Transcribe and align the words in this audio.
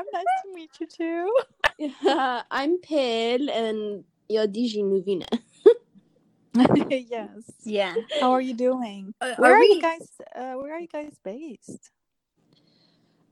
Hello, 0.00 0.10
Nice 0.12 0.42
to 0.44 0.54
meet 0.54 0.70
you 0.80 0.86
too. 0.86 2.44
I'm 2.50 2.78
Pil 2.78 3.50
and 3.50 4.04
jag 4.28 4.56
är 4.56 4.84
Nuvina. 4.84 5.26
yes. 6.90 7.44
Yeah. 7.64 7.94
How 8.20 8.32
are 8.32 8.40
you 8.40 8.54
doing? 8.54 9.12
Uh, 9.20 9.34
where 9.36 9.52
are 9.52 9.58
are, 9.58 9.64
you 9.64 9.80
guys? 9.80 10.10
Uh, 10.34 10.54
where 10.54 10.74
are 10.74 10.80
you 10.80 10.88
guys 10.88 11.12
based? 11.22 11.90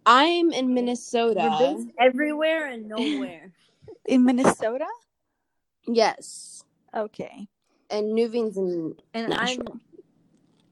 I'm 0.05 0.53
in 0.53 0.75
Minnesota. 0.75 1.41
You're 1.41 1.77
based 1.77 1.89
everywhere 1.99 2.67
and 2.67 2.89
nowhere. 2.89 3.53
In 4.07 4.25
Minnesota? 4.25 4.87
Yes. 5.87 6.65
Okay. 6.95 7.49
And 7.91 8.15
Nuvin's 8.17 8.57
in 8.57 8.95
And 9.15 9.31
Nashville. 9.31 9.81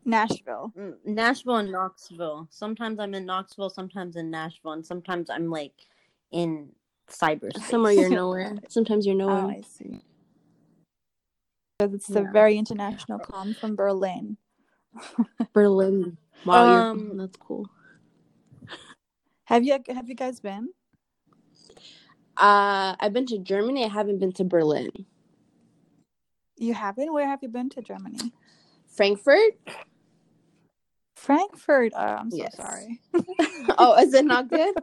Nashville. 0.06 0.72
I'm 0.76 0.82
mm, 0.82 0.94
Nashville 1.04 1.56
and 1.56 1.72
Knoxville. 1.72 2.46
Sometimes 2.50 2.98
I'm 2.98 3.14
in 3.14 3.26
Knoxville, 3.26 3.70
sometimes 3.70 4.16
in 4.16 4.30
Nashville, 4.30 4.72
and 4.72 4.86
sometimes 4.86 5.28
I'm 5.28 5.50
like 5.50 5.86
in 6.30 6.70
cyberspace. 7.10 7.62
somewhere 7.70 7.92
you're 7.92 8.10
nowhere. 8.22 8.56
Sometimes 8.68 9.06
you're 9.06 9.14
Oh, 9.14 9.18
nowhere. 9.18 9.56
I 9.58 9.62
see. 9.62 10.00
Because 11.78 11.94
it's 11.94 12.10
a 12.10 12.22
Yeah. 12.22 12.32
very 12.32 12.56
international 12.56 13.18
com 13.18 13.54
from 13.54 13.76
Berlin. 13.76 14.36
Berlin. 15.52 16.16
Wow, 16.44 16.64
Um, 16.64 17.16
that's 17.16 17.36
cool. 17.36 17.68
Have 19.44 19.62
you 19.64 19.78
have 19.88 20.08
you 20.08 20.14
guys 20.14 20.40
been? 20.40 20.70
Uh, 22.36 22.94
I've 23.00 23.12
been 23.12 23.26
to 23.26 23.38
Germany. 23.38 23.84
I 23.84 23.88
haven't 23.88 24.18
been 24.18 24.32
to 24.32 24.44
Berlin. 24.44 24.90
You 26.56 26.74
haven't? 26.74 27.12
Where 27.12 27.26
have 27.26 27.40
you 27.42 27.48
been 27.48 27.68
to 27.70 27.82
Germany? 27.82 28.32
Frankfurt. 28.88 29.58
Frankfurt. 31.16 31.92
Oh, 31.94 31.98
I'm 32.00 32.30
so 32.30 32.38
Yes. 32.38 32.56
sorry. 32.56 33.00
oh, 33.78 33.94
is 34.02 34.14
it 34.14 34.24
not 34.24 34.48
good? 34.48 34.74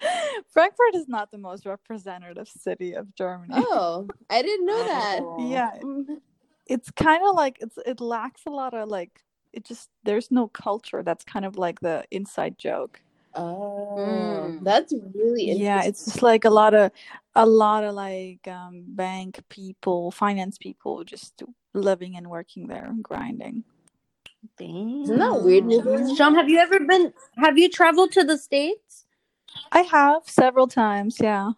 Frankfurt 0.52 0.94
is 0.94 1.08
not 1.08 1.30
the 1.30 1.38
most 1.38 1.66
representative 1.66 2.48
city 2.48 2.94
of 2.94 3.14
Germany. 3.14 3.54
Oh, 3.56 4.08
I 4.30 4.42
didn't 4.42 4.66
know 4.66 4.84
that. 4.86 5.20
Yeah, 5.38 5.70
Mhm. 5.82 6.20
it's 6.66 6.90
kind 6.90 7.22
of 7.26 7.34
like 7.34 7.58
it's 7.60 7.78
it 7.86 8.00
lacks 8.00 8.42
a 8.46 8.50
lot 8.50 8.74
of 8.74 8.88
like 8.88 9.22
it 9.52 9.64
just 9.64 9.90
there's 10.04 10.30
no 10.30 10.48
culture. 10.48 11.02
That's 11.02 11.24
kind 11.24 11.44
of 11.44 11.56
like 11.56 11.80
the 11.80 12.04
inside 12.10 12.58
joke. 12.58 13.00
Oh, 13.34 13.94
Mm. 13.96 14.64
that's 14.64 14.92
really 15.14 15.50
interesting. 15.50 15.62
Yeah, 15.64 15.82
it's 15.84 16.04
just 16.04 16.22
like 16.22 16.44
a 16.44 16.50
lot 16.50 16.74
of 16.74 16.90
a 17.34 17.46
lot 17.46 17.84
of 17.84 17.94
like 17.94 18.46
um 18.48 18.84
bank 18.88 19.40
people, 19.48 20.10
finance 20.10 20.58
people 20.58 21.04
just 21.04 21.42
living 21.74 22.16
and 22.16 22.28
working 22.28 22.66
there, 22.66 22.84
and 22.84 23.02
grinding. 23.02 23.64
Dang. 24.56 25.02
Isn't 25.02 25.18
that 25.18 25.40
weird, 25.42 25.64
Nuvin? 25.64 26.16
Sham, 26.16 26.34
have 26.34 26.48
you 26.48 26.58
ever 26.58 26.80
been? 26.80 27.12
Have 27.38 27.58
you 27.58 27.68
traveled 27.68 28.12
to 28.12 28.24
the 28.24 28.38
states? 28.38 29.04
I 29.72 29.80
have 29.82 30.22
several 30.26 30.66
times, 30.66 31.18
yeah. 31.20 31.52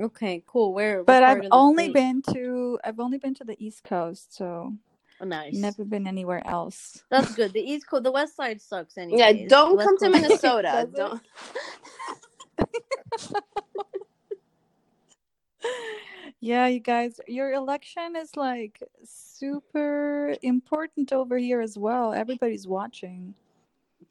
Okay, 0.00 0.42
cool. 0.46 0.74
Where? 0.74 1.04
But 1.04 1.22
I've 1.22 1.42
only 1.52 1.84
state? 1.84 1.94
been 1.94 2.22
to 2.34 2.78
I've 2.84 3.00
only 3.00 3.18
been 3.18 3.34
to 3.34 3.44
the 3.44 3.56
East 3.64 3.84
Coast, 3.84 4.34
so 4.36 4.74
Oh, 5.20 5.24
nice. 5.24 5.54
never 5.60 5.84
been 5.84 6.06
anywhere 6.06 6.46
else. 6.46 7.02
That's 7.10 7.34
good. 7.34 7.52
The 7.54 7.60
East 7.60 7.88
Coast, 7.88 8.04
the 8.04 8.12
West 8.12 8.36
Side 8.36 8.60
sucks 8.60 8.98
anyway. 8.98 9.18
Yeah, 9.18 9.48
don't 9.48 9.80
come 9.80 9.98
to 9.98 10.10
Minnesota. 10.10 10.88
Don't. 10.94 11.22
Yeah, 16.40 16.66
you 16.66 16.80
guys, 16.80 17.18
your 17.26 17.52
election 17.52 18.14
is 18.14 18.36
like 18.36 18.80
super 19.04 20.36
important 20.42 21.12
over 21.12 21.38
here 21.38 21.60
as 21.60 21.78
well. 21.78 22.12
Everybody's 22.12 22.66
watching. 22.68 23.34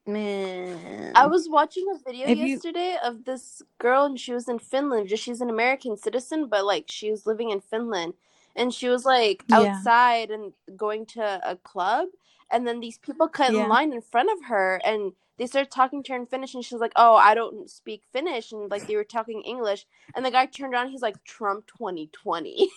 Man, 0.08 1.12
I 1.16 1.26
was 1.26 1.50
watching 1.50 1.86
a 1.94 1.98
video 1.98 2.28
If 2.30 2.38
you- 2.38 2.46
yesterday 2.48 2.98
of 3.04 3.26
this 3.26 3.62
girl, 3.80 4.06
and 4.06 4.20
she 4.20 4.34
was 4.34 4.48
in 4.48 4.60
Finland. 4.60 5.10
Just 5.10 5.24
she's 5.24 5.42
an 5.42 5.50
American 5.50 5.98
citizen, 5.98 6.48
but 6.48 6.64
like 6.66 6.86
she 6.90 7.10
was 7.10 7.26
living 7.26 7.50
in 7.50 7.60
Finland, 7.62 8.14
and 8.56 8.74
she 8.74 8.88
was 8.88 9.04
like 9.06 9.44
Yeah. 9.48 9.58
outside 9.58 10.30
and 10.30 10.54
going 10.78 11.06
to 11.08 11.42
a 11.44 11.56
club, 11.56 12.10
and 12.52 12.68
then 12.68 12.80
these 12.82 13.00
people 13.00 13.28
cut 13.28 13.52
Yeah. 13.54 13.64
in 13.64 13.70
line 13.70 13.94
in 13.94 14.02
front 14.02 14.30
of 14.32 14.46
her, 14.46 14.80
and 14.86 15.14
they 15.38 15.48
started 15.48 15.72
talking 15.72 16.04
to 16.04 16.14
her 16.14 16.20
in 16.20 16.28
Finnish, 16.28 16.54
and 16.54 16.64
she 16.64 16.76
was 16.76 16.82
like, 16.82 16.94
"Oh, 16.96 17.16
I 17.16 17.34
don't 17.34 17.68
speak 17.70 18.04
Finnish," 18.14 18.52
and 18.52 18.70
like 18.70 18.86
they 18.86 18.96
were 18.96 19.04
talking 19.04 19.42
English, 19.42 19.88
and 20.14 20.24
the 20.24 20.32
guy 20.32 20.46
turned 20.46 20.74
around, 20.74 20.90
he's 20.90 21.02
like, 21.02 21.24
"Trump 21.24 21.66
2020." 21.66 22.70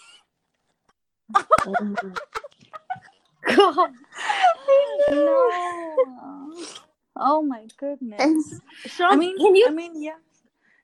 God. 3.44 3.92
No. 5.10 6.64
Oh 7.18 7.42
my 7.42 7.66
goodness. 7.76 8.60
Sham, 8.86 9.12
I 9.12 9.16
mean, 9.16 9.36
can 9.38 9.56
you? 9.56 9.66
I 9.68 9.70
mean, 9.72 10.00
yeah. 10.02 10.12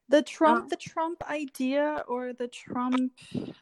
The 0.09 0.23
Trump, 0.23 0.67
Uh. 0.67 0.69
the 0.69 0.77
Trump 0.77 1.23
idea, 1.31 2.05
or 2.07 2.35
the 2.35 2.49
Trump, 2.49 3.13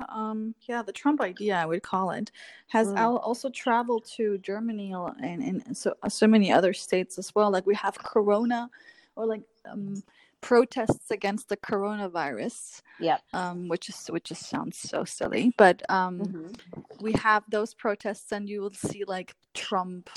um, 0.09 0.55
yeah, 0.63 0.83
the 0.83 0.93
Trump 0.93 1.21
idea, 1.21 1.55
I 1.55 1.67
would 1.67 1.83
call 1.85 2.11
it, 2.11 2.33
has 2.69 2.89
Mm. 2.89 2.97
al- 2.97 3.19
also 3.19 3.49
traveled 3.49 4.05
to 4.17 4.39
Germany 4.39 4.93
and, 5.23 5.43
and 5.43 5.77
so 5.77 5.95
so 6.09 6.27
many 6.27 6.51
other 6.53 6.73
states 6.73 7.17
as 7.19 7.33
well. 7.35 7.51
Like 7.53 7.65
we 7.67 7.77
have 7.77 7.97
Corona, 7.99 8.69
or 9.15 9.27
like 9.27 9.43
um, 9.67 10.03
protests 10.41 11.13
against 11.13 11.49
the 11.49 11.57
coronavirus, 11.57 12.83
Yeah. 12.99 13.19
um, 13.33 13.69
which 13.69 13.89
is 13.89 14.09
which 14.09 14.25
just 14.25 14.49
sounds 14.49 14.79
so 14.79 15.05
silly, 15.05 15.55
but 15.57 15.83
um, 15.89 16.19
Mhm. 16.19 16.61
we 17.01 17.13
have 17.13 17.45
those 17.49 17.73
protests, 17.75 18.33
and 18.33 18.49
you 18.49 18.61
will 18.63 18.75
see 18.75 19.05
like 19.05 19.37
Trump 19.55 20.11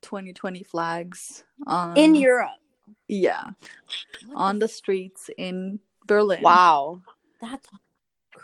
2020 0.00 0.62
flags 0.62 1.44
um, 1.66 1.96
In 1.96 2.14
Europe. 2.14 2.50
yeah 3.08 3.44
What 4.26 4.36
on 4.36 4.58
the 4.58 4.68
streets 4.68 5.30
in 5.36 5.80
Berlin. 6.06 6.42
wow. 6.42 7.00
That's 7.40 7.68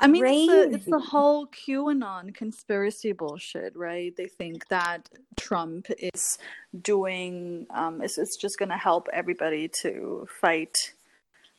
I 0.01 0.07
mean, 0.07 0.25
it's 0.27 0.47
the, 0.53 0.71
it's 0.77 0.87
the 0.87 0.99
whole 1.01 1.49
QAnon 1.49 2.33
conspiracy 2.35 3.13
bullshit, 3.13 3.75
right? 3.75 4.15
They 4.17 4.27
think 4.29 4.69
that 4.69 5.09
Trump 5.37 5.87
is 5.99 6.39
doing, 6.83 7.67
um, 7.71 8.01
is, 8.03 8.17
is 8.19 8.37
just 8.41 8.59
going 8.59 8.69
to 8.69 8.77
help 8.77 9.09
everybody 9.13 9.69
to 9.83 10.29
fight 10.41 10.93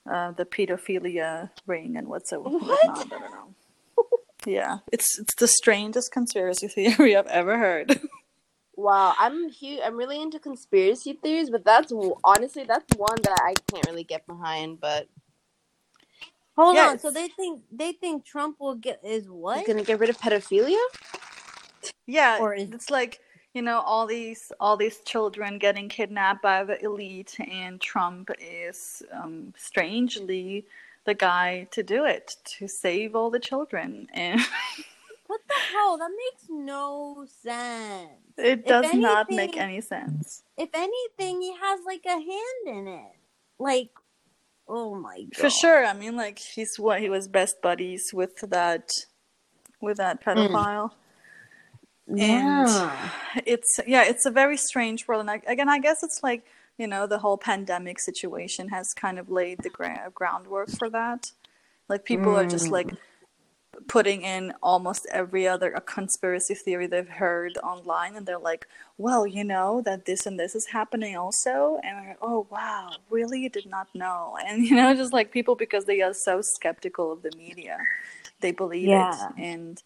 uh, 0.09 0.31
the 0.31 0.45
pedophilia 0.45 1.49
ring 1.67 1.97
and 1.97 2.07
what's 2.07 2.31
it, 2.31 2.41
whatnot. 2.41 2.79
I 2.83 3.03
don't 3.09 3.21
know. 3.21 3.55
Yeah, 4.45 4.77
it's 4.93 5.19
it's 5.19 5.35
the 5.35 5.49
strangest 5.49 6.13
conspiracy 6.13 6.67
theory 6.75 7.13
I've 7.17 7.27
ever 7.27 7.57
heard. 7.57 7.99
Wow, 8.79 9.13
I'm 9.19 9.49
huge. 9.49 9.81
I'm 9.83 9.97
really 9.97 10.21
into 10.21 10.39
conspiracy 10.39 11.11
theories, 11.11 11.49
but 11.49 11.65
that's 11.65 11.91
honestly 12.23 12.63
that's 12.63 12.85
one 12.95 13.17
that 13.23 13.37
I 13.43 13.53
can't 13.69 13.85
really 13.87 14.05
get 14.05 14.25
behind. 14.25 14.79
But 14.79 15.09
Hold 16.55 16.75
Yeah, 16.75 16.89
on. 16.89 16.99
So 16.99 17.11
they 17.11 17.27
think 17.27 17.61
they 17.71 17.91
think 17.91 18.23
Trump 18.25 18.57
will 18.59 18.75
get 18.75 18.99
is 19.03 19.29
what? 19.29 19.57
he's 19.59 19.67
what? 19.67 19.67
gonna 19.67 19.83
get 19.85 19.99
rid 19.99 20.09
of 20.09 20.17
pedophilia. 20.17 20.81
Yeah, 22.05 22.39
Or 22.39 22.53
is- 22.53 22.71
it's 22.71 22.89
like 22.89 23.19
you 23.53 23.61
know 23.61 23.79
all 23.79 24.05
these 24.07 24.51
all 24.61 24.77
these 24.77 24.99
children 24.99 25.57
getting 25.57 25.89
kidnapped 25.89 26.41
by 26.41 26.63
the 26.63 26.81
elite, 26.83 27.35
and 27.39 27.81
Trump 27.81 28.29
is 28.39 29.03
um, 29.11 29.53
strangely 29.57 30.65
the 31.05 31.13
guy 31.13 31.67
to 31.71 31.83
do 31.83 32.05
it 32.05 32.37
to 32.45 32.67
save 32.67 33.15
all 33.15 33.29
the 33.29 33.39
children, 33.39 34.07
and 34.13 34.39
What 35.29 35.41
the 35.47 35.53
hell? 35.71 35.95
That 35.99 36.09
makes 36.09 36.45
no 36.49 37.23
sense. 37.43 38.09
it 38.35 38.65
does 38.65 38.91
not 38.95 39.29
make 39.29 39.55
any 39.55 39.79
sense. 39.79 40.41
If 40.57 40.69
anything, 40.73 41.39
he 41.39 41.53
has 41.53 41.81
like 41.85 42.03
a 42.07 42.13
hand 42.13 42.65
in 42.65 42.87
it. 42.87 43.11
Like, 43.59 43.91
oh 44.67 44.95
my 44.95 45.21
god. 45.21 45.35
For 45.35 45.51
sure, 45.51 45.85
I 45.85 45.93
mean, 45.93 46.15
like 46.15 46.39
he's 46.39 46.79
what 46.79 46.99
he 46.99 47.11
was 47.11 47.27
best 47.27 47.61
buddies 47.61 48.09
with 48.11 48.37
that 48.49 48.89
with 49.79 49.97
that 49.97 50.19
mm. 50.19 50.49
pedophile. 50.49 50.91
Yeah. 52.07 52.91
it's 53.45 53.79
yeah 53.85 54.05
it's 54.05 54.25
a 54.25 54.31
very 54.31 54.57
strange 54.57 55.07
world 55.07 55.21
and 55.21 55.29
I, 55.29 55.41
again 55.45 55.69
i 55.69 55.77
guess 55.77 56.01
it's 56.01 56.23
like 56.23 56.43
you 56.79 56.87
know 56.87 57.05
the 57.05 57.19
whole 57.19 57.37
pandemic 57.37 57.99
situation 57.99 58.69
has 58.69 58.95
kind 58.95 59.19
of 59.19 59.29
laid 59.29 59.59
the 59.61 59.69
gra- 59.69 60.11
groundwork 60.15 60.71
for 60.71 60.89
that 60.89 61.31
like 61.87 62.05
people 62.05 62.35
are 62.35 62.47
just 62.47 62.69
like 62.69 62.87
mm. 62.87 62.97
Putting 63.89 64.21
in 64.21 64.53
almost 64.63 65.07
every 65.11 65.47
other 65.47 65.73
a 65.73 65.81
conspiracy 65.81 66.55
theory 66.55 66.87
they've 66.87 67.09
heard 67.09 67.57
online 67.63 68.15
and 68.15 68.25
they're 68.27 68.39
like 68.39 68.67
well 68.97 69.27
you 69.27 69.43
know 69.43 69.81
that 69.85 70.05
this 70.05 70.27
and 70.27 70.39
this 70.39 70.55
is 70.55 70.67
happening 70.67 71.17
also 71.17 71.79
and 71.83 72.07
like, 72.09 72.17
oh 72.21 72.47
wow 72.51 72.91
really 73.09 73.49
did 73.49 73.67
not 73.67 73.87
know 73.95 74.37
and 74.47 74.65
you 74.65 74.75
know 74.75 74.95
just 74.95 75.13
like 75.13 75.31
people 75.31 75.55
because 75.55 75.85
they 75.85 76.01
are 76.01 76.13
so 76.13 76.41
skeptical 76.41 77.11
of 77.11 77.23
the 77.23 77.31
media 77.37 77.77
they 78.41 78.51
believe 78.51 78.87
Yeah. 78.89 79.29
it 79.29 79.33
and 79.37 79.83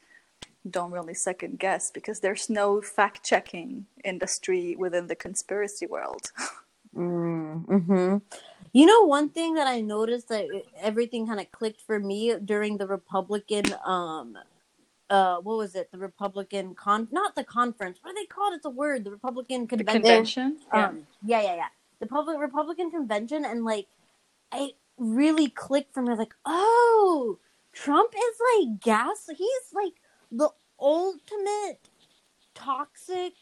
don't 0.69 0.91
really 0.91 1.13
second 1.15 1.59
guess 1.59 1.91
because 1.91 2.21
there's 2.21 2.49
no 2.49 2.81
fact 2.81 3.23
checking 3.25 3.85
industry 4.05 4.75
within 4.77 5.07
the 5.07 5.15
conspiracy 5.15 5.87
world. 5.87 6.31
Mm-hmm. 6.95 8.17
You 8.73 8.85
know, 8.87 9.03
one 9.03 9.29
thing 9.29 9.53
that 9.55 9.67
I 9.67 9.81
noticed 9.81 10.29
that 10.29 10.47
everything 10.81 11.27
kind 11.27 11.39
of 11.39 11.51
clicked 11.51 11.81
for 11.81 11.99
me 11.99 12.35
during 12.43 12.77
the 12.77 12.87
Republican, 12.87 13.65
um, 13.85 14.37
uh, 15.09 15.37
what 15.37 15.57
was 15.57 15.75
it? 15.75 15.91
The 15.91 15.99
Republican 15.99 16.73
con, 16.75 17.07
not 17.11 17.35
the 17.35 17.43
conference. 17.43 17.99
What 18.01 18.11
are 18.11 18.15
they 18.15 18.25
called? 18.25 18.53
it? 18.53 18.57
It's 18.57 18.65
a 18.65 18.71
word. 18.71 19.03
The 19.03 19.11
Republican 19.11 19.67
convention. 19.67 20.01
The 20.01 20.07
convention. 20.07 20.43
convention? 20.43 20.67
Yeah. 20.73 20.87
Um, 20.87 21.07
yeah, 21.23 21.41
yeah, 21.41 21.55
yeah. 21.55 21.67
The 21.99 22.07
public 22.07 22.39
Republican 22.39 22.89
convention, 22.91 23.45
and 23.45 23.63
like 23.63 23.87
I 24.51 24.71
really 24.97 25.49
clicked 25.49 25.93
for 25.93 26.01
me. 26.01 26.15
Like, 26.15 26.33
oh, 26.45 27.37
Trump 27.73 28.13
is 28.15 28.67
like 28.67 28.81
gas. 28.81 29.29
He's 29.37 29.73
like 29.73 29.93
the 30.31 30.49
ultimate 30.79 31.89
toxic 32.55 33.33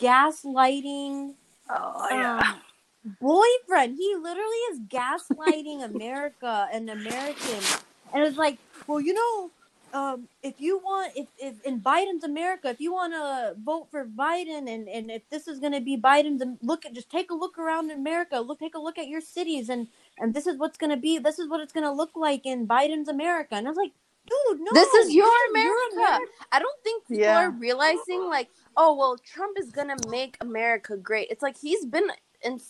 gaslighting 0.00 1.34
Oh 1.70 2.08
yeah. 2.10 2.38
um, 2.38 2.60
boyfriend. 3.04 3.96
He 3.96 4.14
literally 4.16 4.62
is 4.72 4.80
gaslighting 4.80 5.84
America 5.84 6.68
and 6.72 6.90
Americans. 6.90 7.78
And 8.12 8.24
it's 8.24 8.36
like, 8.38 8.60
well, 8.86 9.00
you 9.00 9.14
know, 9.14 9.52
um, 9.92 10.28
if 10.42 10.60
you 10.60 10.78
want, 10.78 11.12
if, 11.16 11.28
if 11.38 11.60
in 11.62 11.80
Biden's 11.80 12.24
America, 12.24 12.68
if 12.70 12.80
you 12.80 12.92
want 12.92 13.12
to 13.14 13.54
vote 13.64 13.88
for 13.90 14.06
Biden, 14.06 14.68
and, 14.72 14.88
and 14.88 15.10
if 15.10 15.28
this 15.30 15.48
is 15.48 15.60
going 15.60 15.72
to 15.72 15.80
be 15.80 15.96
Biden's, 15.98 16.42
look 16.62 16.86
at 16.86 16.94
just 16.94 17.10
take 17.10 17.30
a 17.30 17.34
look 17.34 17.58
around 17.58 17.90
America. 17.90 18.40
Look, 18.40 18.60
take 18.60 18.76
a 18.76 18.80
look 18.80 18.98
at 18.98 19.08
your 19.08 19.20
cities, 19.20 19.68
and 19.68 19.88
and 20.18 20.34
this 20.34 20.46
is 20.46 20.58
what's 20.58 20.78
going 20.78 20.90
to 20.90 20.96
be. 20.96 21.18
This 21.18 21.38
is 21.40 21.48
what 21.48 21.60
it's 21.60 21.72
going 21.72 21.86
to 21.86 21.92
look 21.92 22.12
like 22.16 22.46
in 22.46 22.68
Biden's 22.68 23.08
America. 23.08 23.54
And 23.56 23.66
I 23.66 23.70
was 23.70 23.78
like, 23.78 23.92
dude, 24.28 24.60
no, 24.60 24.72
this 24.74 24.94
is 24.94 25.14
your 25.14 25.26
this 25.26 25.34
is 25.34 25.50
America. 25.50 25.96
America. 25.96 26.32
I 26.52 26.58
don't 26.60 26.82
think 26.84 27.08
people 27.08 27.24
Yeah. 27.24 27.38
are 27.46 27.50
realizing 27.50 28.26
like, 28.28 28.48
oh 28.76 28.94
well, 28.96 29.16
Trump 29.18 29.58
is 29.58 29.70
gonna 29.72 29.96
make 30.08 30.36
America 30.40 30.96
great. 30.96 31.28
It's 31.30 31.42
like 31.42 31.56
he's 31.60 31.84
been 31.84 32.08
in, 32.42 32.60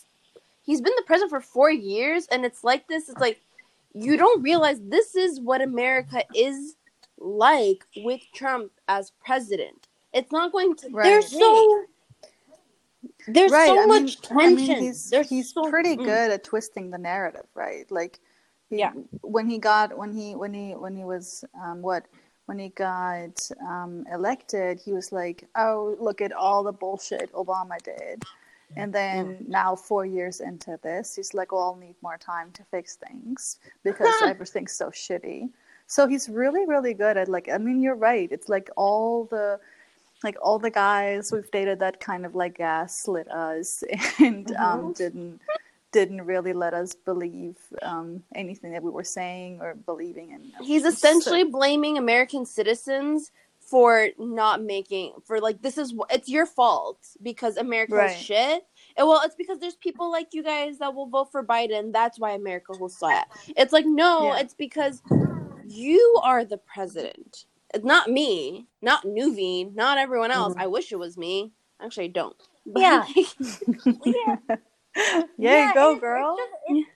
he's 0.63 0.81
been 0.81 0.93
the 0.95 1.03
president 1.03 1.31
for 1.31 1.41
four 1.41 1.71
years, 1.71 2.27
and 2.31 2.45
it's 2.45 2.63
like 2.63 2.87
this. 2.87 3.09
It's 3.09 3.19
like 3.19 3.41
you 3.93 4.17
don't 4.17 4.41
realize 4.41 4.79
this 4.81 5.15
is 5.15 5.39
what 5.39 5.61
America 5.61 6.23
is 6.35 6.75
like 7.17 7.85
with 7.97 8.21
Trump 8.33 8.71
as 8.87 9.11
president. 9.23 9.87
It's 10.13 10.31
not 10.31 10.51
going 10.51 10.75
to. 10.77 10.89
Right. 10.89 11.05
There's 11.05 11.31
so 11.31 11.85
there's 13.27 13.51
right. 13.51 13.67
so 13.67 13.77
I 13.77 13.85
mean, 13.85 14.03
much 14.03 14.17
I 14.31 14.35
mean, 14.35 14.57
tension. 14.57 14.83
he's 14.83 15.09
there's 15.09 15.29
he's 15.29 15.53
so, 15.53 15.69
pretty 15.69 15.95
mm. 15.95 16.03
good 16.03 16.31
at 16.31 16.43
twisting 16.43 16.89
the 16.89 16.97
narrative, 16.97 17.45
right? 17.55 17.89
Like, 17.91 18.19
he, 18.69 18.79
Yeah. 18.79 18.91
When 19.21 19.49
he 19.49 19.57
got 19.57 19.97
when 19.97 20.13
he 20.13 20.35
when 20.35 20.53
he 20.53 20.71
when 20.75 20.95
he 20.95 21.03
was 21.03 21.43
um, 21.63 21.81
what 21.81 22.05
when 22.45 22.59
he 22.59 22.69
got 22.69 23.49
um, 23.61 24.05
elected, 24.11 24.81
he 24.83 24.93
was 24.93 25.11
like, 25.11 25.47
"Oh, 25.55 25.95
look 25.99 26.21
at 26.21 26.33
all 26.33 26.63
the 26.63 26.71
bullshit 26.71 27.31
Obama 27.33 27.77
did," 27.83 28.23
and 28.77 28.93
then 28.93 29.25
Mm. 29.37 29.47
now 29.47 29.75
four 29.75 30.05
years 30.05 30.39
into 30.41 30.79
this, 30.81 31.15
he's 31.15 31.33
like, 31.33 31.51
"Oh, 31.53 31.59
I'll 31.59 31.75
need 31.75 31.95
more 32.01 32.17
time 32.17 32.51
to 32.53 32.63
fix 32.65 32.95
things 32.95 33.57
because 33.83 34.13
everything's 34.25 34.73
so 34.73 34.89
shitty." 34.89 35.49
So 35.87 36.07
he's 36.07 36.29
really 36.29 36.65
really 36.65 36.93
good 36.93 37.17
at 37.17 37.27
like. 37.27 37.49
I 37.49 37.57
mean, 37.57 37.81
you're 37.81 37.95
right. 37.95 38.31
It's 38.31 38.49
like 38.49 38.69
all 38.77 39.25
the 39.25 39.59
like 40.23 40.37
all 40.41 40.59
the 40.59 40.69
guys 40.69 41.31
we've 41.31 41.49
dated 41.51 41.79
that 41.79 41.99
kind 41.99 42.25
of 42.25 42.35
like 42.35 42.57
gaslit 42.57 43.27
us 43.29 43.83
and 44.19 44.45
Mm-hmm. 44.47 44.63
um, 44.63 44.93
didn't 44.93 45.41
didn't 45.91 46.21
really 46.21 46.53
let 46.53 46.73
us 46.73 46.93
believe 46.93 47.57
um, 47.81 48.23
anything 48.35 48.71
that 48.71 48.81
we 48.81 48.89
were 48.89 49.03
saying 49.03 49.59
or 49.59 49.75
believing 49.75 50.31
in. 50.31 50.51
He's 50.63 50.85
essentially 50.85 51.43
blaming 51.43 51.97
American 51.97 52.45
citizens 52.45 53.31
for 53.71 54.09
not 54.19 54.61
making 54.61 55.13
for 55.25 55.39
like 55.39 55.61
this 55.63 55.77
is 55.77 55.91
wh- 55.93 56.13
it's 56.13 56.29
your 56.29 56.45
fault 56.45 56.99
because 57.23 57.57
America 57.57 57.95
Right. 57.95 58.11
is 58.11 58.17
shit. 58.21 58.63
And 58.97 59.07
well, 59.07 59.21
it's 59.25 59.35
because 59.35 59.59
there's 59.59 59.75
people 59.75 60.11
like 60.11 60.27
you 60.33 60.43
guys 60.43 60.77
that 60.79 60.93
will 60.93 61.07
vote 61.07 61.31
for 61.31 61.43
Biden. 61.43 61.93
That's 61.93 62.19
why 62.19 62.31
America 62.33 62.73
will 62.79 62.89
suck. 62.89 63.27
It's 63.55 63.73
like 63.73 63.85
no, 63.87 64.25
Yeah. 64.33 64.39
it's 64.41 64.53
because 64.53 65.01
you 65.67 66.19
are 66.23 66.43
the 66.45 66.57
president. 66.57 67.45
It's 67.73 67.85
not 67.85 68.11
me, 68.11 68.67
not 68.81 69.05
Nuvi, 69.05 69.73
not 69.73 69.97
everyone 69.97 70.31
else. 70.31 70.53
I 70.57 70.67
wish 70.67 70.91
it 70.91 70.97
was 70.99 71.17
me. 71.17 71.53
Actually, 71.81 72.05
I 72.05 72.09
don't. 72.09 72.35
But, 72.65 72.81
Yeah. 72.81 73.05
like, 73.15 73.95
yeah. 74.05 74.35
yeah, 74.95 75.23
Yeah, 75.37 75.73
go, 75.73 75.91
it's- 75.91 76.01
girl. 76.01 76.35
It's 76.37 76.51
just, 76.51 76.87
it's, 76.87 76.89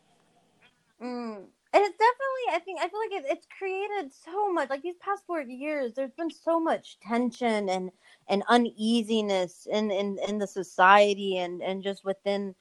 mm, 1.01 1.45
and 1.75 1.83
it's 1.83 1.97
definitely, 1.97 2.53
I 2.53 2.59
think, 2.63 2.79
I 2.79 2.87
feel 2.87 2.99
like 3.01 3.25
it, 3.25 3.37
it's 3.37 3.47
created 3.57 4.13
so 4.13 4.49
much. 4.53 4.69
Like 4.69 4.81
these 4.81 4.95
past 5.01 5.23
four 5.27 5.41
years, 5.41 5.91
there's 5.93 6.13
been 6.13 6.31
so 6.31 6.57
much 6.57 6.97
tension 7.01 7.67
and 7.67 7.91
and 8.29 8.43
uneasiness 8.47 9.67
in 9.69 9.91
in 9.91 10.17
in 10.25 10.37
the 10.37 10.47
society 10.47 11.37
and 11.37 11.61
and 11.61 11.83
just 11.83 12.05
within, 12.05 12.55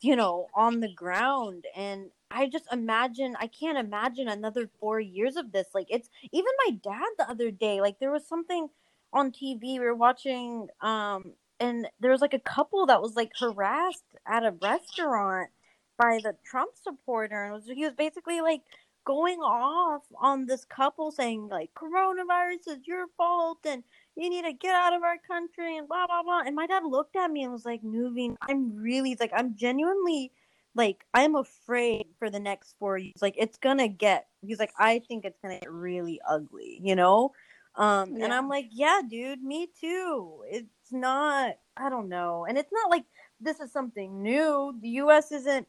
you 0.00 0.16
know, 0.16 0.48
on 0.54 0.80
the 0.80 0.88
ground. 0.88 1.66
And 1.76 2.06
I 2.30 2.48
just 2.48 2.64
imagine, 2.72 3.36
I 3.38 3.48
can't 3.48 3.76
imagine 3.76 4.28
another 4.28 4.70
four 4.80 4.98
years 4.98 5.36
of 5.36 5.52
this. 5.52 5.66
Like 5.74 5.88
it's 5.90 6.08
even 6.32 6.50
my 6.66 6.76
dad 6.82 7.10
the 7.18 7.28
other 7.28 7.50
day. 7.50 7.82
Like 7.82 7.98
there 7.98 8.12
was 8.12 8.26
something 8.26 8.68
on 9.12 9.30
TV 9.30 9.60
we 9.60 9.80
were 9.80 9.94
watching, 9.94 10.68
um, 10.80 11.34
and 11.60 11.86
there 12.00 12.12
was 12.12 12.22
like 12.22 12.32
a 12.32 12.38
couple 12.38 12.86
that 12.86 13.02
was 13.02 13.14
like 13.14 13.32
harassed 13.38 14.04
at 14.26 14.42
a 14.42 14.54
restaurant 14.62 15.50
by 15.98 16.20
the 16.22 16.34
Trump 16.44 16.72
supporter, 16.82 17.44
and 17.44 17.54
was, 17.54 17.64
he 17.66 17.84
was 17.84 17.94
basically 17.94 18.40
like 18.40 18.62
going 19.04 19.40
off 19.40 20.02
on 20.18 20.46
this 20.46 20.64
couple 20.64 21.12
saying 21.12 21.48
like 21.48 21.70
coronavirus 21.74 22.68
is 22.68 22.86
your 22.86 23.06
fault 23.18 23.58
and 23.66 23.84
you 24.16 24.30
need 24.30 24.44
to 24.44 24.52
get 24.52 24.74
out 24.74 24.94
of 24.94 25.02
our 25.02 25.18
country 25.18 25.76
and 25.76 25.86
blah 25.86 26.06
blah 26.06 26.22
blah. 26.22 26.42
And 26.46 26.56
my 26.56 26.66
dad 26.66 26.84
looked 26.84 27.16
at 27.16 27.30
me 27.30 27.42
and 27.42 27.52
was 27.52 27.64
like, 27.64 27.82
"Moving, 27.82 28.36
I'm 28.48 28.74
really 28.76 29.16
like 29.18 29.32
I'm 29.34 29.54
genuinely 29.56 30.32
like 30.74 31.04
I'm 31.12 31.36
afraid 31.36 32.06
for 32.18 32.30
the 32.30 32.40
next 32.40 32.76
four 32.78 32.98
years. 32.98 33.20
Like 33.20 33.34
it's 33.36 33.58
gonna 33.58 33.88
get." 33.88 34.26
He's 34.40 34.58
like, 34.58 34.72
"I 34.78 35.00
think 35.00 35.24
it's 35.24 35.38
gonna 35.42 35.60
get 35.60 35.70
really 35.70 36.20
ugly," 36.26 36.80
you 36.82 36.96
know. 36.96 37.32
Um, 37.76 38.14
and 38.22 38.32
I'm 38.32 38.48
like, 38.48 38.68
"Yeah, 38.70 39.00
dude, 39.08 39.42
me 39.42 39.68
too. 39.80 40.44
It's 40.48 40.92
not. 40.92 41.56
I 41.76 41.88
don't 41.90 42.08
know, 42.08 42.46
and 42.48 42.56
it's 42.56 42.72
not 42.72 42.90
like 42.90 43.04
this 43.40 43.58
is 43.60 43.72
something 43.72 44.22
new. 44.22 44.74
The 44.80 44.88
U.S. 44.90 45.32
isn't." 45.32 45.66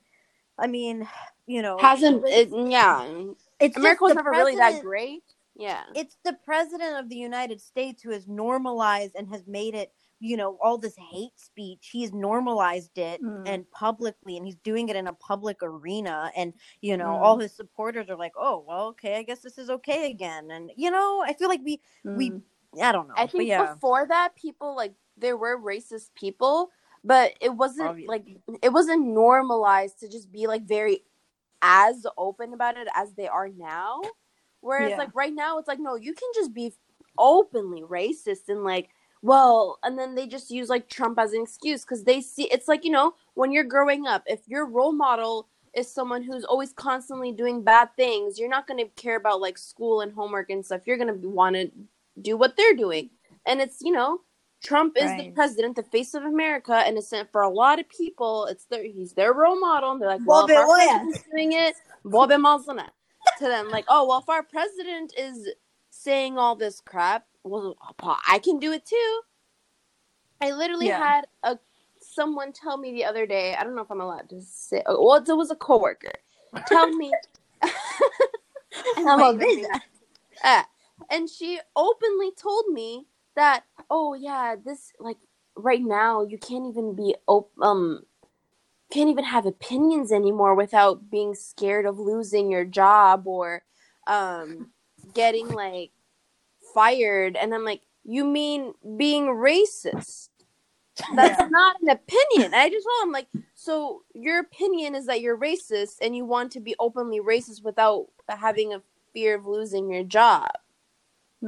I 0.58 0.68
mean, 0.68 1.08
you 1.48 1.62
know, 1.62 1.78
hasn't 1.78 2.24
it, 2.28 2.50
yeah. 2.52 3.08
it's 3.60 3.78
America 3.78 4.04
was 4.04 4.16
never 4.16 4.32
really 4.32 4.56
that 4.56 4.82
great. 4.82 5.24
Yeah. 5.56 5.84
It's 5.96 6.18
the 6.26 6.34
president 6.44 6.98
of 7.00 7.10
the 7.10 7.16
United 7.16 7.62
States 7.62 8.02
who 8.02 8.12
has 8.12 8.28
normalized 8.28 9.16
and 9.16 9.30
has 9.30 9.48
made 9.48 9.74
it, 9.74 9.94
you 10.20 10.36
know, 10.36 10.58
all 10.62 10.78
this 10.78 10.96
hate 11.12 11.38
speech. 11.38 11.90
He's 11.92 12.12
normalized 12.14 12.98
it 12.98 13.22
Mm. 13.22 13.44
and 13.48 13.72
publicly, 13.72 14.36
and 14.38 14.46
he's 14.46 14.58
doing 14.58 14.90
it 14.90 14.96
in 14.98 15.08
a 15.08 15.14
public 15.14 15.58
arena. 15.62 16.32
And 16.36 16.54
you 16.82 16.98
know, 16.98 17.06
Mm. 17.06 17.22
all 17.22 17.38
his 17.40 17.54
supporters 17.54 18.10
are 18.10 18.18
like, 18.18 18.34
"Oh, 18.38 18.66
well, 18.68 18.88
okay, 18.88 19.16
I 19.18 19.24
guess 19.24 19.40
this 19.40 19.58
is 19.58 19.70
okay 19.70 20.10
again." 20.10 20.52
And 20.52 20.72
you 20.76 20.92
know, 20.92 21.24
I 21.26 21.34
feel 21.34 21.48
like 21.50 21.62
we, 21.64 21.82
we, 22.04 22.32
Mm. 22.32 22.42
I 22.82 22.92
don't 22.92 23.08
know, 23.08 23.14
I 23.18 23.28
think 23.28 23.46
yeah, 23.48 23.74
before 23.74 24.06
that, 24.08 24.36
people 24.36 24.76
like 24.76 24.94
there 25.18 25.38
were 25.38 25.58
racist 25.58 26.10
people, 26.16 26.72
but 27.06 27.34
it 27.40 27.50
wasn't 27.50 27.90
Obviously. 27.90 28.08
like 28.08 28.60
it 28.64 28.74
wasn't 28.74 29.06
normalized 29.08 30.00
to 30.00 30.10
just 30.10 30.32
be 30.32 30.48
like 30.48 30.64
very 30.64 31.04
as 31.62 32.06
open 32.18 32.54
about 32.54 32.78
it 32.78 32.88
as 32.96 33.14
they 33.14 33.28
are 33.28 33.50
now. 33.50 34.02
Whereas 34.62 34.92
Yeah. 34.92 34.98
like 34.98 35.16
right 35.16 35.34
now, 35.34 35.58
it's 35.60 35.68
like 35.68 35.80
no, 35.80 35.96
you 35.96 36.14
can 36.14 36.30
just 36.36 36.54
be 36.54 36.74
openly 37.18 37.82
racist 37.84 38.50
and 38.50 38.64
like 38.64 38.90
well, 39.22 39.80
and 39.84 39.98
then 39.98 40.14
they 40.16 40.28
just 40.28 40.52
use 40.52 40.70
like 40.70 40.88
Trump 40.90 41.18
as 41.18 41.34
an 41.34 41.42
excuse 41.42 41.84
because 41.84 42.04
they 42.04 42.22
see 42.22 42.44
it's 42.52 42.68
like 42.68 42.84
you 42.84 42.92
know 42.92 43.14
when 43.36 43.52
you're 43.52 43.64
growing 43.64 44.08
up, 44.08 44.24
if 44.28 44.48
your 44.48 44.66
role 44.66 44.92
model 44.94 45.48
is 45.76 45.92
someone 45.92 46.24
who's 46.24 46.46
always 46.46 46.74
constantly 46.74 47.32
doing 47.32 47.62
bad 47.64 47.90
things, 47.98 48.40
you're 48.40 48.50
not 48.50 48.66
going 48.68 48.80
to 48.80 48.90
care 49.02 49.18
about 49.18 49.42
like 49.42 49.58
school 49.58 50.02
and 50.02 50.14
homework 50.14 50.50
and 50.50 50.66
stuff. 50.66 50.82
You're 50.88 50.98
going 50.98 51.22
to 51.22 51.28
want 51.28 51.56
to 51.56 51.70
do 52.22 52.38
what 52.38 52.56
they're 52.56 52.76
doing. 52.76 53.10
And 53.46 53.60
it's, 53.62 53.82
you 53.82 53.92
know, 53.92 54.22
Trump 54.66 54.98
is 54.98 55.16
the 55.16 55.26
president, 55.36 55.78
the 55.78 55.84
face 55.84 56.16
of 56.16 56.24
America, 56.24 56.74
and 56.76 56.98
it's 56.98 57.14
for 57.32 57.44
a 57.44 57.50
lot 57.50 57.80
of 57.80 57.90
people, 57.90 58.48
it's 58.48 58.66
their 58.66 58.84
he's 58.84 59.14
their 59.14 59.34
role 59.34 59.60
model. 59.60 59.94
And 59.94 60.02
they're 60.02 60.10
like, 60.10 60.24
well, 60.26 60.46
if 60.46 60.56
our 60.56 60.70
president's 60.70 61.24
doing 61.32 61.54
it, 61.54 61.76
Bobby 62.06 62.36
Malzana. 62.36 62.90
To 63.38 63.46
them, 63.46 63.72
like, 63.72 63.86
oh 63.90 64.08
well, 64.08 64.20
if 64.20 64.30
our 64.30 64.44
president 64.44 65.14
is 65.18 65.50
saying 65.92 66.38
all 66.38 66.56
this 66.58 66.82
crap, 66.82 67.26
well, 67.44 67.78
I 68.30 68.40
can 68.40 68.60
do 68.60 68.74
it 68.74 68.86
too. 68.86 69.22
I 70.42 70.52
literally 70.52 70.88
Yeah. 70.88 71.00
had 71.00 71.24
a 71.44 71.60
someone 72.02 72.54
tell 72.54 72.78
me 72.78 72.94
the 72.94 73.06
other 73.06 73.26
day. 73.28 73.56
I 73.56 73.64
don't 73.64 73.76
know 73.76 73.84
if 73.84 73.92
I'm 73.92 74.02
allowed 74.02 74.30
to 74.30 74.42
say. 74.42 74.84
oh, 74.88 75.04
Well, 75.06 75.24
it 75.28 75.38
was 75.38 75.52
a 75.52 75.56
coworker. 75.56 76.14
Tell 76.66 76.92
me. 76.92 77.20
I 77.64 77.72
I'm 79.08 79.22
might 79.22 79.24
a 79.24 79.34
even 79.34 79.52
do 79.54 79.62
that. 79.64 79.82
Ah, 80.44 80.68
and 81.12 81.30
she 81.30 81.60
openly 81.76 82.32
told 82.32 82.68
me 82.70 83.08
that, 83.36 83.66
oh 83.90 84.14
yeah, 84.16 84.56
this 84.64 84.92
like 85.00 85.18
right 85.56 85.82
now 85.82 86.24
you 86.24 86.38
can't 86.38 86.68
even 86.68 86.96
be 86.96 87.16
op- 87.28 87.52
um 87.62 88.04
can't 88.92 89.10
even 89.10 89.26
have 89.26 89.46
opinions 89.46 90.12
anymore 90.12 90.56
without 90.56 91.10
being 91.10 91.36
scared 91.36 91.86
of 91.86 92.00
losing 92.00 92.52
your 92.52 92.66
job 92.66 93.28
or 93.28 93.64
um 94.08 94.68
getting 95.14 95.50
like 95.52 95.92
fired 96.74 97.36
and 97.38 97.54
I'm 97.54 97.66
like, 97.66 97.82
you 98.04 98.26
mean 98.26 98.74
being 98.98 99.28
racist? 99.28 100.30
That's 101.16 101.40
Yeah. 101.40 101.50
not 101.50 101.78
an 101.82 101.90
opinion. 101.90 102.54
I 102.54 102.70
just 102.70 102.88
told 102.88 103.08
him 103.08 103.14
like, 103.14 103.28
so 103.56 104.04
your 104.14 104.40
opinion 104.40 104.96
is 104.96 105.08
that 105.08 105.22
you're 105.22 105.38
racist 105.38 105.96
and 106.02 106.16
you 106.16 106.26
want 106.26 106.52
to 106.54 106.60
be 106.60 106.76
openly 106.80 107.20
racist 107.22 107.64
without 107.64 108.08
having 108.30 108.74
a 108.74 108.82
fear 109.14 109.36
of 109.36 109.46
losing 109.46 109.92
your 109.92 110.04
job. 110.04 110.50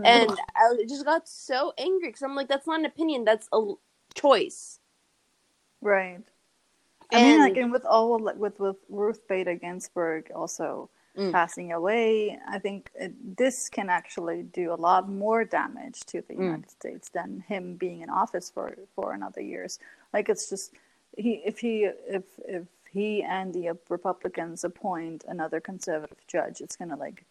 And 0.06 0.32
I 0.56 0.86
just 0.88 1.06
got 1.06 1.28
so 1.28 1.74
angry 1.78 2.10
because 2.10 2.24
I'm 2.24 2.36
like, 2.36 2.48
that's 2.48 2.68
not 2.68 2.80
an 2.80 2.86
opinion. 2.86 3.24
That's 3.26 3.48
a 3.54 3.74
choice. 4.14 4.80
right. 5.82 6.22
I 7.14 7.16
mean, 7.16 7.26
And- 7.36 7.42
like, 7.42 7.58
and 7.58 7.72
with 7.72 7.86
all 7.86 8.20
like 8.20 8.36
with 8.36 8.60
with 8.60 8.78
Ruth 8.90 9.26
Bader 9.30 9.56
Ginsburg 9.56 10.30
also 10.36 10.90
Mm. 11.16 11.32
passing 11.32 11.72
away, 11.72 12.38
I 12.48 12.60
think 12.60 12.92
it, 12.94 13.38
this 13.38 13.70
can 13.70 13.90
actually 13.90 14.44
do 14.44 14.72
a 14.72 14.76
lot 14.76 15.10
more 15.10 15.44
damage 15.46 16.02
to 16.08 16.22
the 16.22 16.34
Mm. 16.36 16.40
United 16.44 16.70
States 16.70 17.10
than 17.10 17.40
him 17.48 17.76
being 17.76 18.02
in 18.02 18.10
office 18.10 18.50
for 18.52 18.76
for 18.96 19.14
another 19.14 19.42
years. 19.42 19.80
Like, 20.14 20.30
it's 20.30 20.50
just 20.50 20.74
he 21.18 21.36
if 21.46 21.60
he 21.60 21.86
if 21.86 22.26
if 22.46 22.66
he 22.92 23.24
and 23.24 23.54
the 23.54 23.78
Republicans 23.90 24.64
appoint 24.64 25.24
another 25.28 25.60
conservative 25.62 26.22
judge, 26.28 26.60
it's 26.62 26.76
gonna 26.76 26.98
like 26.98 27.24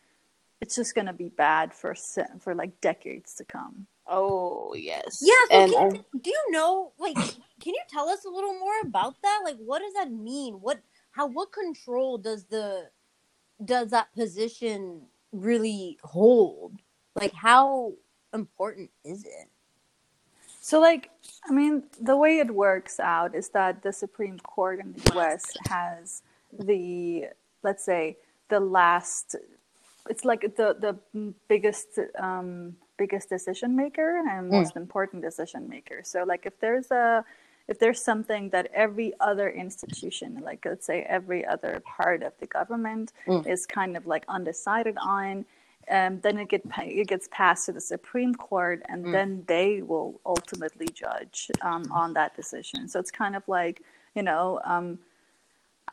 it's 0.61 0.77
just 0.77 0.95
gonna 0.95 1.13
be 1.13 1.29
bad 1.29 1.75
for 1.75 1.95
se- 1.95 2.39
for 2.41 2.55
like 2.55 2.81
decades 2.81 3.35
to 3.35 3.45
come. 3.45 3.87
Oh 4.07 4.75
yes. 4.75 5.23
Yeah, 5.23 5.35
so 5.49 5.57
and 5.63 5.73
can, 5.73 6.05
do 6.21 6.31
you 6.31 6.51
know 6.51 6.93
like 6.99 7.17
can 7.17 7.75
you 7.75 7.83
tell 7.89 8.09
us 8.09 8.25
a 8.25 8.31
little 8.31 8.59
more 8.59 8.81
about 8.85 9.15
that? 9.23 9.41
Like 9.45 9.57
what 9.59 9.81
does 9.81 9.95
that 9.95 10.11
mean? 10.11 10.55
What 10.55 10.81
how 11.11 11.27
what 11.27 11.53
control 11.53 12.19
does 12.19 12.45
the 12.45 12.91
does 13.65 13.91
that 13.91 14.13
position 14.15 15.03
really 15.33 15.99
hold? 16.03 16.81
Like 17.15 17.33
how 17.33 17.95
important 18.33 18.91
is 19.05 19.25
it? 19.25 19.49
So, 20.67 20.81
like, 20.81 21.11
I 21.49 21.53
mean, 21.53 21.85
the 22.01 22.17
way 22.17 22.39
it 22.41 22.51
works 22.51 22.99
out 22.99 23.37
is 23.37 23.51
that 23.51 23.85
the 23.85 23.93
Supreme 23.93 24.41
Court 24.41 24.81
in 24.81 24.95
the 24.95 25.17
US 25.17 25.45
has 25.69 26.25
the, 26.59 27.27
let's 27.63 27.85
say, 27.85 28.17
the 28.49 28.59
last, 28.59 29.37
it's 30.09 30.25
like 30.25 30.41
the, 30.57 30.77
the 31.15 31.35
biggest, 31.49 31.99
um, 32.19 32.77
biggest 32.99 33.29
decision 33.29 33.77
maker 33.77 34.19
and 34.19 34.49
most 34.49 34.77
important 34.77 35.23
decision 35.23 35.69
maker. 35.69 36.01
So, 36.05 36.25
like, 36.25 36.47
if 36.47 36.59
there's 36.61 36.91
a, 36.91 37.25
if 37.69 37.79
there's 37.79 38.03
something 38.03 38.51
that 38.51 38.71
every 38.73 39.13
other 39.21 39.51
institution, 39.51 40.41
like 40.45 40.65
let's 40.65 40.87
say 40.87 41.03
every 41.03 41.45
other 41.45 41.83
part 41.85 42.23
of 42.23 42.33
the 42.41 42.47
government, 42.47 43.13
is 43.47 43.67
kind 43.67 43.97
of 43.97 44.07
like 44.07 44.25
undecided 44.29 44.97
on, 45.03 45.45
um, 45.91 46.21
then 46.21 46.39
it 46.39 46.49
get 46.49 46.63
it 46.79 47.09
gets 47.09 47.29
passed 47.31 47.67
to 47.67 47.73
the 47.73 47.81
Supreme 47.81 48.35
Court, 48.35 48.83
and 48.89 49.05
then 49.15 49.45
they 49.47 49.83
will 49.83 50.21
ultimately 50.25 50.89
judge 50.89 51.51
um, 51.61 51.85
on 51.93 52.13
that 52.15 52.35
decision. 52.37 52.89
So 52.89 53.01
it's 53.01 53.11
kind 53.11 53.37
of 53.37 53.43
like 53.49 53.83
you 54.15 54.23
know. 54.23 54.61
Um, 54.65 54.99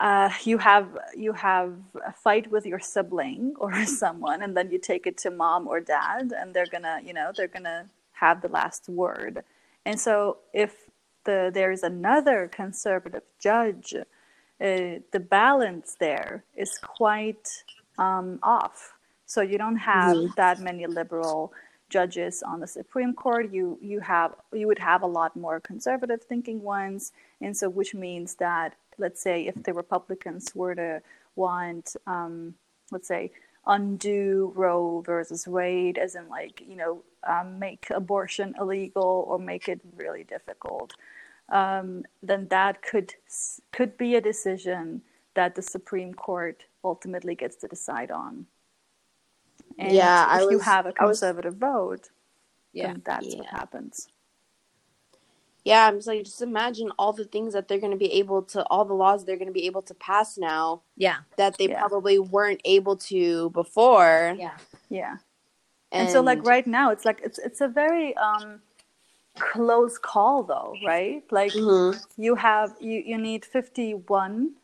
uh, 0.00 0.30
you 0.42 0.58
have 0.58 0.98
you 1.16 1.32
have 1.32 1.74
a 2.04 2.12
fight 2.12 2.50
with 2.50 2.66
your 2.66 2.80
sibling 2.80 3.54
or 3.58 3.84
someone, 3.86 4.42
and 4.42 4.56
then 4.56 4.70
you 4.70 4.78
take 4.78 5.06
it 5.06 5.16
to 5.18 5.30
mom 5.30 5.68
or 5.68 5.80
dad, 5.80 6.32
and 6.36 6.54
they're 6.54 6.66
gonna 6.66 7.00
you 7.04 7.12
know 7.12 7.32
they're 7.36 7.48
gonna 7.48 7.86
have 8.12 8.42
the 8.42 8.48
last 8.48 8.88
word. 8.88 9.44
And 9.84 10.00
so 10.00 10.38
if 10.52 10.90
the 11.24 11.50
there 11.52 11.70
is 11.70 11.82
another 11.82 12.50
conservative 12.52 13.22
judge, 13.38 13.94
uh, 13.94 14.04
the 14.60 15.24
balance 15.28 15.96
there 16.00 16.44
is 16.56 16.78
quite 16.78 17.64
um, 17.98 18.38
off. 18.42 18.94
So 19.26 19.40
you 19.40 19.58
don't 19.58 19.76
have 19.76 20.16
that 20.36 20.60
many 20.60 20.86
liberal 20.86 21.52
judges 21.88 22.42
on 22.42 22.60
the 22.60 22.66
Supreme 22.66 23.14
Court. 23.14 23.52
You 23.52 23.78
you 23.80 24.00
have 24.00 24.34
you 24.52 24.66
would 24.66 24.78
have 24.78 25.02
a 25.02 25.06
lot 25.06 25.36
more 25.36 25.60
conservative 25.60 26.22
thinking 26.22 26.62
ones, 26.62 27.12
and 27.40 27.56
so 27.56 27.68
which 27.68 27.94
means 27.94 28.34
that 28.36 28.74
let's 28.98 29.20
say 29.22 29.46
if 29.46 29.62
the 29.62 29.72
Republicans 29.72 30.54
were 30.54 30.74
to 30.74 31.02
want, 31.36 31.96
um, 32.06 32.54
let's 32.92 33.08
say, 33.08 33.32
undo 33.66 34.52
Roe 34.54 35.02
versus 35.06 35.48
Wade, 35.48 35.98
as 35.98 36.14
in 36.14 36.28
like 36.28 36.62
you 36.66 36.76
know 36.76 37.02
um, 37.26 37.58
make 37.58 37.86
abortion 37.90 38.54
illegal 38.60 39.24
or 39.28 39.38
make 39.38 39.68
it 39.68 39.80
really 39.96 40.24
difficult, 40.24 40.94
um, 41.50 42.04
then 42.22 42.46
that 42.48 42.82
could 42.82 43.14
could 43.72 43.96
be 43.96 44.14
a 44.16 44.20
decision 44.20 45.02
that 45.34 45.54
the 45.54 45.62
Supreme 45.62 46.14
Court 46.14 46.64
ultimately 46.84 47.34
gets 47.34 47.56
to 47.56 47.66
decide 47.68 48.10
on. 48.10 48.46
And 49.78 49.92
Yeah, 49.92 50.22
if 50.24 50.28
I 50.30 50.40
you 50.42 50.58
was- 50.58 50.62
have 50.64 50.86
a 50.86 50.92
I 51.00 51.04
was- 51.06 51.18
conservative 51.20 51.56
vote, 51.56 52.10
Yeah. 52.72 52.88
then 52.88 53.02
that's 53.04 53.34
what 53.34 53.46
happens. 53.46 54.08
Yeah, 55.64 55.86
I'm 55.86 55.96
just 55.96 56.06
like 56.06 56.24
just 56.24 56.42
imagine 56.42 56.90
all 56.98 57.12
the 57.12 57.24
things 57.24 57.52
that 57.54 57.68
they're 57.68 57.78
going 57.78 57.90
to 57.92 57.96
be 57.98 58.12
able 58.14 58.42
to, 58.42 58.62
all 58.64 58.84
the 58.84 58.94
laws 58.94 59.24
they're 59.24 59.36
going 59.38 59.48
to 59.48 59.52
be 59.52 59.66
able 59.66 59.82
to 59.82 59.94
pass 59.94 60.36
now 60.38 60.82
Yeah. 60.96 61.18
that 61.36 61.56
they 61.58 61.68
Yeah. 61.68 61.80
probably 61.80 62.18
weren't 62.18 62.60
able 62.64 62.96
to 63.10 63.50
before. 63.50 64.34
Yeah. 64.38 64.56
Yeah. 64.90 65.16
And, 65.92 66.10
so 66.10 66.20
like 66.20 66.44
right 66.44 66.66
now 66.66 66.90
it's 66.90 67.04
like 67.04 67.20
it's 67.22 67.38
it's 67.38 67.60
a 67.60 67.68
very 67.68 68.16
um 68.16 68.60
close 69.38 69.98
call 69.98 70.42
though, 70.42 70.74
right? 70.84 71.22
Like 71.30 71.52
Mhm. 71.52 72.04
you 72.16 72.34
have 72.36 72.74
you 72.80 73.00
you 73.04 73.18
need 73.18 73.44
51 73.44 74.54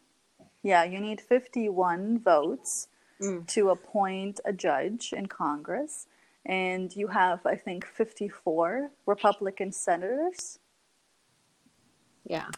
yeah, 0.63 0.85
you 0.85 1.01
need 1.01 1.21
51 1.21 2.19
votes 2.19 2.89
Mm. 3.21 3.47
to 3.49 3.69
appoint 3.71 4.41
a 4.47 4.53
judge 4.53 5.13
in 5.13 5.27
Congress 5.27 6.07
and 6.47 6.95
you 6.97 7.09
have 7.09 7.45
I 7.47 7.55
think 7.57 7.85
54 7.85 8.91
Republican 9.07 9.73
senators 9.73 10.59
Yeah. 12.27 12.49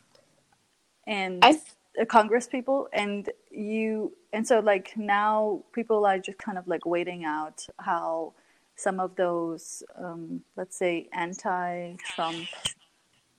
and 1.07 1.45
I 1.45 1.61
uh, 2.01 2.05
Congress 2.07 2.47
people, 2.47 2.89
and 2.93 3.29
you, 3.51 4.13
and 4.33 4.47
so 4.47 4.61
like 4.61 4.93
now 4.97 5.63
people 5.73 6.05
are 6.07 6.19
just 6.19 6.39
kind 6.39 6.59
of 6.59 6.67
like 6.67 6.87
waiting 6.87 7.25
out 7.25 7.67
how 7.81 8.33
some 8.77 8.99
of 9.01 9.15
those, 9.17 9.83
um, 9.99 10.41
let's 10.57 10.77
say, 10.79 11.09
anti-Trump 11.13 12.47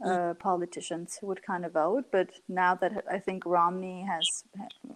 uh, 0.05 0.33
politicians 0.35 1.19
would 1.21 1.41
kind 1.43 1.65
of 1.65 1.73
vote. 1.73 2.05
But 2.11 2.29
now 2.47 2.75
that 2.75 3.03
I 3.11 3.19
think 3.19 3.45
Romney 3.45 4.03
has 4.03 4.43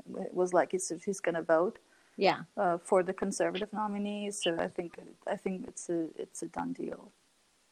was 0.06 0.54
like 0.54 0.72
he's 0.72 0.92
he's 1.06 1.20
going 1.20 1.36
to 1.36 1.42
vote 1.44 1.80
Yeah. 2.18 2.42
uh, 2.58 2.78
for 2.78 3.04
the 3.04 3.14
conservative 3.14 3.72
nominees, 3.74 4.42
so 4.44 4.56
I 4.60 4.68
think 4.68 4.98
I 5.28 5.36
think 5.38 5.68
it's 5.68 5.90
a 5.90 6.08
it's 6.16 6.44
a 6.44 6.48
done 6.48 6.74
deal. 6.74 7.12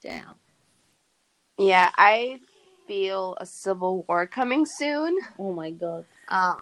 Damn. 0.02 0.36
yeah, 1.58 1.92
I 1.98 2.40
feel 2.88 3.38
a 3.42 3.46
civil 3.46 4.04
war 4.08 4.28
coming 4.28 4.66
soon. 4.66 5.18
Oh 5.40 5.54
my 5.54 5.72
god. 5.72 6.06
Uh, 6.28 6.56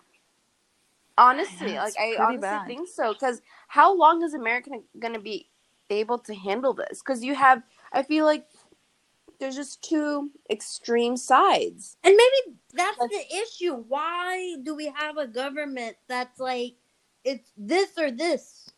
honestly, 1.18 1.74
Yeah, 1.74 1.84
like 1.84 1.96
I 2.00 2.18
honestly 2.22 2.42
bad. 2.42 2.68
think 2.68 2.90
so. 2.90 3.14
Because 3.14 3.42
how 3.70 3.96
long 3.96 4.24
is 4.24 4.34
America 4.34 4.72
going 5.00 5.14
to 5.14 5.20
be 5.22 5.50
able 5.90 6.20
to 6.20 6.36
handle 6.36 6.74
this? 6.74 7.02
Because 7.02 7.24
you 7.24 7.36
have, 7.36 7.64
I 7.94 8.04
feel 8.04 8.26
like 8.26 8.48
there's 9.40 9.56
just 9.56 9.84
two 9.84 10.32
extreme 10.50 11.18
sides. 11.18 11.98
And 12.04 12.16
maybe 12.18 12.58
that's 12.74 13.00
the 13.10 13.24
issue. 13.44 13.74
Why 13.76 14.58
do 14.64 14.76
we 14.76 14.88
have 14.96 15.18
a 15.18 15.28
government 15.28 15.98
that's 16.08 16.40
like 16.40 16.76
it's 17.26 17.52
this 17.58 17.98
or 17.98 18.12
this? 18.12 18.70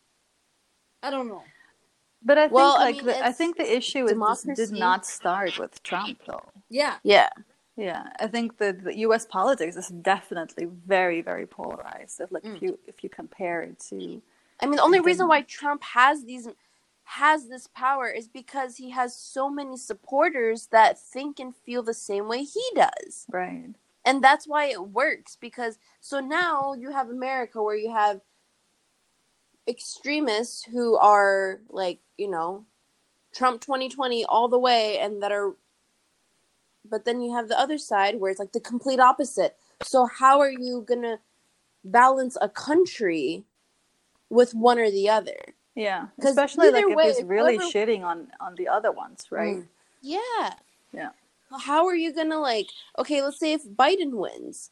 I 1.02 1.10
don't 1.10 1.28
know. 1.28 1.44
But 2.22 2.38
I 2.38 2.48
think 2.48 2.54
Well, 2.54 2.76
I 2.76 2.84
like 2.84 2.96
mean, 2.96 3.06
the, 3.06 3.24
I 3.24 3.32
think 3.32 3.56
the 3.56 3.76
issue 3.76 4.06
is 4.06 4.18
this 4.44 4.56
did 4.56 4.72
not 4.72 5.06
start 5.06 5.58
with 5.58 5.82
Trump 5.82 6.20
though. 6.26 6.55
Yeah. 6.70 6.98
Yeah, 7.04 7.30
Yeah, 7.76 8.04
I 8.20 8.28
think 8.28 8.58
that 8.58 8.84
the 8.84 8.96
U.S. 9.00 9.26
politics 9.26 9.76
is 9.76 9.88
definitely 9.88 10.66
very, 10.86 11.22
very 11.22 11.46
polarized. 11.46 12.20
If 12.20 12.32
like 12.32 12.44
Mm. 12.44 12.56
if 12.56 12.62
you 12.62 12.78
if 12.86 13.04
you 13.04 13.10
compare 13.10 13.62
it 13.62 13.80
to 13.90 14.22
I 14.60 14.66
mean, 14.66 14.76
the 14.76 14.82
only 14.82 15.00
reason 15.00 15.28
why 15.28 15.42
Trump 15.42 15.84
has 15.84 16.24
these 16.24 16.48
has 17.04 17.48
this 17.48 17.68
power 17.68 18.08
is 18.08 18.28
because 18.28 18.76
he 18.78 18.90
has 18.90 19.16
so 19.16 19.50
many 19.50 19.76
supporters 19.76 20.68
that 20.72 20.98
think 21.00 21.40
and 21.40 21.54
feel 21.56 21.82
the 21.82 21.94
same 21.94 22.28
way 22.28 22.44
he 22.44 22.64
does. 22.74 23.26
right, 23.28 23.74
and 24.06 24.24
that's 24.24 24.48
why 24.48 24.66
it 24.66 24.90
works 24.90 25.38
because 25.40 25.78
so 26.00 26.20
now 26.20 26.74
you 26.74 26.92
have 26.92 27.10
america 27.10 27.62
where 27.62 27.76
you 27.76 27.92
have 27.92 28.22
extremists 29.68 30.64
who 30.64 30.96
are 30.98 31.60
like 31.70 32.00
you 32.18 32.30
know 32.30 32.66
trump 33.34 33.60
2020 33.62 34.24
all 34.26 34.48
the 34.48 34.58
way 34.58 34.98
and 34.98 35.22
that 35.22 35.32
are 35.32 35.54
but 36.90 37.04
then 37.04 37.20
you 37.20 37.34
have 37.34 37.48
the 37.48 37.58
other 37.58 37.78
side 37.78 38.20
where 38.20 38.30
it's 38.30 38.40
like 38.40 38.52
the 38.52 38.60
complete 38.60 39.00
opposite. 39.00 39.56
So 39.82 40.06
how 40.06 40.40
are 40.40 40.50
you 40.50 40.84
gonna 40.86 41.18
balance 41.84 42.36
a 42.40 42.48
country 42.48 43.44
with 44.30 44.54
one 44.54 44.78
or 44.78 44.90
the 44.90 45.08
other? 45.08 45.54
Yeah 45.74 46.06
especially 46.22 46.70
like 46.70 46.84
if 46.88 46.96
way, 46.96 47.08
he's 47.08 47.18
if 47.18 47.28
really 47.28 47.56
whoever- 47.56 47.70
shitting 47.70 48.02
on 48.02 48.28
on 48.40 48.54
the 48.56 48.68
other 48.68 48.90
ones, 48.90 49.26
right? 49.30 49.56
Mm. 49.58 49.66
yeah. 50.00 50.54
Yeah, 50.92 51.10
how 51.60 51.86
are 51.86 51.94
you 51.94 52.12
gonna 52.14 52.38
like 52.40 52.68
okay 52.98 53.20
let's 53.22 53.38
say 53.38 53.52
if 53.52 53.64
biden 53.66 54.12
wins 54.12 54.70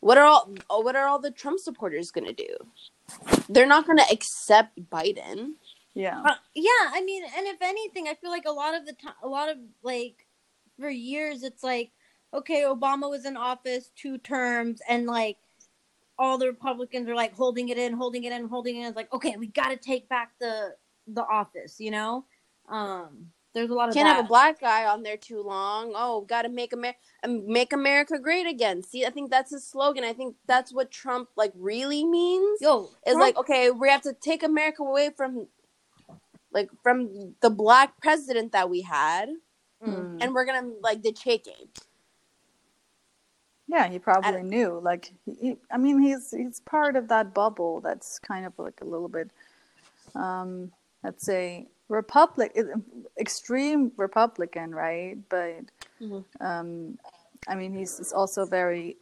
what 0.00 0.16
are 0.16 0.24
all 0.24 0.48
what 0.82 0.96
are 0.96 1.06
all 1.06 1.18
the 1.18 1.30
trump 1.30 1.60
supporters 1.60 2.10
gonna 2.10 2.32
do? 2.32 2.54
They're 3.50 3.66
not 3.66 3.86
gonna 3.86 4.06
accept 4.10 4.78
biden. 4.90 5.54
Yeah, 5.92 6.22
Uh, 6.24 6.36
yeah, 6.54 6.88
I 6.92 7.02
mean, 7.04 7.24
and 7.36 7.46
if 7.48 7.60
anything, 7.60 8.06
I 8.06 8.14
feel 8.14 8.30
like 8.30 8.46
a 8.46 8.52
lot 8.52 8.74
of 8.76 8.86
the 8.86 8.92
time, 8.92 9.14
a 9.22 9.28
lot 9.28 9.48
of 9.50 9.58
like 9.82 10.24
for 10.80 10.90
years, 10.90 11.42
it's 11.42 11.62
like, 11.62 11.92
okay, 12.34 12.62
Obama 12.62 13.08
was 13.08 13.24
in 13.26 13.36
office 13.36 13.90
two 13.94 14.18
terms, 14.18 14.80
and 14.88 15.06
like 15.06 15.36
all 16.18 16.38
the 16.38 16.46
Republicans 16.46 17.08
are 17.08 17.14
like 17.14 17.34
holding 17.34 17.68
it 17.68 17.78
in, 17.78 17.92
holding 17.92 18.24
it 18.24 18.32
in, 18.32 18.48
holding 18.48 18.76
it 18.76 18.80
in. 18.80 18.86
It's 18.86 18.96
like, 18.96 19.12
okay, 19.12 19.36
we 19.38 19.46
got 19.46 19.68
to 19.68 19.76
take 19.76 20.08
back 20.08 20.32
the 20.40 20.74
the 21.06 21.24
office, 21.24 21.80
you 21.80 21.90
know. 21.90 22.24
Um, 22.68 23.30
There's 23.52 23.70
a 23.70 23.74
lot 23.74 23.88
of 23.88 23.94
Can't 23.94 24.06
that. 24.06 24.16
have 24.16 24.24
a 24.24 24.28
black 24.28 24.60
guy 24.60 24.84
on 24.86 25.02
there 25.02 25.16
too 25.16 25.42
long. 25.42 25.92
Oh, 25.96 26.20
got 26.20 26.42
to 26.42 26.48
make 26.48 26.72
Amer- 26.72 26.94
um, 27.24 27.50
make 27.50 27.72
America 27.72 28.18
great 28.18 28.46
again. 28.46 28.82
See, 28.82 29.04
I 29.04 29.10
think 29.10 29.30
that's 29.30 29.50
his 29.50 29.66
slogan. 29.66 30.04
I 30.04 30.12
think 30.12 30.36
that's 30.46 30.72
what 30.72 30.90
Trump 30.90 31.30
like 31.36 31.52
really 31.56 32.04
means. 32.04 32.60
Yo, 32.60 32.90
is 33.06 33.16
like 33.16 33.36
okay 33.36 33.70
we 33.70 33.88
have 33.88 34.02
to 34.02 34.12
take 34.12 34.42
america 34.42 34.82
away 34.82 35.10
from 35.16 35.48
like 36.52 36.68
from 36.82 37.34
the 37.40 37.50
black 37.50 38.00
president 38.00 38.52
that 38.52 38.68
we 38.70 38.82
had 38.82 39.30
Mm. 39.86 40.22
and 40.22 40.34
we're 40.34 40.44
gonna 40.46 40.68
like 40.82 41.02
the 41.02 41.12
chicken 41.12 41.54
Yeah, 43.68 43.88
he 43.88 43.98
probably 43.98 44.42
knew. 44.42 44.80
Like, 44.82 45.12
he, 45.26 45.56
I 45.72 45.78
mean, 45.78 46.00
he's 46.00 46.30
he's 46.32 46.60
part 46.60 46.96
of 46.96 47.08
that 47.08 47.34
bubble 47.34 47.80
that's 47.80 48.18
kind 48.18 48.46
of 48.46 48.52
like 48.58 48.80
a 48.82 48.84
little 48.84 49.08
bit, 49.08 49.30
um, 50.14 50.72
let's 51.04 51.24
say, 51.24 51.68
republic, 51.88 52.56
extreme 53.18 53.92
Republican, 53.96 54.74
right? 54.74 55.18
But, 55.28 55.62
Mhm. 56.02 56.24
um, 56.40 56.98
I 57.48 57.54
mean, 57.56 57.74
he's 57.74 58.00
it's 58.00 58.12
also 58.12 58.44
very, 58.46 58.96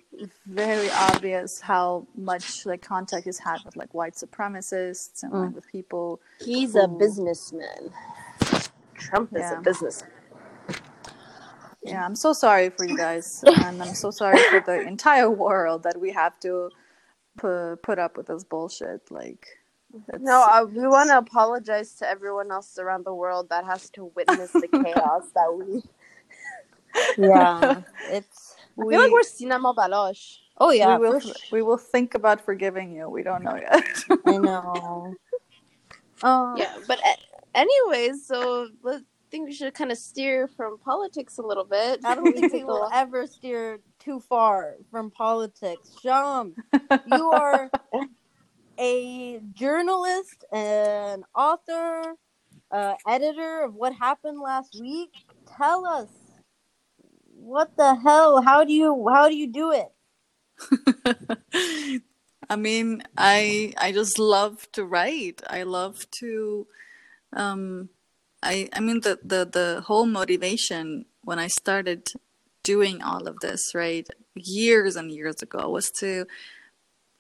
very 0.47 0.91
obvious 0.91 1.61
how 1.61 2.07
much 2.17 2.67
like 2.67 2.83
contact 2.83 3.25
he's 3.25 3.39
had 3.39 3.65
with 3.65 3.77
like 3.77 3.95
white 3.95 4.15
supremacists 4.15 5.23
and 5.25 5.33
like 5.33 5.51
Mm. 5.51 5.55
with 5.55 5.67
people. 5.69 6.21
he's 6.41 6.77
a 6.77 6.89
businessman 6.89 7.93
trump 8.95 9.35
is 9.37 9.41
Yeah. 9.41 9.59
a 9.59 9.63
businessman 9.63 10.11
Yeah, 11.89 12.05
I'm 12.05 12.15
so 12.15 12.33
sorry 12.33 12.71
for 12.71 12.85
you 12.85 12.97
guys, 12.97 13.43
and 13.45 13.83
I'm 13.83 13.95
so 13.95 14.11
sorry 14.11 14.39
for 14.51 14.61
the 14.61 14.87
entire 14.87 15.31
world 15.31 15.83
that 15.85 15.99
we 16.01 16.13
have 16.13 16.39
to 16.41 16.71
pu- 17.39 17.77
put 17.77 17.99
up 17.99 18.17
with 18.17 18.27
this 18.27 18.45
bullshit. 18.45 19.11
Like, 19.11 19.47
it's, 20.09 20.23
no 20.23 20.47
uh, 20.51 20.65
we 20.65 20.87
want 20.87 21.09
to 21.11 21.19
apologize 21.19 21.95
to 21.95 22.09
everyone 22.09 22.51
else 22.51 22.79
around 22.79 23.05
the 23.05 23.15
world 23.15 23.49
that 23.49 23.65
has 23.65 23.89
to 23.91 24.13
witness 24.15 24.53
the 24.53 24.69
chaos 24.69 25.25
that 25.35 25.51
we 25.51 25.83
yeah, 27.19 27.81
it's. 28.11 28.57
i 28.79 28.87
feel 28.87 29.01
like 29.01 29.13
we're 29.13 29.23
cinema 29.23 29.73
baloche 29.75 30.39
Oh 30.61 30.71
yeah, 30.71 30.99
we 30.99 31.09
will 31.09 31.21
sure. 31.21 31.33
we 31.53 31.63
will 31.63 31.77
think 31.79 32.15
about 32.15 32.41
forgiving 32.45 32.93
you. 32.93 33.09
We 33.09 33.23
don't 33.23 33.45
know 33.45 33.55
yet. 33.57 33.87
I 34.27 34.37
know. 34.39 35.15
Um, 36.23 36.57
yeah 36.59 36.75
but 36.87 36.99
a- 36.99 37.59
anyways 37.59 38.27
so 38.27 38.69
i 38.85 38.99
think 39.31 39.47
we 39.47 39.53
should 39.55 39.75
kind 39.75 39.93
of 39.93 39.99
steer 39.99 40.49
from 40.49 40.79
politics 40.79 41.39
a 41.39 41.43
little 41.43 41.65
bit 41.65 42.01
I 42.05 42.15
don't 42.15 42.35
think 42.35 42.53
we 42.53 42.65
will 42.71 42.89
ever 42.93 43.27
steer 43.27 43.81
too 43.99 44.21
far 44.21 44.77
from 44.91 45.11
politics. 45.11 45.95
Sham, 46.03 46.55
you 47.07 47.29
are 47.29 47.71
a 48.79 49.41
journalist, 49.55 50.45
an 50.53 51.25
author, 51.35 52.15
uh, 52.71 52.95
editor 53.07 53.65
of 53.65 53.75
what 53.75 53.93
happened 53.95 54.41
last 54.41 54.79
week. 54.81 55.11
Tell 55.57 55.87
us 55.87 56.09
what 57.35 57.77
the 57.77 57.95
hell? 57.97 58.43
How 58.43 58.65
do 58.65 58.73
you 58.73 59.07
how 59.13 59.29
do 59.29 59.37
you 59.37 59.47
do 59.47 59.73
it? 59.73 59.89
I 62.51 62.57
mean, 62.57 63.03
I 63.17 63.75
I 63.79 63.93
just 63.93 64.19
love 64.19 64.71
to 64.73 64.85
write. 64.85 65.43
I 65.49 65.63
love 65.63 66.07
to 66.21 66.67
um 67.33 67.89
I 68.43 68.69
I 68.73 68.81
mean 68.81 69.01
the 69.01 69.19
the 69.23 69.45
the 69.45 69.83
whole 69.87 70.07
motivation 70.07 71.07
when 71.23 71.39
I 71.39 71.49
started 71.49 72.09
doing 72.63 73.03
all 73.03 73.27
of 73.27 73.41
this, 73.41 73.75
right? 73.75 74.07
Years 74.35 74.97
and 74.97 75.11
years 75.11 75.43
ago 75.43 75.69
was 75.71 75.91
to 76.01 76.27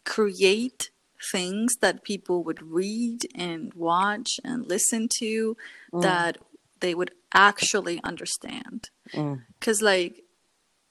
create 0.04 0.90
things 1.32 1.76
that 1.80 2.04
people 2.04 2.44
would 2.44 2.62
read 2.62 3.26
and 3.34 3.75
watch 3.75 4.38
and 4.44 4.66
listen 4.66 5.08
to 5.18 5.56
Mm. 5.92 6.02
that 6.02 6.38
they 6.80 6.95
would 6.95 7.12
actually 7.34 8.00
understand. 8.04 8.90
Mm. 9.12 9.43
Because, 9.58 9.82
like, 9.82 10.23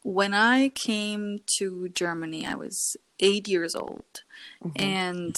when 0.03 0.33
I 0.33 0.69
came 0.69 1.39
to 1.59 1.89
Germany, 1.89 2.45
I 2.45 2.55
was 2.55 2.97
eight 3.19 3.47
years 3.47 3.73
old, 3.75 4.21
Mm-hmm. 4.63 4.83
and 4.83 5.35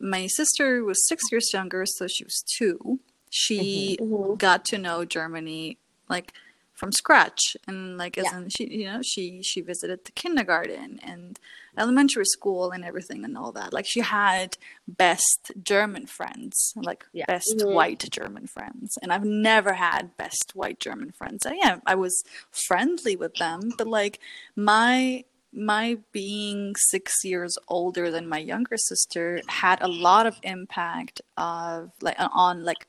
my 0.00 0.26
sister 0.28 0.84
was 0.84 1.08
six 1.08 1.24
years 1.32 1.50
younger, 1.52 1.84
so 1.86 2.06
she 2.06 2.22
was 2.24 2.42
two. 2.58 3.00
She 3.30 3.98
Mhm. 4.00 4.38
got 4.38 4.64
to 4.66 4.78
know 4.78 5.04
Germany 5.04 5.78
like 6.08 6.32
from 6.74 6.92
scratch, 6.92 7.56
and 7.66 7.98
like 7.98 8.16
as 8.16 8.26
Yeah. 8.26 8.38
in 8.38 8.48
she, 8.50 8.64
you 8.70 8.84
know, 8.84 9.00
she 9.02 9.42
she 9.42 9.60
visited 9.60 10.04
the 10.04 10.12
kindergarten 10.12 11.00
and 11.02 11.38
elementary 11.76 12.24
school 12.24 12.70
and 12.70 12.84
everything 12.84 13.24
and 13.24 13.36
all 13.36 13.50
that. 13.52 13.72
Like 13.72 13.84
she 13.86 14.00
had 14.00 14.56
best 14.86 15.50
German 15.62 16.06
friends, 16.06 16.72
like 16.76 17.04
Yeah. 17.12 17.24
best 17.26 17.56
Mhm. 17.58 17.72
white 17.74 18.08
German 18.10 18.46
friends, 18.46 18.96
and 19.02 19.12
I've 19.12 19.24
never 19.24 19.72
had 19.74 20.16
best 20.16 20.52
white 20.54 20.78
German 20.78 21.10
friends. 21.12 21.44
And 21.44 21.56
yeah, 21.62 21.80
I 21.84 21.96
was 21.96 22.22
friendly 22.52 23.16
with 23.16 23.34
them, 23.34 23.72
but 23.76 23.86
like 23.88 24.20
my 24.54 25.24
my 25.50 25.98
being 26.12 26.76
six 26.76 27.24
years 27.24 27.56
older 27.68 28.10
than 28.10 28.28
my 28.28 28.38
younger 28.38 28.76
sister 28.76 29.40
had 29.46 29.80
a 29.80 29.88
lot 29.88 30.26
of 30.26 30.38
impact 30.42 31.22
of 31.38 31.90
like 32.02 32.16
on 32.18 32.64
like 32.64 32.86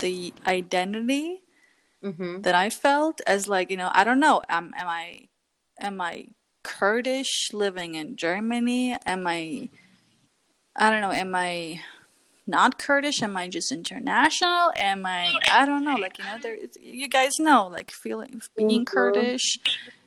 the 0.00 0.34
identity 0.46 1.42
Mm-hmm. 2.02 2.40
that 2.40 2.54
I 2.54 2.70
felt 2.70 3.20
as 3.26 3.46
like 3.46 3.70
you 3.70 3.76
know 3.76 3.90
I 3.92 4.04
don't 4.04 4.20
know 4.20 4.40
am 4.48 4.72
am 4.74 4.88
I 4.88 5.28
am 5.78 6.00
I 6.00 6.28
Kurdish 6.64 7.50
living 7.52 7.94
in 7.94 8.16
Germany? 8.16 8.96
Am 9.04 9.26
I 9.26 9.68
I 10.74 10.90
don't 10.90 11.02
know 11.02 11.12
am 11.12 11.34
I 11.34 11.80
not 12.46 12.78
Kurdish? 12.78 13.22
Am 13.22 13.36
I 13.36 13.48
just 13.48 13.70
international? 13.70 14.72
Am 14.76 15.04
I 15.04 15.34
I 15.52 15.66
don't 15.66 15.84
know 15.84 15.96
like 15.96 16.18
you 16.18 16.24
know 16.24 16.38
there 16.40 16.56
you 16.80 17.06
guys 17.06 17.38
know 17.38 17.66
like 17.68 17.90
feeling 17.90 18.40
being 18.56 18.84
Mhm. 18.84 18.86
Kurdish 18.86 19.58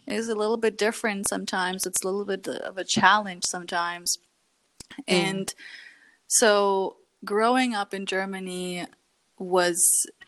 is 0.07 0.29
a 0.29 0.35
little 0.35 0.57
bit 0.57 0.77
different 0.77 1.29
sometimes. 1.29 1.85
It's 1.85 2.01
a 2.01 2.07
little 2.07 2.25
bit 2.25 2.47
of 2.47 2.79
a 2.79 2.83
challenge 2.83 3.43
sometimes. 3.45 4.17
And 5.07 5.53
so 6.27 6.97
growing 7.23 7.75
up 7.75 7.93
in 7.93 8.05
Germany 8.07 8.85
was 9.43 9.79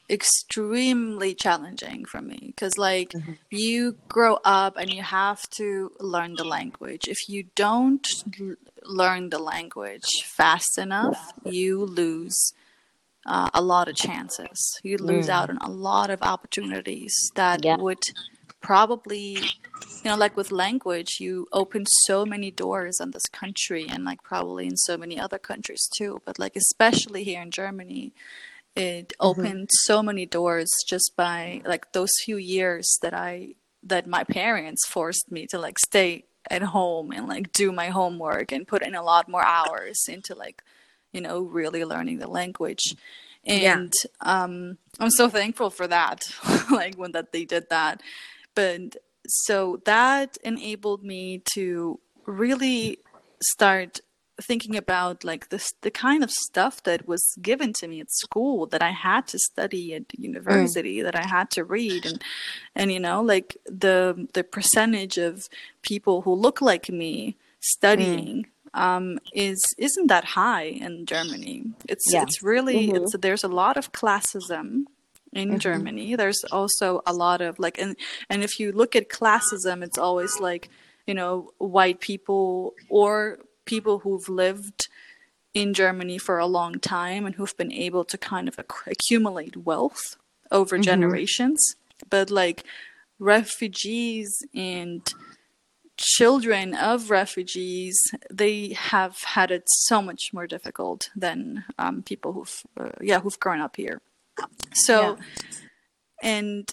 extremely 0.10 1.34
challenging 1.34 2.06
for 2.06 2.22
me 2.22 2.40
because 2.48 2.78
like 2.78 3.12
you 3.50 3.96
grow 4.08 4.38
up 4.46 4.78
and 4.78 4.94
you 4.94 5.02
have 5.02 5.50
to 5.50 5.92
learn 6.00 6.36
the 6.36 6.44
language 6.44 7.08
if 7.08 7.28
you 7.28 7.44
don't 7.56 8.08
l- 8.40 8.56
learn 8.84 9.30
the 9.30 9.40
language 9.40 10.10
fast 10.24 10.78
enough 10.78 11.18
you 11.44 11.84
lose 11.84 12.54
uh, 13.26 13.50
a 13.54 13.62
lot 13.62 13.88
of 13.88 13.96
chances 13.96 14.80
you 14.84 14.98
lose 14.98 15.28
Mm. 15.28 15.38
out 15.38 15.50
on 15.50 15.58
a 15.62 15.70
lot 15.70 16.10
of 16.12 16.22
opportunities 16.22 17.16
that 17.36 17.64
Yeah. 17.64 17.78
would 17.78 18.04
probably 18.62 19.30
you 20.04 20.06
know 20.12 20.16
like 20.18 20.36
with 20.38 20.52
language 20.52 21.12
you 21.20 21.48
open 21.52 21.86
so 22.06 22.26
many 22.26 22.52
doors 22.52 23.00
in 23.00 23.12
this 23.12 23.26
country 23.42 23.88
and 23.90 24.04
like 24.06 24.22
probably 24.24 24.66
in 24.68 24.78
so 24.78 24.98
many 24.98 25.20
other 25.20 25.40
countries 25.40 25.88
too 25.98 26.22
but 26.26 26.38
like 26.38 26.56
especially 26.56 27.24
here 27.24 27.42
in 27.42 27.52
germany 27.52 28.12
it 28.76 29.14
opened 29.20 29.70
so 29.72 30.04
many 30.04 30.26
doors 30.26 30.70
just 30.88 31.16
by 31.16 31.62
like 31.66 31.92
those 31.94 32.12
few 32.24 32.38
years 32.38 32.98
that 33.02 33.14
i 33.14 33.54
that 33.84 34.08
my 34.08 34.24
parents 34.24 34.86
forced 34.88 35.32
me 35.32 35.46
to 35.48 35.58
like 35.60 35.78
stay 35.80 36.26
at 36.50 36.62
home 36.62 37.12
and 37.12 37.28
like 37.28 37.52
do 37.54 37.72
my 37.72 37.88
homework 37.90 38.52
and 38.52 38.68
put 38.68 38.82
in 38.82 38.96
a 38.96 39.04
lot 39.04 39.30
more 39.30 39.44
hours 39.44 40.06
into 40.08 40.36
like 40.36 40.62
you 41.12 41.22
know 41.22 41.42
really 41.42 41.86
learning 41.86 42.20
the 42.20 42.28
language. 42.28 42.96
Yeah. 43.44 43.78
and 43.78 43.94
um 44.22 44.80
i'm 45.00 45.12
so 45.12 45.30
thankful 45.30 45.70
for 45.70 45.86
that 45.86 46.28
like 46.72 46.96
when 46.96 47.12
that 47.12 47.32
they 47.32 47.46
did 47.46 47.70
that. 47.70 48.02
But 48.56 48.96
so 49.28 49.82
that 49.86 50.38
enabled 50.44 51.04
me 51.04 51.42
to 51.54 52.00
really 52.26 53.00
start 53.42 54.00
thinking 54.42 54.76
about 54.76 55.24
like 55.24 55.50
this 55.50 55.74
the 55.82 55.92
kind 55.92 56.24
of 56.24 56.30
stuff 56.32 56.84
that 56.84 57.08
was 57.08 57.24
given 57.42 57.72
to 57.74 57.88
me 57.88 58.02
at 58.02 58.12
school 58.12 58.66
that 58.68 58.82
I 58.82 58.92
had 58.92 59.28
to 59.28 59.40
study 59.40 59.94
at 59.94 60.04
university 60.18 61.02
that 61.02 61.16
I 61.16 61.26
had 61.26 61.50
to 61.52 61.64
read 61.64 62.06
and 62.06 62.22
and 62.76 62.92
you 62.92 63.00
know 63.00 63.22
like 63.22 63.58
the 63.66 64.28
the 64.34 64.44
percentage 64.44 65.18
of 65.18 65.48
people 65.82 66.22
who 66.24 66.34
look 66.34 66.62
like 66.62 66.90
me 66.90 67.38
studying 67.62 68.46
um 68.74 69.20
is 69.34 69.62
isn't 69.78 70.08
that 70.08 70.26
high 70.26 70.64
in 70.86 71.06
Germany 71.06 71.64
it's 71.88 72.06
Yeah. 72.12 72.24
it's 72.24 72.44
really 72.44 72.90
Mhm. 72.90 72.96
it's 72.98 73.16
there's 73.18 73.44
a 73.46 73.48
lot 73.64 73.78
of 73.78 73.92
classism 73.94 74.86
in 75.34 75.50
Mhm. 75.52 75.60
Germany. 75.60 76.16
There's 76.16 76.44
also 76.52 77.02
a 77.06 77.12
lot 77.14 77.42
of 77.42 77.60
like, 77.60 77.78
and 77.78 77.96
and 78.30 78.42
if 78.44 78.58
you 78.60 78.72
look 78.72 78.96
at 78.96 79.10
classism, 79.10 79.84
it's 79.84 79.98
always 79.98 80.40
like, 80.40 80.70
you 81.08 81.14
know, 81.14 81.52
white 81.58 82.00
people 82.00 82.74
or 82.90 83.40
people 83.66 84.00
who've 84.00 84.30
lived 84.30 84.88
in 85.54 85.74
Germany 85.74 86.18
for 86.18 86.38
a 86.38 86.46
long 86.46 86.80
time 86.80 87.26
and 87.26 87.36
who've 87.36 87.56
been 87.58 87.72
able 87.72 88.04
to 88.06 88.18
kind 88.18 88.48
of 88.48 88.60
acc- 88.60 88.88
accumulate 88.88 89.56
wealth 89.58 90.18
over 90.52 90.78
Mhm. 90.78 90.84
generations. 90.84 91.76
But 92.10 92.30
like 92.30 92.64
refugees 93.20 94.44
and 94.54 95.02
children 95.98 96.76
of 96.76 97.10
refugees, 97.10 97.98
they 98.30 98.74
have 98.74 99.18
had 99.24 99.50
it 99.50 99.64
so 99.68 100.02
much 100.02 100.32
more 100.34 100.46
difficult 100.46 101.10
than 101.16 101.64
um, 101.80 102.04
people 102.04 102.34
who've, 102.34 102.64
uh, 102.78 102.90
yeah, 103.02 103.22
who've 103.22 103.40
grown 103.40 103.62
up 103.62 103.78
here. 103.78 104.02
So 104.74 105.18
and 106.22 106.70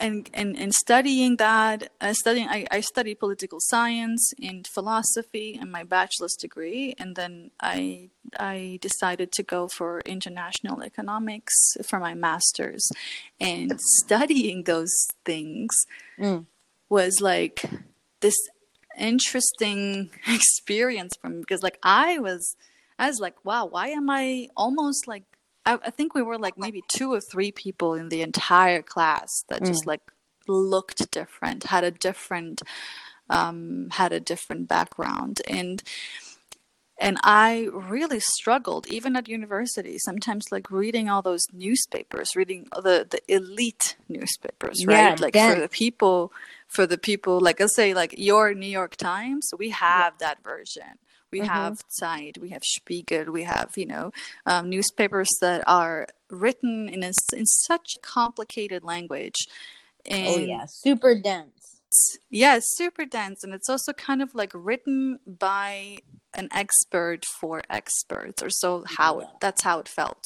and 0.00 0.28
and, 0.34 0.56
and 0.56 0.72
studying 0.74 1.36
that 1.36 1.92
uh, 2.00 2.12
studying 2.12 2.48
I, 2.48 2.66
I 2.70 2.80
studied 2.80 3.20
political 3.20 3.58
science 3.60 4.32
and 4.42 4.66
philosophy 4.66 5.58
in 5.60 5.70
my 5.70 5.84
bachelor's 5.84 6.34
degree 6.34 6.94
and 6.98 7.14
then 7.16 7.50
i 7.60 8.08
i 8.38 8.78
decided 8.80 9.30
to 9.32 9.42
go 9.42 9.68
for 9.68 10.00
international 10.06 10.82
economics 10.82 11.54
for 11.84 12.00
my 12.00 12.14
master's 12.14 12.90
and 13.40 13.80
studying 13.80 14.64
those 14.64 14.94
things 15.24 15.70
Mm. 16.18 16.44
was 16.90 17.20
like 17.20 17.64
this 18.20 18.36
interesting 18.98 20.10
experience 20.26 21.14
for 21.20 21.28
me 21.30 21.40
because 21.40 21.62
like 21.62 21.78
i 21.82 22.18
was 22.18 22.56
i 22.98 23.06
was 23.06 23.18
like 23.20 23.36
wow 23.44 23.64
why 23.64 23.88
am 23.88 24.10
i 24.10 24.48
almost 24.56 25.06
like 25.08 25.24
I, 25.66 25.78
I 25.84 25.90
think 25.90 26.14
we 26.14 26.22
were 26.22 26.38
like 26.38 26.58
maybe 26.58 26.82
two 26.88 27.12
or 27.12 27.20
three 27.20 27.52
people 27.52 27.94
in 27.94 28.08
the 28.08 28.22
entire 28.22 28.82
class 28.82 29.44
that 29.48 29.64
just 29.64 29.86
like 29.86 30.00
looked 30.48 31.10
different 31.10 31.64
had 31.64 31.84
a 31.84 31.90
different 31.90 32.62
um 33.28 33.88
had 33.92 34.12
a 34.12 34.20
different 34.20 34.68
background. 34.68 35.40
And 35.48 35.82
and 36.98 37.16
I 37.22 37.68
really 37.72 38.20
struggled 38.20 38.86
even 38.88 39.16
at 39.16 39.26
university 39.28 39.98
sometimes 39.98 40.46
like 40.52 40.70
reading 40.70 41.08
all 41.08 41.22
those 41.22 41.46
newspapers 41.52 42.36
reading 42.36 42.68
the 42.74 43.06
the 43.08 43.20
elite 43.28 43.96
newspapers 44.08 44.84
right? 44.86 45.18
Yeah, 45.18 45.24
like 45.24 45.34
for 45.34 45.60
the 45.60 45.68
people 45.68 46.32
for 46.68 46.86
the 46.86 46.98
people 46.98 47.40
like 47.40 47.60
let's 47.60 47.74
say 47.74 47.94
like 47.94 48.14
your 48.18 48.54
New 48.54 48.66
York 48.66 48.96
Times 48.96 49.50
we 49.58 49.70
have 49.70 50.18
that 50.18 50.42
version 50.42 50.98
we 51.32 51.40
Mhm. 51.40 51.46
have 51.48 51.78
Zeit 51.88 52.38
we 52.38 52.50
have 52.50 52.62
Spiegel 52.64 53.30
we 53.32 53.44
have 53.44 53.72
you 53.76 53.86
know 53.86 54.12
um, 54.46 54.68
newspapers 54.70 55.28
that 55.40 55.62
are 55.66 56.06
written 56.30 56.88
in 56.88 57.02
a, 57.02 57.12
in 57.34 57.46
such 57.46 57.98
complicated 58.02 58.82
language 58.84 59.46
and 60.06 60.26
Oh 60.28 60.38
yeah, 60.38 60.66
super 60.66 61.14
dense. 61.14 61.78
yeah, 62.30 62.58
super 62.62 63.04
dense, 63.04 63.44
and 63.44 63.52
it's 63.52 63.68
also 63.68 63.92
kind 63.92 64.22
of 64.22 64.34
like 64.34 64.52
written 64.54 65.18
by 65.26 65.98
an 66.34 66.48
expert 66.52 67.24
for 67.40 67.62
experts, 67.68 68.42
or 68.42 68.48
so 68.50 68.84
how 68.86 69.20
it, 69.20 69.28
Yeah. 69.28 69.36
that's 69.40 69.62
how 69.62 69.78
it 69.80 69.88
felt, 69.88 70.24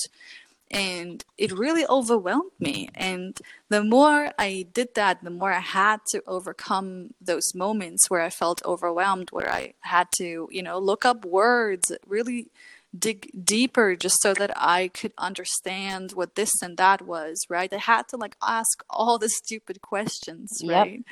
and 0.70 1.24
it 1.38 1.52
really 1.52 1.86
overwhelmed 1.86 2.52
me. 2.58 2.88
And 2.94 3.38
the 3.68 3.84
more 3.84 4.30
I 4.38 4.66
did 4.72 4.88
that, 4.94 5.22
the 5.22 5.30
more 5.30 5.52
I 5.52 5.60
had 5.60 6.00
to 6.10 6.22
overcome 6.26 7.14
those 7.20 7.54
moments 7.54 8.10
where 8.10 8.22
I 8.22 8.30
felt 8.30 8.64
overwhelmed, 8.64 9.30
where 9.30 9.50
I 9.50 9.74
had 9.80 10.08
to, 10.16 10.48
you 10.50 10.62
know, 10.62 10.78
look 10.78 11.04
up 11.04 11.24
words, 11.24 11.92
really 12.06 12.48
dig 12.96 13.30
deeper 13.44 13.96
just 13.96 14.20
so 14.22 14.34
that 14.34 14.52
I 14.56 14.88
could 14.88 15.12
understand 15.18 16.12
what 16.12 16.34
this 16.36 16.50
and 16.62 16.76
that 16.76 17.02
was, 17.02 17.44
right? 17.48 17.72
I 17.72 17.78
had 17.78 18.08
to 18.08 18.16
like 18.16 18.36
ask 18.42 18.84
all 18.88 19.18
the 19.18 19.28
stupid 19.28 19.80
questions, 19.82 20.50
Yep. 20.60 20.70
right? 20.70 21.04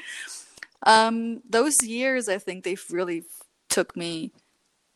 Um, 0.85 1.43
those 1.49 1.75
years, 1.83 2.29
I 2.29 2.39
think 2.39 2.65
they've 2.65 2.85
really 2.91 3.25
took 3.69 3.97
me 3.97 4.33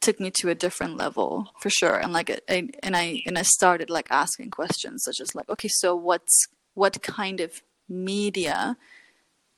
took 0.07 0.21
me 0.21 0.31
to 0.31 0.49
a 0.49 0.55
different 0.55 0.97
level 0.97 1.51
for 1.61 1.69
sure. 1.69 1.97
And 1.97 2.13
like, 2.13 2.31
I, 2.49 2.69
and 2.83 2.97
I 2.97 3.23
and 3.27 3.37
I 3.37 3.43
started 3.43 3.91
like 3.91 4.07
asking 4.11 4.51
questions 4.51 5.03
such 5.05 5.21
as 5.21 5.35
like, 5.35 5.49
okay, 5.49 5.69
so 5.69 5.97
what's 5.97 6.47
what 6.75 7.03
kind 7.03 7.41
of 7.41 7.51
media 7.89 8.77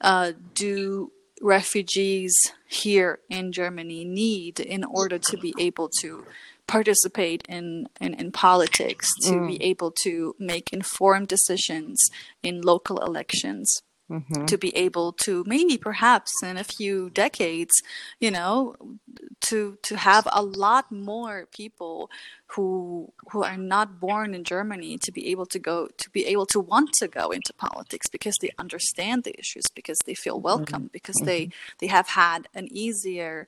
uh, 0.00 0.32
do 0.54 1.12
refugees 1.42 2.34
here 2.66 3.20
in 3.28 3.52
Germany 3.52 4.04
need 4.04 4.58
in 4.58 4.84
order 4.84 5.18
to 5.18 5.36
be 5.36 5.52
able 5.58 5.88
to 6.00 6.24
participate 6.66 7.42
in, 7.48 7.88
in, 8.00 8.14
in 8.14 8.32
politics, 8.32 9.08
to 9.22 9.46
be 9.46 9.62
able 9.62 9.90
to 9.90 10.34
make 10.38 10.72
informed 10.72 11.28
decisions 11.28 11.98
in 12.42 12.62
local 12.62 12.98
elections? 12.98 13.82
Mm-hmm. 14.10 14.46
to 14.46 14.56
be 14.56 14.74
able 14.74 15.12
to 15.24 15.44
maybe 15.46 15.76
perhaps 15.76 16.32
in 16.42 16.56
a 16.56 16.64
few 16.64 17.10
decades 17.10 17.74
you 18.20 18.30
know 18.30 18.74
to 19.40 19.76
to 19.82 19.96
have 19.98 20.26
a 20.32 20.42
lot 20.42 20.90
more 20.90 21.44
people 21.52 22.10
who 22.52 23.12
who 23.30 23.42
are 23.42 23.58
not 23.58 24.00
born 24.00 24.32
in 24.34 24.44
Germany 24.44 24.96
to 25.04 25.12
be 25.12 25.28
able 25.30 25.44
to 25.44 25.58
go 25.58 25.88
to 25.98 26.08
be 26.08 26.24
able 26.24 26.46
to 26.46 26.58
want 26.58 26.90
to 27.00 27.06
go 27.06 27.30
into 27.32 27.52
politics 27.52 28.08
because 28.08 28.36
they 28.40 28.50
understand 28.58 29.24
the 29.24 29.38
issues 29.38 29.64
because 29.74 29.98
they 30.06 30.14
feel 30.14 30.40
welcome 30.40 30.88
because 30.90 31.16
they 31.26 31.50
they 31.80 31.88
have 31.88 32.08
had 32.08 32.48
an 32.54 32.66
easier 32.70 33.46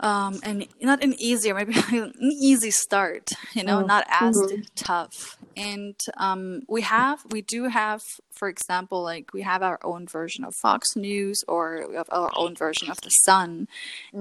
um 0.00 0.38
and 0.42 0.66
not 0.82 1.02
an 1.02 1.14
easier 1.18 1.54
maybe 1.54 1.74
an 1.92 2.12
easy 2.20 2.70
start 2.70 3.30
you 3.54 3.64
know 3.64 3.80
Mm. 3.80 3.86
not 3.86 4.04
as 4.10 4.36
tough 4.74 5.38
and 5.56 5.94
um 6.16 6.62
we 6.68 6.82
have 6.82 7.24
we 7.30 7.42
do 7.42 7.64
have 7.64 8.02
for 8.32 8.48
example 8.48 9.02
like 9.02 9.32
we 9.32 9.42
have 9.42 9.62
our 9.62 9.78
own 9.82 10.06
version 10.06 10.44
of 10.44 10.54
fox 10.54 10.96
news 10.96 11.42
or 11.48 11.86
we 11.88 11.96
have 11.96 12.08
our 12.10 12.30
own 12.36 12.54
version 12.54 12.90
of 12.90 13.00
the 13.00 13.10
sun. 13.10 13.68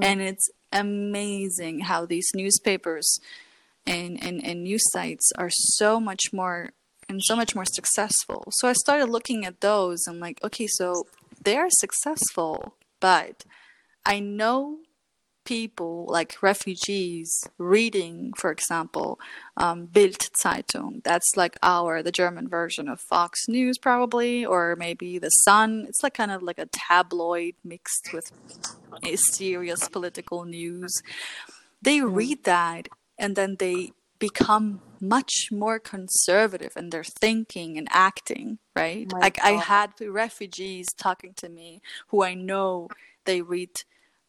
And 0.01 0.21
it's 0.21 0.49
amazing 0.71 1.81
how 1.81 2.05
these 2.05 2.31
newspapers 2.35 3.19
and, 3.85 4.23
and 4.23 4.43
and 4.43 4.63
news 4.63 4.83
sites 4.91 5.31
are 5.37 5.49
so 5.51 5.99
much 5.99 6.31
more 6.31 6.71
and 7.09 7.21
so 7.23 7.35
much 7.35 7.53
more 7.53 7.65
successful. 7.65 8.45
So 8.51 8.67
i 8.67 8.73
started 8.73 9.09
looking 9.09 9.45
at 9.45 9.61
those. 9.61 10.07
And 10.07 10.19
like 10.19 10.43
okay 10.43 10.67
so 10.67 11.05
they're 11.43 11.69
successful 11.69 12.75
but 12.99 13.43
i 14.05 14.19
know 14.19 14.77
people 15.45 16.05
like 16.09 16.41
refugees 16.41 17.47
reading, 17.57 18.33
for 18.37 18.51
example, 18.51 19.19
um, 19.57 19.85
Bild 19.85 20.19
Zeitung. 20.37 21.03
That's 21.03 21.31
like 21.35 21.57
our 21.61 22.01
the 22.01 22.11
German 22.11 22.47
version 22.47 22.87
of 22.87 22.99
Fox 23.01 23.47
News, 23.47 23.77
probably, 23.77 24.45
or 24.45 24.75
maybe 24.77 25.19
the 25.19 25.29
Sun. 25.29 25.85
It's 25.87 26.03
like 26.03 26.13
kind 26.13 26.31
of 26.31 26.41
like 26.41 26.59
a 26.59 26.67
tabloid 26.67 27.55
mixed 27.63 28.09
with 28.13 28.31
a 29.03 29.15
serious 29.15 29.87
political 29.89 30.45
news. 30.45 31.01
They 31.81 32.01
read 32.01 32.43
that 32.45 32.87
and 33.17 33.35
then 33.35 33.57
they 33.59 33.91
become 34.19 34.81
much 35.01 35.49
more 35.51 35.79
conservative 35.79 36.71
in 36.77 36.89
their 36.89 37.03
thinking 37.03 37.77
and 37.77 37.87
acting, 37.91 38.57
right? 38.73 39.11
My 39.11 39.19
Like 39.19 39.37
I 39.43 39.51
had 39.51 39.91
refugees 39.99 40.87
talking 40.97 41.33
to 41.35 41.49
me 41.49 41.81
who 42.07 42.23
I 42.23 42.33
know 42.33 42.87
they 43.25 43.41
read 43.41 43.71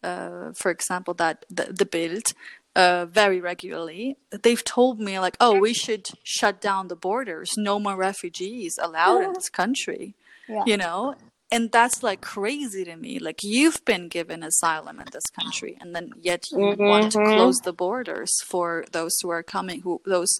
uh, 0.09 0.51
for 0.61 0.69
example, 0.71 1.13
that 1.15 1.45
the, 1.57 1.65
the 1.79 1.85
Bild 1.85 2.27
uh, 2.75 3.05
very 3.21 3.39
regularly. 3.51 4.17
They've 4.43 4.63
told 4.63 4.99
me 4.99 5.13
like, 5.25 5.37
oh, 5.39 5.53
we 5.59 5.73
should 5.73 6.05
shut 6.23 6.59
down 6.59 6.89
the 6.89 6.95
borders. 7.07 7.49
No 7.57 7.79
more 7.79 7.95
refugees 7.95 8.73
allowed 8.81 9.23
in 9.23 9.33
this 9.33 9.49
country. 9.49 10.13
Yeah. 10.47 10.63
You 10.65 10.77
know, 10.83 11.15
and 11.51 11.71
that's 11.71 12.03
like 12.03 12.21
crazy 12.35 12.83
to 12.85 12.95
me. 13.05 13.17
Like 13.27 13.39
you've 13.43 13.81
been 13.85 14.09
given 14.09 14.43
asylum 14.43 14.99
in 14.99 15.07
this 15.11 15.29
country, 15.39 15.77
and 15.81 15.95
then 15.95 16.11
yet 16.29 16.43
you 16.51 16.75
want 16.77 17.11
to 17.13 17.19
Mhm. 17.19 17.35
close 17.35 17.57
the 17.63 17.73
borders 17.73 18.31
for 18.51 18.83
those 18.91 19.13
who 19.21 19.29
are 19.29 19.43
coming, 19.43 19.81
who 19.81 20.01
those 20.05 20.33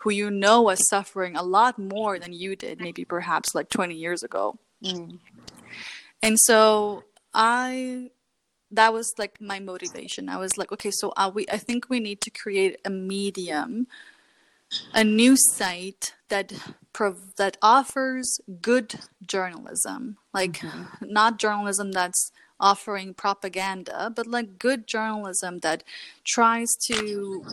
who 0.00 0.10
you 0.10 0.30
know 0.30 0.68
are 0.68 0.76
suffering 0.90 1.36
a 1.36 1.42
lot 1.42 1.78
more 1.78 2.18
than 2.18 2.32
you 2.32 2.54
did, 2.56 2.80
maybe 2.80 3.04
perhaps 3.04 3.54
like 3.54 3.68
20 3.70 3.94
years 3.94 4.22
ago. 4.22 4.44
Mm. 4.84 5.18
And 6.22 6.36
so 6.48 7.04
I 7.32 8.10
that 8.70 8.92
was 8.92 9.14
like 9.18 9.40
my 9.40 9.60
motivation. 9.60 10.28
I 10.28 10.38
was 10.38 10.56
like, 10.56 10.72
okay, 10.72 10.90
so 10.90 11.12
uh, 11.16 11.30
we 11.32 11.46
I 11.50 11.58
think 11.58 11.88
we 11.88 12.00
need 12.00 12.20
to 12.22 12.30
create 12.30 12.80
a 12.84 12.90
medium, 12.90 13.86
a 14.92 15.04
new 15.04 15.36
site 15.36 16.14
that 16.28 16.52
prov- 16.92 17.36
that 17.36 17.56
offers 17.62 18.40
good 18.60 18.94
journalism, 19.26 20.16
like 20.34 20.60
not 21.00 21.38
journalism 21.38 21.92
that's 21.92 22.32
offering 22.58 23.14
propaganda, 23.14 24.10
but 24.14 24.26
like 24.26 24.58
good 24.58 24.86
journalism 24.86 25.58
that 25.58 25.84
tries 26.24 26.74
to 26.86 27.44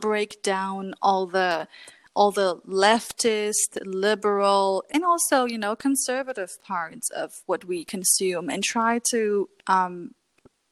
break 0.00 0.42
down 0.42 0.94
all 1.02 1.26
the 1.26 1.68
all 2.14 2.30
the 2.30 2.56
leftist, 2.68 3.78
liberal, 3.84 4.84
and 4.90 5.04
also 5.04 5.44
you 5.44 5.58
know 5.58 5.74
conservative 5.74 6.62
parts 6.62 7.10
of 7.10 7.42
what 7.46 7.64
we 7.64 7.84
consume, 7.84 8.48
and 8.50 8.62
try 8.62 9.00
to 9.10 9.48
um, 9.66 10.14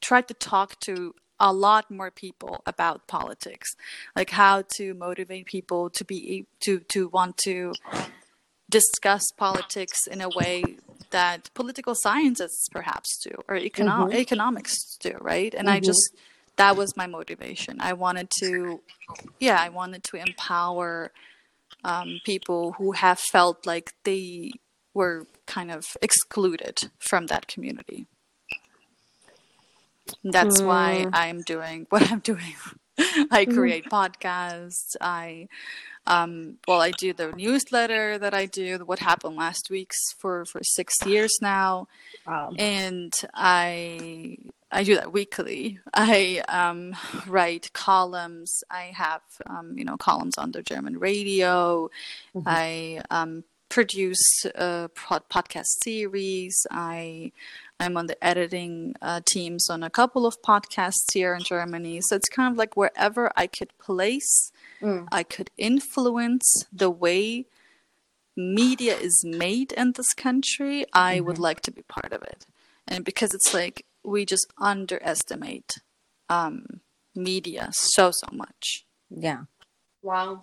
try 0.01 0.21
to 0.21 0.33
talk 0.33 0.79
to 0.81 1.13
a 1.39 1.51
lot 1.51 1.89
more 1.89 2.11
people 2.11 2.61
about 2.65 3.07
politics, 3.07 3.75
like 4.15 4.29
how 4.31 4.63
to 4.75 4.93
motivate 4.93 5.47
people 5.47 5.89
to 5.89 6.03
be 6.05 6.45
to 6.65 6.79
to 6.93 7.07
want 7.09 7.37
to 7.37 7.73
discuss 8.69 9.23
politics 9.37 10.07
in 10.07 10.21
a 10.21 10.29
way 10.29 10.77
that 11.09 11.49
political 11.53 11.93
scientists 11.95 12.67
perhaps 12.71 13.17
do 13.23 13.31
or 13.49 13.55
econo- 13.57 14.07
Mhm. 14.09 14.13
economics 14.13 14.95
do, 14.97 15.17
right? 15.19 15.53
And 15.53 15.69
I 15.69 15.79
Mhm. 15.79 15.85
just 15.85 16.15
that 16.57 16.75
was 16.77 16.95
my 16.95 17.07
motivation. 17.07 17.81
I 17.81 17.93
wanted 17.93 18.29
to, 18.39 18.81
yeah, 19.39 19.59
I 19.59 19.69
wanted 19.69 20.03
to 20.05 20.17
empower 20.17 21.11
um, 21.83 22.19
people 22.25 22.73
who 22.73 22.91
have 22.91 23.19
felt 23.19 23.65
like 23.65 23.93
they 24.03 24.51
were 24.93 25.25
kind 25.47 25.71
of 25.71 25.83
excluded 26.01 26.91
from 26.99 27.25
that 27.27 27.47
community. 27.47 28.05
That's 30.23 30.61
why 30.61 31.05
Mm. 31.05 31.09
I'm 31.13 31.41
doing 31.41 31.85
what 31.89 32.11
I'm 32.11 32.19
doing 32.19 32.53
I 33.31 33.45
create 33.45 33.85
podcasts. 33.85 34.95
I 35.01 35.47
um, 36.07 36.57
well, 36.67 36.81
I 36.81 36.91
do 36.91 37.13
the 37.13 37.31
newsletter 37.31 38.17
that 38.17 38.33
I 38.33 38.47
do, 38.47 38.79
what 38.85 38.99
happened 38.99 39.35
last 39.35 39.69
week's 39.69 40.13
for 40.19 40.45
for 40.45 40.59
six 40.63 40.95
years 41.05 41.37
now, 41.41 41.87
Wow. 42.25 42.53
and 42.57 43.13
I 43.33 44.37
I 44.71 44.83
do 44.83 44.95
that 44.95 45.11
weekly. 45.13 45.79
I 45.93 46.41
um, 46.49 46.95
write 47.27 47.71
columns. 47.73 48.63
I 48.71 48.91
have 48.95 49.21
um, 49.47 49.75
you 49.77 49.85
know 49.85 49.97
columns 49.97 50.37
on 50.37 50.51
the 50.51 50.61
German 50.63 50.97
radio. 50.99 51.89
Mhm. 52.35 52.43
I 52.45 53.01
um, 53.11 53.43
produce 53.69 54.45
a 54.55 54.89
pod- 54.95 55.29
podcast 55.29 55.69
series. 55.83 56.65
I 56.71 57.31
I'm 57.81 57.97
on 57.97 58.05
the 58.05 58.23
editing 58.23 58.95
uh, 59.01 59.21
teams 59.25 59.69
on 59.69 59.81
a 59.81 59.89
couple 59.89 60.25
of 60.25 60.41
podcasts 60.43 61.11
here 61.13 61.33
in 61.33 61.43
Germany. 61.43 61.99
So 62.01 62.15
it's 62.15 62.29
kind 62.29 62.51
of 62.51 62.57
like 62.57 62.77
wherever 62.77 63.31
I 63.35 63.47
could 63.47 63.77
place, 63.77 64.51
Mm. 64.81 65.07
I 65.11 65.23
could 65.23 65.51
influence 65.57 66.65
the 66.73 66.89
way 66.89 67.45
media 68.35 68.95
is 68.97 69.23
made 69.23 69.71
in 69.73 69.91
this 69.91 70.13
country. 70.13 70.85
I 70.93 71.19
would 71.19 71.37
like 71.37 71.61
to 71.61 71.71
be 71.71 71.83
part 71.83 72.11
of 72.13 72.23
it, 72.23 72.45
and 72.87 73.05
because 73.05 73.33
it's 73.33 73.53
like 73.53 73.85
we 74.03 74.25
just 74.25 74.47
underestimate 74.57 75.73
um, 76.29 76.81
media 77.15 77.69
so 77.71 78.11
so 78.11 78.27
much. 78.33 78.85
Yeah. 79.09 79.43
Wow. 80.01 80.41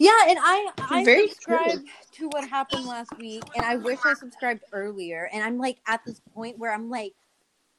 Yeah, 0.00 0.18
and 0.28 0.38
I 0.42 0.70
I 0.78 1.04
Very 1.04 1.28
subscribed 1.28 1.88
to 2.14 2.28
what 2.30 2.48
happened 2.48 2.86
last 2.86 3.18
week, 3.18 3.44
and 3.56 3.66
I 3.66 3.76
wish 3.76 4.00
I 4.06 4.14
subscribed 4.14 4.64
earlier. 4.72 5.30
And 5.32 5.44
I'm 5.44 5.58
like 5.58 5.80
at 5.88 6.04
this 6.06 6.20
point 6.34 6.58
where 6.58 6.74
I'm 6.74 6.90
like, 6.90 7.14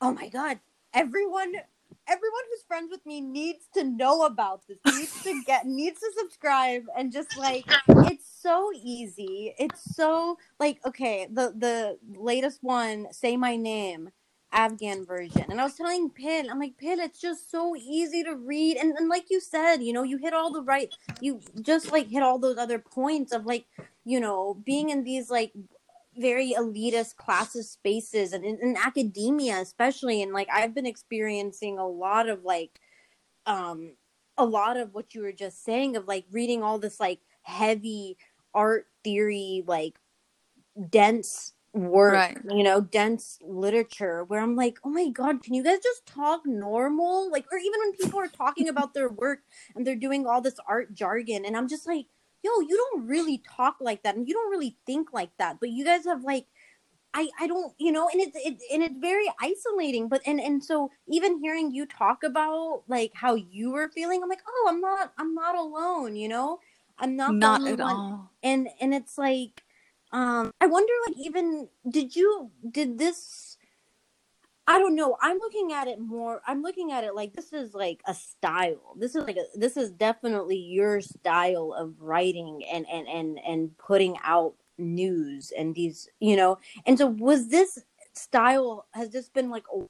oh 0.02 0.14
my 0.14 0.30
god, 0.30 0.60
everyone, 0.94 1.54
everyone 2.08 2.44
who's 2.52 2.64
friends 2.68 2.92
with 2.92 3.06
me 3.06 3.22
needs 3.22 3.68
to 3.76 3.86
know 3.86 4.26
about 4.26 4.68
this, 4.68 4.80
needs 4.86 5.22
to 5.24 5.44
get, 5.48 5.68
needs 5.68 6.02
to 6.02 6.12
subscribe, 6.20 6.84
and 6.98 7.14
just 7.14 7.38
like 7.38 7.68
it's 8.06 8.28
so 8.42 8.72
easy. 8.84 9.56
It's 9.60 9.96
so 9.96 10.38
like 10.60 10.80
okay, 10.88 11.28
the 11.32 11.54
the 11.58 12.00
latest 12.20 12.64
one, 12.64 13.08
say 13.14 13.38
my 13.38 13.58
name. 13.58 14.12
Afghan 14.52 15.06
version. 15.06 15.46
And 15.50 15.60
I 15.62 15.64
was 15.66 15.76
telling 15.76 16.10
Pil, 16.10 16.50
I'm 16.50 16.60
like, 16.60 16.78
Pil, 16.78 17.00
it's 17.00 17.22
just 17.22 17.50
so 17.52 17.76
easy 17.76 18.24
to 18.24 18.36
read. 18.36 18.78
And, 18.78 18.98
and 18.98 19.10
like 19.10 19.26
you 19.30 19.40
said, 19.40 19.78
you 19.78 19.94
know, 19.94 20.04
you 20.04 20.18
hit 20.18 20.34
all 20.34 20.52
the 20.52 20.62
right 20.62 20.94
you 21.22 21.40
just 21.62 21.92
like 21.92 22.10
hit 22.10 22.24
all 22.24 22.40
those 22.40 22.58
other 22.58 22.80
points 22.80 23.32
of 23.32 23.46
like 23.46 23.66
you 24.04 24.20
know 24.20 24.56
being 24.66 24.90
in 24.90 25.04
these 25.04 25.30
like 25.30 25.54
very 26.18 26.54
elitist 26.58 27.16
classes 27.16 27.70
spaces 27.70 28.34
and 28.34 28.44
in, 28.44 28.58
in 28.62 28.76
academia 28.78 29.60
especially 29.62 30.22
and 30.22 30.34
like 30.34 30.48
i've 30.54 30.74
been 30.74 30.86
experiencing 30.86 31.78
a 31.78 31.88
lot 31.88 32.28
of 32.28 32.44
like 32.44 32.80
um 33.46 33.94
a 34.38 34.46
lot 34.46 34.78
of 34.78 34.94
what 34.94 35.14
you 35.14 35.22
were 35.22 35.32
just 35.32 35.64
saying 35.64 35.96
of 35.96 36.08
like 36.08 36.26
reading 36.32 36.64
all 36.64 36.80
this 36.80 37.00
like 37.00 37.20
heavy 37.44 38.18
art 38.54 38.88
theory 39.04 39.64
like 39.66 39.96
dense 40.90 41.54
work 41.74 42.14
Right. 42.14 42.38
you 42.50 42.64
know 42.64 42.82
dense 42.82 43.40
literature 43.42 44.24
where 44.26 44.42
i'm 44.42 44.56
like 44.56 44.78
oh 44.84 44.90
my 44.90 45.10
god 45.10 45.42
can 45.44 45.54
you 45.54 45.64
guys 45.64 45.80
just 45.82 46.06
talk 46.06 46.42
normal 46.46 47.32
like 47.32 47.46
or 47.52 47.58
even 47.58 47.80
when 47.80 47.94
people 47.94 48.20
are 48.20 48.28
talking 48.28 48.68
about 48.70 48.94
their 48.94 49.10
work 49.10 49.40
and 49.76 49.86
they're 49.88 49.96
doing 49.96 50.26
all 50.26 50.42
this 50.42 50.56
art 50.68 50.94
jargon 50.94 51.46
and 51.46 51.56
i'm 51.56 51.68
just 51.70 51.88
like 51.88 52.08
yo 52.44 52.52
you 52.62 52.76
don't 52.78 53.08
really 53.08 53.42
talk 53.58 53.78
like 53.80 54.04
that 54.04 54.16
and 54.16 54.28
you 54.28 54.34
don't 54.34 54.52
really 54.52 54.78
think 54.86 55.14
like 55.14 55.32
that 55.38 55.60
but 55.60 55.70
you 55.70 55.86
guys 55.86 56.06
have 56.06 56.24
like 56.24 56.46
i 57.14 57.30
i 57.40 57.48
don't 57.48 57.74
you 57.78 57.92
know 57.92 58.08
and 58.12 58.22
it's 58.22 58.38
it, 58.38 58.58
and 58.74 58.84
it's 58.84 58.98
very 59.00 59.26
isolating 59.42 60.08
but 60.08 60.22
and 60.26 60.40
and 60.40 60.64
so 60.64 60.90
even 61.08 61.40
hearing 61.40 61.72
you 61.74 61.86
talk 61.86 62.24
about 62.24 62.84
like 62.88 63.12
how 63.16 63.36
you 63.36 63.72
were 63.72 63.90
feeling 63.90 64.22
i'm 64.24 64.30
like 64.30 64.44
oh 64.48 64.68
i'm 64.70 64.82
not 64.82 65.12
i'm 65.18 65.34
not 65.36 65.56
alone 65.56 66.16
you 66.16 66.28
know 66.30 66.60
i'm 67.00 67.16
not 67.16 67.38
Not 67.38 67.68
at 67.68 67.80
one 67.80 67.82
all. 67.82 68.32
and 68.44 68.70
and 68.80 68.94
it's 68.94 69.18
like 69.18 69.64
um 70.12 70.52
i 70.60 70.65
wonder 70.65 70.93
like 71.08 71.17
even 71.17 71.67
did 71.89 72.15
you 72.15 72.52
did 72.69 72.97
this 72.97 73.58
i 74.67 74.78
don't 74.78 74.95
know 74.95 75.17
i'm 75.21 75.38
looking 75.38 75.71
at 75.74 75.88
it 75.88 76.00
more 76.00 76.41
i'm 76.47 76.62
looking 76.62 76.91
at 76.91 77.04
it 77.04 77.15
like 77.15 77.34
this 77.34 77.54
is 77.54 77.74
like 77.74 78.02
a 78.08 78.13
style. 78.41 78.95
This 78.97 79.15
is 79.15 79.24
like 79.24 79.38
a 79.38 79.45
this 79.58 79.78
is 79.78 79.91
definitely 79.91 80.58
your 80.58 81.02
style 81.02 81.76
of 81.78 81.93
writing 82.00 82.63
and 82.71 82.86
and 82.91 83.08
and 83.08 83.39
and 83.39 83.78
putting 83.78 84.17
out 84.24 84.56
news 84.78 85.52
and 85.58 85.76
these 85.76 86.10
you 86.19 86.36
know? 86.36 86.58
And 86.86 86.97
so 86.97 87.08
was 87.08 87.50
this 87.50 87.80
style 88.13 88.88
has 88.93 89.10
this 89.10 89.30
been 89.30 89.50
like 89.50 89.63
a 89.74 89.86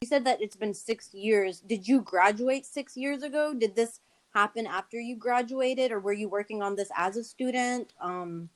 you 0.00 0.08
said 0.08 0.24
that 0.24 0.42
it's 0.42 0.56
been 0.56 0.74
six 0.74 1.14
years. 1.14 1.60
Did 1.60 1.86
you 1.86 2.00
graduate 2.00 2.66
six 2.66 2.96
years 2.96 3.22
ago? 3.22 3.54
Did 3.54 3.76
this 3.76 4.00
happen 4.34 4.66
after 4.66 4.98
you 4.98 5.16
graduated 5.16 5.92
or 5.92 6.00
were 6.00 6.12
you 6.12 6.28
working 6.28 6.62
on 6.62 6.74
this 6.76 6.90
as 6.96 7.16
a 7.16 7.24
student? 7.24 7.92
Um 8.00 8.48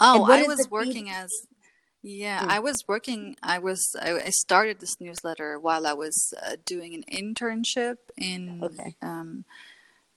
Oh, 0.00 0.24
I 0.24 0.42
was 0.46 0.68
working 0.70 1.10
as 1.10 1.30
yeah, 2.02 2.42
Mm. 2.42 2.50
I 2.50 2.58
was 2.60 2.84
working. 2.86 3.36
I 3.42 3.58
was 3.58 3.84
I, 4.00 4.12
I 4.12 4.30
started 4.30 4.78
this 4.80 5.00
newsletter 5.00 5.58
while 5.58 5.86
I 5.86 5.92
was 5.94 6.32
uh, 6.40 6.56
doing 6.64 6.94
an 6.94 7.04
internship 7.12 7.96
in 8.16 8.62
Okay. 8.62 8.94
um 9.02 9.44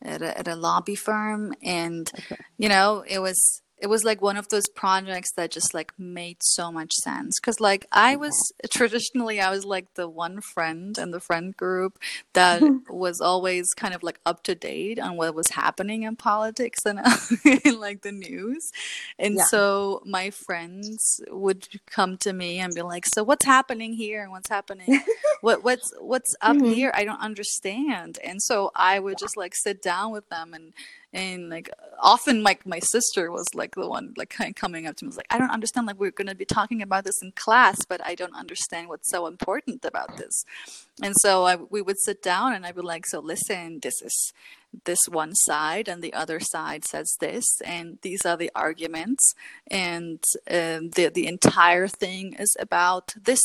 at 0.03 0.21
a, 0.21 0.37
at 0.37 0.47
a 0.47 0.55
lobby 0.55 0.95
firm, 0.95 1.53
and 1.63 2.11
you 2.57 2.69
know 2.69 3.03
it 3.07 3.19
was 3.19 3.61
it 3.81 3.89
was 3.89 4.03
like 4.03 4.21
one 4.21 4.37
of 4.37 4.47
those 4.49 4.67
projects 4.69 5.31
that 5.33 5.51
just 5.51 5.73
like 5.73 5.91
made 5.97 6.37
so 6.41 6.71
much 6.71 6.93
sense 6.93 7.39
because 7.39 7.59
like 7.59 7.87
I 7.91 8.15
was 8.15 8.53
traditionally 8.69 9.41
I 9.41 9.49
was 9.49 9.65
like 9.65 9.87
the 9.95 10.07
one 10.07 10.39
friend 10.41 10.97
in 10.97 11.11
the 11.11 11.19
friend 11.19 11.57
group 11.57 11.97
that 12.33 12.61
was 12.89 13.19
always 13.21 13.73
kind 13.73 13.93
of 13.93 14.03
like 14.03 14.19
up 14.25 14.43
to 14.43 14.55
date 14.55 14.99
on 14.99 15.17
what 15.17 15.33
was 15.35 15.49
happening 15.49 16.03
in 16.03 16.15
politics 16.15 16.85
and 16.85 16.99
in 17.65 17.79
like 17.79 18.01
the 18.03 18.11
news. 18.11 18.71
And 19.17 19.37
Yeah. 19.37 19.45
so 19.45 20.01
my 20.05 20.29
friends 20.29 21.21
would 21.29 21.67
come 21.87 22.17
to 22.19 22.33
me 22.33 22.59
and 22.59 22.75
be 22.75 22.81
like, 22.83 23.05
"So 23.07 23.23
what's 23.23 23.45
happening 23.45 23.93
here? 23.93 24.21
And 24.23 24.31
what's 24.31 24.49
happening? 24.49 25.01
what 25.41 25.63
what's 25.63 25.91
what's 25.99 26.35
up 26.41 26.57
Mhm. 26.57 26.73
here? 26.75 26.91
I 26.95 27.03
don't 27.03 27.19
understand." 27.21 28.19
And 28.23 28.41
so 28.41 28.71
I 28.75 28.99
would 28.99 29.17
just 29.17 29.37
like 29.37 29.55
sit 29.55 29.81
down 29.81 30.11
with 30.11 30.29
them 30.29 30.53
and 30.53 30.73
and 31.13 31.49
like 31.49 31.69
often 31.99 32.43
like 32.43 32.65
my 32.65 32.79
sister 32.79 33.31
was 33.31 33.45
like 33.53 33.75
the 33.75 33.87
one 33.87 34.13
like 34.17 34.29
kind 34.29 34.49
of 34.49 34.55
coming 34.55 34.87
up 34.87 34.95
to 34.95 35.05
me 35.05 35.07
was 35.07 35.17
like 35.17 35.27
i 35.29 35.37
don't 35.37 35.51
understand 35.51 35.85
like 35.85 35.99
we're 35.99 36.11
going 36.11 36.27
to 36.27 36.35
be 36.35 36.45
talking 36.45 36.81
about 36.81 37.03
this 37.03 37.21
in 37.21 37.31
class 37.33 37.83
but 37.85 38.05
i 38.05 38.15
don't 38.15 38.35
understand 38.35 38.87
what's 38.87 39.09
so 39.09 39.27
important 39.27 39.83
about 39.85 40.17
this. 40.17 40.45
And 41.03 41.15
so 41.17 41.45
I, 41.45 41.55
we 41.55 41.81
would 41.81 41.99
sit 41.99 42.21
down 42.21 42.53
and 42.53 42.65
i'd 42.65 42.75
be 42.75 42.81
like 42.81 43.05
so 43.07 43.19
listen 43.19 43.79
this 43.81 44.01
is 44.01 44.33
this 44.85 44.99
one 45.09 45.35
side 45.35 45.87
and 45.87 46.01
the 46.01 46.13
other 46.13 46.39
side 46.39 46.85
says 46.85 47.17
this 47.19 47.45
and 47.65 47.97
these 48.01 48.25
are 48.25 48.37
the 48.37 48.51
arguments 48.55 49.33
and 49.67 50.23
um, 50.49 50.91
the 50.91 51.11
the 51.13 51.27
entire 51.27 51.87
thing 51.87 52.33
is 52.33 52.55
about 52.59 53.13
this 53.21 53.41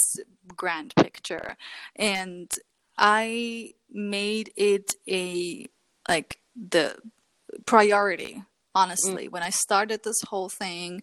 grand 0.57 0.95
picture. 0.97 1.57
And 1.97 2.53
i 2.99 3.73
made 3.91 4.53
it 4.57 4.95
a 5.09 5.67
like 6.09 6.39
the 6.55 6.97
priority 7.65 8.35
mm. 8.35 8.45
honestly. 8.75 9.29
When 9.29 9.43
i 9.43 9.51
started 9.51 10.03
this 10.03 10.21
whole 10.29 10.49
thing 10.49 11.03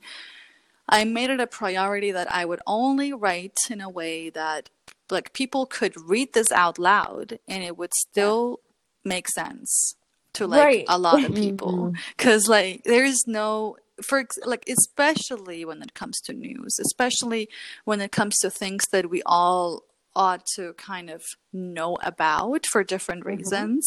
i 0.88 1.04
made 1.04 1.30
it 1.30 1.40
a 1.40 1.48
priority 1.48 2.12
that 2.12 2.32
i 2.32 2.46
would 2.46 2.62
only 2.68 3.14
write 3.14 3.58
in 3.70 3.82
a 3.82 3.90
way 3.90 4.30
that 4.30 4.70
like 5.10 5.34
people 5.34 5.66
could 5.66 5.96
read 6.00 6.34
this 6.34 6.52
out 6.52 6.78
loud 6.78 7.40
and 7.48 7.64
it 7.64 7.78
would 7.78 7.94
still 7.94 8.60
make 9.04 9.28
sense 9.30 9.96
to 10.34 10.48
like 10.48 10.64
Right. 10.64 10.86
a 10.88 10.98
lot 10.98 11.24
of 11.24 11.32
mm-hmm. 11.32 11.42
people. 11.42 11.94
Because 12.18 12.48
like 12.48 12.84
there 12.84 13.06
is 13.06 13.24
no 13.28 13.78
for 14.02 14.26
like 14.46 14.66
especially 14.68 15.64
when 15.64 15.82
it 15.84 15.94
comes 15.94 16.20
to 16.22 16.34
news 16.34 16.80
especially 16.80 17.48
when 17.86 18.02
it 18.02 18.12
comes 18.12 18.36
to 18.40 18.50
things 18.50 18.86
that 18.92 19.08
we 19.08 19.22
all 19.24 19.84
ought 20.16 20.46
to 20.56 20.74
kind 20.74 21.10
of 21.10 21.24
know 21.52 21.98
about 22.04 22.66
for 22.66 22.84
different 22.84 23.26
reasons 23.26 23.86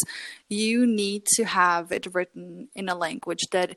you 0.48 0.86
need 0.86 1.24
to 1.26 1.44
have 1.44 1.92
it 1.92 2.06
written 2.14 2.68
in 2.74 2.88
a 2.88 2.94
language 2.94 3.44
that 3.52 3.76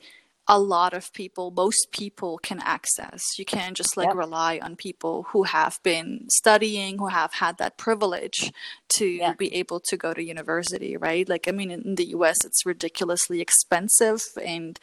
a 0.51 0.59
lot 0.59 0.93
of 0.95 1.13
people 1.13 1.51
most 1.51 1.91
people 1.91 2.39
can 2.39 2.59
access. 2.61 3.21
You 3.37 3.45
can't 3.45 3.77
just 3.77 3.95
like 3.95 4.07
Yep. 4.07 4.15
rely 4.15 4.59
on 4.63 4.75
people 4.75 5.27
who 5.29 5.43
have 5.43 5.79
been 5.83 6.25
studying 6.29 6.97
who 6.97 7.07
have 7.07 7.33
had 7.33 7.57
that 7.59 7.77
privilege 7.77 8.51
to 8.95 9.35
be 9.37 9.53
able 9.53 9.79
to 9.81 9.95
go 9.95 10.11
to 10.13 10.23
university 10.23 10.97
right? 10.97 11.29
Like 11.29 11.47
i 11.47 11.51
mean 11.51 11.69
in 11.69 11.95
the 11.95 12.05
us 12.07 12.43
it's 12.43 12.65
ridiculously 12.65 13.41
expensive 13.41 14.21
and 14.43 14.79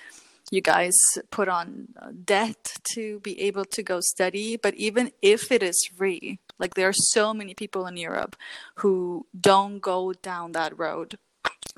you 0.53 0.61
guys 0.61 0.95
put 1.33 1.49
on 1.49 1.89
uh, 2.01 2.11
debt 2.25 2.77
to 2.95 3.19
be 3.21 3.41
able 3.41 3.65
to 3.65 3.83
go 3.83 3.99
study. 4.01 4.57
But 4.57 4.75
even 4.77 5.11
if 5.21 5.51
it 5.51 5.63
is 5.63 5.77
free 5.97 6.39
like 6.59 6.75
there 6.75 6.89
are 6.89 6.93
so 7.15 7.33
many 7.35 7.55
people 7.55 7.87
in 7.87 7.97
europe 7.97 8.37
who 8.77 9.27
don't 9.39 9.81
go 9.81 10.13
down 10.13 10.53
that 10.53 10.77
road 10.79 11.19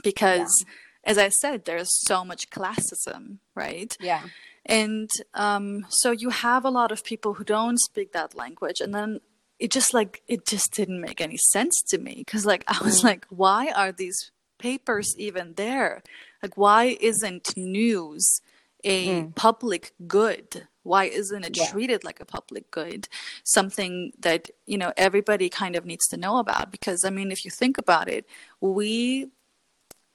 because 0.02 0.64
as 1.04 1.18
i 1.18 1.28
said 1.28 1.64
there's 1.64 1.90
so 2.06 2.24
much 2.24 2.50
classism 2.50 3.38
right 3.54 3.96
yeah 4.00 4.22
and 4.66 5.08
um, 5.32 5.86
so 5.88 6.10
you 6.10 6.28
have 6.28 6.64
a 6.66 6.70
lot 6.70 6.92
of 6.92 7.02
people 7.02 7.34
who 7.34 7.44
don't 7.44 7.78
speak 7.78 8.12
that 8.12 8.34
language 8.34 8.80
and 8.82 8.94
then 8.94 9.20
it 9.58 9.70
just 9.70 9.94
like 9.94 10.22
it 10.28 10.46
just 10.46 10.72
didn't 10.74 11.00
make 11.00 11.20
any 11.22 11.38
sense 11.38 11.80
to 11.88 11.96
me 11.98 12.14
because 12.18 12.44
like 12.44 12.64
I 12.68 12.78
was 12.84 13.00
Mm. 13.00 13.04
like, 13.04 13.26
why 13.30 13.72
are 13.74 13.92
these 13.92 14.30
papers 14.58 15.14
even 15.16 15.54
there? 15.54 16.02
Like, 16.42 16.56
why 16.56 16.98
isn't 17.00 17.56
news 17.56 18.40
a 18.84 19.08
Mm. 19.08 19.34
public 19.34 19.92
good? 20.06 20.68
Why 20.88 21.04
isn't 21.04 21.44
it 21.44 21.56
Yeah. 21.56 21.70
treated 21.70 22.00
like 22.04 22.20
a 22.20 22.24
public 22.24 22.70
good? 22.70 23.08
Something 23.44 24.12
that, 24.26 24.50
you 24.66 24.78
know, 24.78 24.92
everybody 24.96 25.48
kind 25.48 25.76
of 25.76 25.84
needs 25.84 26.06
to 26.08 26.16
know 26.16 26.38
about. 26.38 26.70
Because, 26.70 27.04
I 27.04 27.10
mean, 27.10 27.30
if 27.30 27.44
you 27.44 27.50
think 27.50 27.78
about 27.78 28.08
it, 28.08 28.24
we 28.60 29.28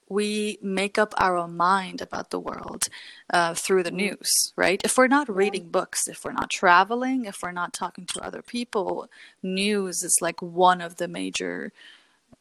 we 0.09 0.59
make 0.61 0.97
up 1.03 1.13
our 1.17 1.37
own 1.37 1.55
mind 1.57 1.99
about 2.01 2.29
the 2.29 2.39
world 2.39 2.87
uh, 3.33 3.53
through 3.55 3.83
the 3.83 3.89
news, 3.89 4.29
right? 4.55 4.79
If 4.83 4.97
we're 4.97 5.07
not 5.07 5.33
reading 5.33 5.69
books, 5.69 6.07
if 6.07 6.23
we're 6.23 6.33
not 6.33 6.49
traveling, 6.51 7.25
if 7.25 7.37
we're 7.41 7.51
not 7.51 7.73
talking 7.73 8.05
to 8.07 8.23
other 8.23 8.41
people, 8.41 9.09
news 9.41 10.03
is 10.03 10.15
like 10.21 10.39
one 10.41 10.81
of 10.81 10.97
the 10.97 11.07
major 11.07 11.71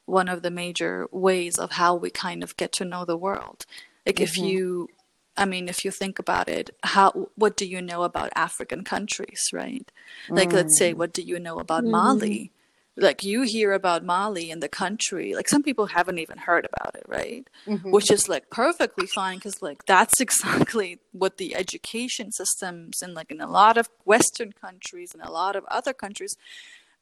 one 0.04 0.28
of 0.28 0.42
the 0.42 0.50
major 0.50 1.06
ways 1.12 1.58
of 1.58 1.72
how 1.72 1.94
we 1.94 2.10
kind 2.10 2.42
of 2.42 2.56
get 2.56 2.72
to 2.72 2.84
know 2.84 3.04
the 3.04 3.16
world. 3.16 3.64
Like 4.04 4.20
if 4.20 4.34
Mhm. 4.34 4.48
you 4.48 4.88
I 5.36 5.44
mean 5.46 5.68
if 5.68 5.84
you 5.84 5.90
think 5.90 6.18
about 6.18 6.48
it, 6.48 6.70
how 6.82 7.28
what 7.36 7.56
do 7.56 7.64
you 7.66 7.80
know 7.80 8.02
about 8.02 8.30
African 8.36 8.84
countries, 8.84 9.40
right? 9.52 9.90
Like 10.28 10.52
let's 10.52 10.78
say 10.78 10.92
Mm. 10.92 10.96
what 10.98 11.12
do 11.12 11.22
you 11.22 11.38
know 11.38 11.58
about 11.58 11.84
Mhm. 11.84 11.90
Mali? 11.90 12.52
Like 12.96 13.24
you 13.24 13.42
hear 13.42 13.72
about 13.72 14.04
Mali 14.04 14.50
in 14.50 14.60
the 14.60 14.68
country, 14.68 15.34
like 15.34 15.48
some 15.48 15.62
people 15.62 15.86
haven't 15.86 16.18
even 16.18 16.36
heard 16.38 16.66
about 16.70 16.94
it, 16.94 17.04
right? 17.08 17.48
Mhm. 17.66 17.90
which 17.90 18.10
is 18.10 18.28
like 18.28 18.50
perfectly 18.50 19.06
fine 19.06 19.38
because 19.38 19.62
like 19.62 19.84
that's 19.86 20.20
exactly 20.26 20.98
what 21.12 21.38
the 21.38 21.54
education 21.54 22.30
systems 22.32 23.00
in 23.02 23.14
like 23.14 23.30
in 23.30 23.40
a 23.40 23.50
lot 23.50 23.78
of 23.78 23.88
western 24.04 24.52
countries 24.52 25.14
and 25.14 25.22
a 25.22 25.30
lot 25.30 25.56
of 25.56 25.64
other 25.68 25.92
countries 25.94 26.36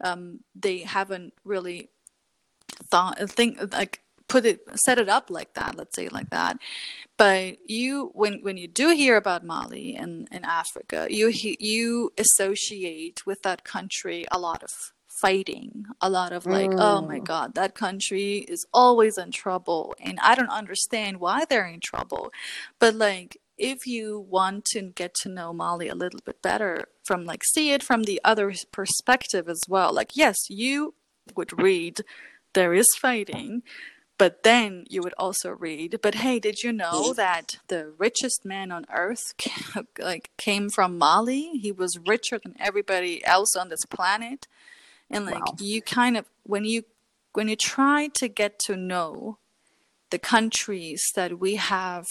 um, 0.03 0.41
they 0.55 0.79
haven't 0.79 1.33
really 1.45 1.89
thought 2.91 3.19
think 3.31 3.59
like 3.73 4.01
put 4.33 4.47
it 4.47 4.61
set 4.87 4.99
it 4.99 5.09
up 5.09 5.27
like 5.39 5.53
that 5.55 5.73
let's 5.77 5.97
say 5.97 6.09
like 6.09 6.31
that 6.31 6.57
but 7.19 7.57
you 7.69 8.11
when 8.15 8.35
when 8.47 8.57
you 8.57 8.69
do 8.83 8.87
hear 9.03 9.17
about 9.17 9.45
mali 9.45 9.95
and 10.03 10.29
in 10.31 10.45
africa 10.45 11.07
you 11.11 11.27
you 11.73 12.13
associate 12.17 13.19
with 13.27 13.43
that 13.43 13.65
country 13.65 14.25
a 14.31 14.39
lot 14.39 14.63
of 14.63 14.71
fighting 15.21 15.85
a 16.01 16.09
lot 16.09 16.33
of 16.33 16.47
like 16.47 16.73
oh 16.79 17.01
my 17.03 17.19
Mm. 17.21 17.25
god 17.33 17.55
that 17.55 17.75
country 17.75 18.31
is 18.55 18.65
always 18.73 19.19
in 19.19 19.31
trouble 19.33 19.95
and 20.07 20.19
i 20.23 20.33
don't 20.35 20.49
understand 20.63 21.21
why 21.21 21.45
they're 21.45 21.67
in 21.77 21.81
trouble 21.81 22.25
but 22.79 22.95
like 22.95 23.37
if 23.59 23.87
you 23.87 24.05
want 24.37 24.65
to 24.65 24.81
get 25.01 25.13
to 25.23 25.29
know 25.29 25.53
mali 25.53 25.89
a 25.89 25.95
little 25.95 26.21
bit 26.25 26.41
better 26.41 26.73
from 27.05 27.27
like 27.27 27.43
see 27.45 27.67
it 27.73 27.83
from 27.83 28.05
the 28.05 28.19
other 28.25 28.49
perspective 28.73 29.47
as 29.55 29.61
well 29.69 29.93
like 29.93 30.13
yes 30.17 30.37
you 30.49 30.95
would 31.37 31.53
read 31.61 31.97
there 32.55 32.73
is 32.73 32.89
fighting 33.07 33.63
but 34.21 34.43
then 34.43 34.85
you 34.91 35.01
would 35.03 35.15
also 35.19 35.49
read 35.51 35.99
but 36.03 36.15
hey 36.17 36.39
did 36.39 36.63
you 36.63 36.71
know 36.73 37.15
that 37.15 37.59
the 37.69 37.83
richest 37.99 38.45
man 38.45 38.71
on 38.71 38.85
earth 38.93 39.33
like 39.99 40.31
came 40.37 40.69
from 40.69 40.99
mali 40.99 41.45
he 41.65 41.73
was 41.73 41.99
richer 42.07 42.39
than 42.39 42.55
everybody 42.61 43.25
else 43.25 43.57
on 43.57 43.71
this 43.71 43.85
planet 43.97 44.47
and 45.11 45.25
like 45.25 45.35
Wow. 45.35 45.57
you 45.59 45.81
kind 45.81 46.17
of 46.19 46.27
when 46.45 46.65
you 46.67 46.85
when 47.33 47.49
you 47.49 47.57
try 47.57 48.09
to 48.21 48.29
get 48.29 48.59
to 48.67 48.77
know 48.77 49.39
the 50.11 50.19
countries 50.19 51.03
that 51.15 51.39
we 51.39 51.55
have 51.57 52.05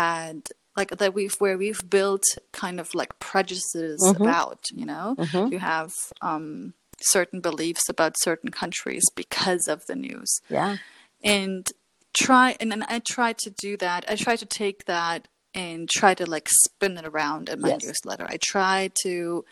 had 0.00 0.48
like 0.76 0.90
that 0.98 1.14
we've 1.14 1.36
where 1.38 1.56
we've 1.56 1.88
built 1.88 2.24
kind 2.52 2.80
of 2.80 2.94
like 2.94 3.18
prejudices 3.20 4.00
Mhm. 4.02 4.20
about 4.20 4.60
you 4.74 4.86
know 4.86 5.14
Mhm. 5.18 5.52
you 5.52 5.58
have 5.60 5.92
um 6.20 6.74
certain 7.00 7.40
beliefs 7.40 7.88
about 7.88 8.14
certain 8.18 8.50
countries 8.50 9.04
because 9.14 9.68
of 9.68 9.86
the 9.86 9.94
news 9.94 10.40
Yeah. 10.50 10.76
And 11.22 11.66
try 12.14 12.56
and 12.60 12.70
then 12.72 12.84
I 12.88 13.00
try 13.00 13.32
to 13.34 13.50
do 13.50 13.76
that. 13.78 14.04
I 14.08 14.16
try 14.16 14.36
to 14.36 14.46
take 14.46 14.84
that 14.86 15.28
and 15.54 15.88
try 15.88 16.14
to 16.14 16.26
like 16.28 16.48
spin 16.48 16.96
it 16.98 17.04
around 17.06 17.48
in 17.48 17.60
my 17.60 17.70
Yes. 17.70 17.84
newsletter. 17.84 18.26
I 18.28 18.38
try 18.40 18.90
to 19.02 19.44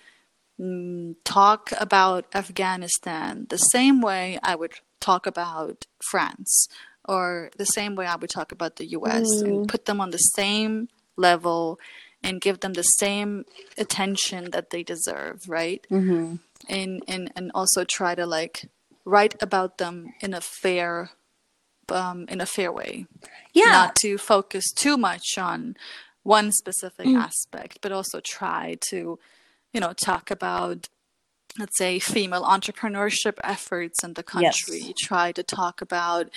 mm, 0.60 1.14
talk 1.24 1.70
about 1.78 2.26
Afghanistan 2.34 3.46
the 3.48 3.56
same 3.58 4.00
way 4.00 4.38
I 4.42 4.54
would 4.54 4.74
talk 5.00 5.26
about 5.26 5.86
France 6.10 6.68
or 7.08 7.50
the 7.56 7.66
same 7.66 7.94
way 7.94 8.06
I 8.06 8.16
would 8.16 8.30
talk 8.30 8.52
about 8.52 8.76
the 8.76 8.86
US 8.98 9.26
and 9.42 9.68
put 9.68 9.84
them 9.86 10.00
on 10.00 10.10
the 10.10 10.18
same 10.18 10.88
level 11.16 11.78
and 12.22 12.40
give 12.40 12.60
them 12.60 12.72
the 12.72 12.82
same 12.82 13.44
attention 13.78 14.50
that 14.50 14.70
they 14.70 14.82
deserve, 14.82 15.48
right? 15.48 15.86
Mm-hmm. 15.90 16.36
and 16.68 17.02
and 17.06 17.30
and 17.36 17.50
also 17.54 17.84
try 17.84 18.14
to 18.14 18.26
like 18.26 18.68
write 19.04 19.40
about 19.40 19.78
them 19.78 20.14
in 20.20 20.34
a 20.34 20.40
fair 20.40 21.10
um 21.92 22.26
in 22.28 22.40
a 22.40 22.46
fair 22.46 22.72
way 22.72 23.06
Yeah. 23.52 23.70
not 23.72 23.96
to 23.96 24.18
focus 24.18 24.72
too 24.72 24.96
much 24.96 25.38
on 25.38 25.76
one 26.22 26.50
specific 26.52 27.06
aspect 27.08 27.78
but 27.82 27.92
also 27.92 28.20
try 28.20 28.76
to 28.90 29.18
you 29.72 29.80
know 29.80 29.92
talk 29.92 30.30
about 30.30 30.88
let's 31.58 31.78
say 31.78 31.98
female 31.98 32.42
entrepreneurship 32.42 33.36
efforts 33.42 34.04
in 34.04 34.12
the 34.14 34.24
Yes. 34.38 34.62
country 34.64 34.92
try 34.98 35.32
to 35.32 35.42
talk 35.42 35.80
about 35.80 36.28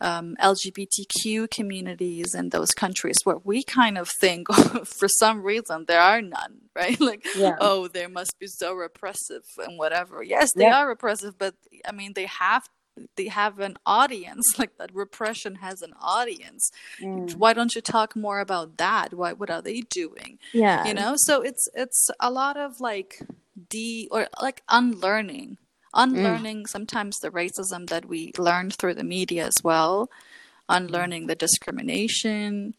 um, 0.00 0.36
lgbtq 0.40 1.50
communities 1.50 2.34
in 2.34 2.50
those 2.50 2.70
countries 2.72 3.16
where 3.24 3.38
we 3.42 3.62
kind 3.64 3.98
of 3.98 4.08
think 4.20 4.46
for 4.84 5.08
some 5.08 5.42
reason 5.42 5.84
there 5.88 6.00
are 6.00 6.22
none 6.22 6.60
right 6.76 7.00
like 7.00 7.26
Yeah. 7.34 7.56
oh 7.60 7.88
they 7.88 8.06
must 8.06 8.38
be 8.38 8.46
so 8.46 8.72
repressive 8.74 9.42
and 9.64 9.78
whatever 9.78 10.22
yes 10.22 10.52
they 10.54 10.64
Yeah. 10.64 10.76
are 10.82 10.88
repressive 10.88 11.36
but 11.38 11.54
i 11.84 11.90
mean 11.92 12.12
they 12.14 12.26
have 12.26 12.68
they 13.16 13.28
have 13.28 13.58
an 13.58 13.76
audience 13.86 14.44
like 14.58 14.76
that 14.78 14.94
repression 14.94 15.56
has 15.56 15.82
an 15.82 15.94
audience. 16.00 16.70
Mm. 17.00 17.34
why 17.36 17.52
don't 17.52 17.74
you 17.74 17.80
talk 17.80 18.16
more 18.16 18.40
about 18.40 18.76
that? 18.78 19.14
Why 19.14 19.32
what 19.32 19.50
are 19.50 19.62
they 19.62 19.80
doing? 19.82 20.38
Yeah. 20.52 20.86
you 20.86 20.94
know 20.94 21.14
so 21.16 21.42
it's 21.42 21.68
it's 21.74 22.10
a 22.20 22.30
lot 22.30 22.56
of 22.56 22.80
like 22.80 23.22
de 23.68 24.08
or 24.10 24.28
like 24.40 24.62
unlearning. 24.68 25.58
Unlearning 25.94 26.66
sometimes 26.66 27.16
the 27.16 27.30
racism 27.30 27.88
that 27.88 28.04
we 28.04 28.32
learned 28.38 28.74
through 28.74 28.94
the 28.94 29.04
media 29.04 29.46
as 29.46 29.56
well. 29.64 30.10
Unlearning 30.68 31.26
the 31.26 31.34
discrimination 31.34 32.74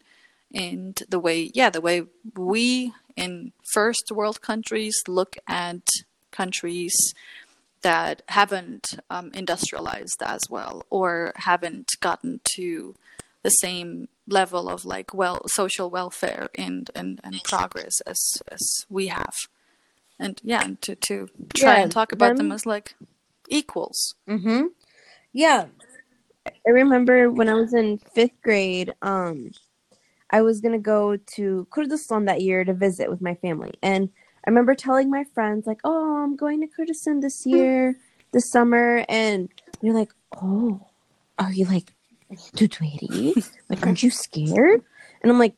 and 0.54 1.02
the 1.08 1.18
way 1.18 1.50
yeah 1.54 1.70
the 1.70 1.80
way 1.80 2.02
we 2.36 2.92
in 3.16 3.52
first 3.72 4.10
world 4.12 4.40
countries 4.40 5.02
look 5.06 5.36
at 5.48 5.80
countries 6.30 6.94
that 7.82 8.22
haven't 8.28 8.98
um, 9.08 9.30
industrialized 9.34 10.22
as 10.24 10.42
well 10.50 10.84
or 10.90 11.32
haven't 11.36 11.88
gotten 12.00 12.40
to 12.56 12.94
the 13.42 13.50
same 13.50 14.08
level 14.28 14.68
of 14.68 14.84
like 14.84 15.14
well 15.14 15.40
social 15.48 15.90
welfare 15.90 16.48
and 16.56 16.90
and, 16.94 17.20
and 17.24 17.42
progress 17.42 18.00
as 18.06 18.18
as 18.52 18.84
we 18.88 19.06
have 19.08 19.34
and 20.18 20.40
yeah 20.44 20.62
and 20.62 20.80
to 20.82 20.94
to 20.94 21.28
try 21.54 21.76
Yeah, 21.78 21.82
and 21.84 21.92
talk 21.92 22.12
about 22.12 22.36
them 22.36 22.48
them- 22.48 22.52
as 22.52 22.66
like 22.66 22.94
equals 23.48 24.14
Mm-hmm. 24.28 24.66
Yeah. 25.32 25.66
I 26.66 26.70
remember 26.70 27.30
when 27.30 27.48
I 27.48 27.54
was 27.54 27.74
in 27.74 27.98
fifth 28.14 28.40
grade, 28.42 28.92
um, 29.02 29.50
I 30.30 30.42
was 30.42 30.60
gonna 30.60 30.78
go 30.78 31.16
to 31.16 31.66
Kurdistan 31.70 32.24
that 32.26 32.40
year 32.40 32.64
to 32.64 32.72
visit 32.74 33.10
with 33.10 33.20
my 33.20 33.34
family, 33.36 33.74
and 33.82 34.10
I 34.46 34.50
remember 34.50 34.74
telling 34.74 35.10
my 35.10 35.24
friends 35.24 35.66
like, 35.66 35.80
"Oh, 35.84 36.22
I'm 36.22 36.36
going 36.36 36.60
to 36.60 36.66
Kurdistan 36.66 37.20
this 37.20 37.46
year, 37.46 37.96
this 38.32 38.50
summer," 38.50 39.04
and 39.08 39.48
they're 39.80 39.92
like, 39.92 40.12
"Oh, 40.40 40.86
are 41.38 41.52
you 41.52 41.66
like, 41.66 41.92
Tutwiri? 42.56 43.34
Like, 43.68 43.86
aren't 43.86 44.02
you 44.02 44.10
scared?" 44.10 44.82
And 45.22 45.30
I'm 45.30 45.38
like, 45.38 45.54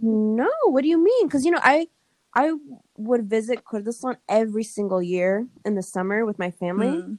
"No, 0.00 0.50
what 0.64 0.82
do 0.82 0.88
you 0.88 1.02
mean?" 1.02 1.26
Because 1.26 1.44
you 1.44 1.50
know, 1.50 1.60
I 1.62 1.88
I 2.34 2.52
would 2.96 3.28
visit 3.28 3.64
Kurdistan 3.64 4.16
every 4.28 4.64
single 4.64 5.02
year 5.02 5.46
in 5.64 5.74
the 5.74 5.82
summer 5.82 6.24
with 6.24 6.38
my 6.38 6.50
family. 6.50 7.02
Mm. 7.02 7.18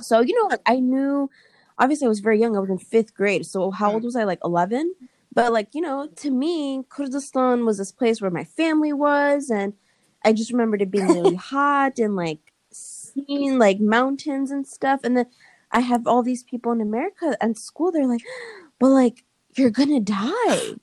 So, 0.00 0.20
you 0.20 0.34
know, 0.40 0.48
like 0.48 0.62
I 0.66 0.80
knew 0.80 1.30
obviously 1.78 2.06
I 2.06 2.08
was 2.08 2.20
very 2.20 2.38
young. 2.38 2.56
I 2.56 2.60
was 2.60 2.70
in 2.70 2.78
fifth 2.78 3.14
grade. 3.14 3.46
So 3.46 3.70
how 3.70 3.92
old 3.92 4.04
was 4.04 4.16
I? 4.16 4.24
Like 4.24 4.40
eleven? 4.44 4.94
But 5.32 5.52
like, 5.52 5.68
you 5.74 5.80
know, 5.80 6.08
to 6.16 6.30
me, 6.30 6.82
Kurdistan 6.88 7.64
was 7.64 7.78
this 7.78 7.92
place 7.92 8.20
where 8.20 8.30
my 8.30 8.44
family 8.44 8.92
was 8.92 9.48
and 9.48 9.74
I 10.24 10.32
just 10.32 10.52
remembered 10.52 10.82
it 10.82 10.90
being 10.90 11.08
really 11.08 11.34
hot 11.52 11.98
and 11.98 12.16
like 12.16 12.38
seeing 12.70 13.58
like 13.58 13.80
mountains 13.80 14.50
and 14.50 14.66
stuff. 14.66 15.00
And 15.04 15.16
then 15.16 15.26
I 15.72 15.80
have 15.80 16.06
all 16.06 16.22
these 16.22 16.42
people 16.42 16.72
in 16.72 16.80
America 16.80 17.36
and 17.40 17.56
school, 17.56 17.92
they're 17.92 18.06
like, 18.06 18.24
But 18.78 18.88
like, 18.88 19.24
you're 19.56 19.70
gonna 19.70 20.00
die. 20.00 20.74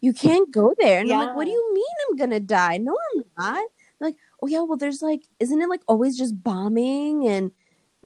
You 0.00 0.12
can't 0.12 0.50
go 0.50 0.74
there. 0.78 1.00
And 1.00 1.10
I'm 1.10 1.26
like, 1.26 1.36
What 1.36 1.44
do 1.44 1.50
you 1.50 1.74
mean 1.74 1.84
I'm 2.08 2.16
gonna 2.16 2.40
die? 2.40 2.78
No, 2.78 2.96
I'm 3.14 3.24
not. 3.38 3.68
They're 3.98 4.08
like, 4.08 4.16
oh 4.42 4.46
yeah, 4.46 4.62
well 4.62 4.76
there's 4.76 5.02
like 5.02 5.22
isn't 5.40 5.62
it 5.62 5.68
like 5.68 5.82
always 5.86 6.18
just 6.18 6.42
bombing 6.42 7.26
and 7.26 7.52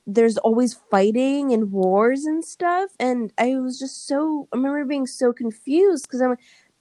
there's 0.06 0.38
always 0.38 0.74
fighting 0.90 1.52
and 1.52 1.70
wars 1.70 2.24
and 2.24 2.42
stuff 2.42 2.90
and 2.98 3.30
i 3.36 3.56
was 3.56 3.78
just 3.78 4.06
so 4.06 4.48
i 4.52 4.56
remember 4.56 4.82
being 4.86 5.06
so 5.06 5.34
confused 5.34 6.06
because 6.06 6.22
i'm 6.22 6.30
like, 6.30 6.38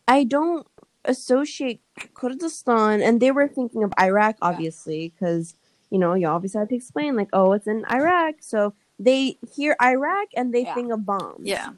i 0.07 0.23
don't 0.23 0.65
associate 1.08 1.80
kurdistan 2.14 3.01
and 3.01 3.20
they 3.22 3.32
were 3.32 3.47
thinking 3.47 3.84
of 3.84 3.91
iraq 3.99 4.36
obviously 4.41 5.10
because 5.10 5.55
you 5.89 5.97
know, 5.97 6.14
you 6.16 6.28
obviously 6.28 6.60
have 6.60 6.68
to 6.68 6.76
explain 6.76 7.16
like, 7.16 7.30
oh, 7.32 7.53
it's 7.53 7.66
in 7.66 7.86
Iraq. 7.89 8.36
So 8.41 8.74
they 8.99 9.38
hear 9.55 9.74
Iraq 9.82 10.28
and 10.36 10.53
they 10.53 10.64
Yeah. 10.64 10.74
think 10.76 10.91
of 10.91 11.05
bombs. 11.05 11.47
Yeah. 11.47 11.70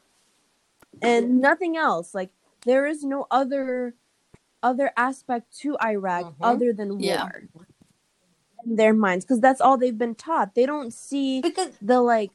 And 1.02 1.40
nothing 1.42 1.78
else. 1.78 2.16
Like 2.16 2.32
there 2.66 2.88
is 2.88 3.04
no 3.04 3.28
other 3.30 3.94
other 4.64 4.92
aspect 4.98 5.56
to 5.60 5.78
Iraq 5.80 6.26
Mhm. 6.26 6.36
other 6.42 6.74
than 6.74 6.90
war. 6.98 7.00
Yeah. 7.00 7.30
In 8.66 8.76
their 8.76 8.94
minds 8.94 9.26
because 9.26 9.40
that's 9.40 9.62
all 9.62 9.78
they've 9.78 9.98
been 9.98 10.16
taught. 10.16 10.56
They 10.56 10.66
don't 10.66 10.92
see 10.92 11.42
Because 11.42 11.78
the 11.82 12.02
like 12.02 12.32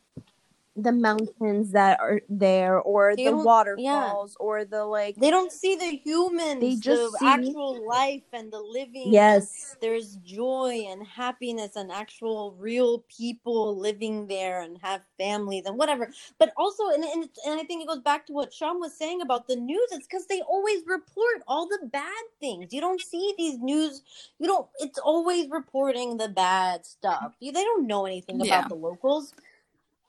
the 0.77 0.93
mountains 0.93 1.73
that 1.73 2.01
are 2.01 2.21
there 2.29 2.81
or 2.81 3.15
They 3.17 3.25
the 3.25 3.31
don't- 3.33 3.45
waterfalls 3.45 4.37
or 4.41 4.65
the 4.65 4.85
like 4.85 5.17
they 5.17 5.31
don't 5.31 5.53
see 5.53 5.77
the 5.77 5.97
humans, 6.05 6.61
They 6.61 6.77
just 6.77 7.13
the 7.13 7.19
see- 7.19 7.27
actual 7.27 7.87
life 7.87 8.25
and 8.33 8.53
the 8.53 8.61
living. 8.61 9.13
yes 9.13 9.77
There's 9.81 10.17
joy 10.17 10.87
and 10.89 11.07
happiness 11.07 11.77
and 11.77 11.93
actual 11.93 12.57
real 12.59 13.05
people 13.17 13.77
living 13.79 14.27
there 14.29 14.63
and 14.63 14.79
have 14.83 15.03
families 15.19 15.65
and 15.67 15.79
whatever. 15.79 16.11
But 16.39 16.53
also, 16.57 16.89
and, 16.91 17.05
and, 17.05 17.29
and 17.47 17.61
I 17.61 17.65
think 17.65 17.83
it 17.83 17.89
goes 17.89 18.01
back 18.01 18.27
to 18.27 18.33
what 18.33 18.53
Sean 18.53 18.81
was 18.81 18.97
saying 18.97 19.21
about 19.23 19.47
the 19.49 19.57
news. 19.57 19.89
It's 19.93 20.07
because 20.07 20.27
they 20.27 20.41
always 20.43 20.83
report 20.87 21.43
all 21.49 21.69
the 21.69 21.87
bad 21.93 22.25
things. 22.41 22.73
You 22.73 22.81
don't 22.81 23.01
see 23.01 23.35
these 23.39 23.59
news. 23.61 24.03
You 24.41 24.49
don't. 24.49 24.69
It's 24.81 24.99
always 24.99 25.51
reporting 25.51 26.17
the 26.17 26.29
bad 26.29 26.87
stuff. 26.87 27.35
You, 27.41 27.53
they 27.53 27.63
don't 27.65 27.87
know 27.87 28.07
anything 28.07 28.41
about 28.41 28.69
the 28.69 28.77
locals. 28.77 29.35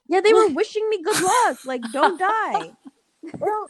Yeah 0.08 0.22
they 0.22 0.34
were 0.34 0.48
wishing 0.60 0.88
me 0.90 1.02
good 1.02 1.22
luck 1.22 1.66
like 1.66 1.82
don't 1.92 2.20
die 2.20 2.72
Well, 3.40 3.68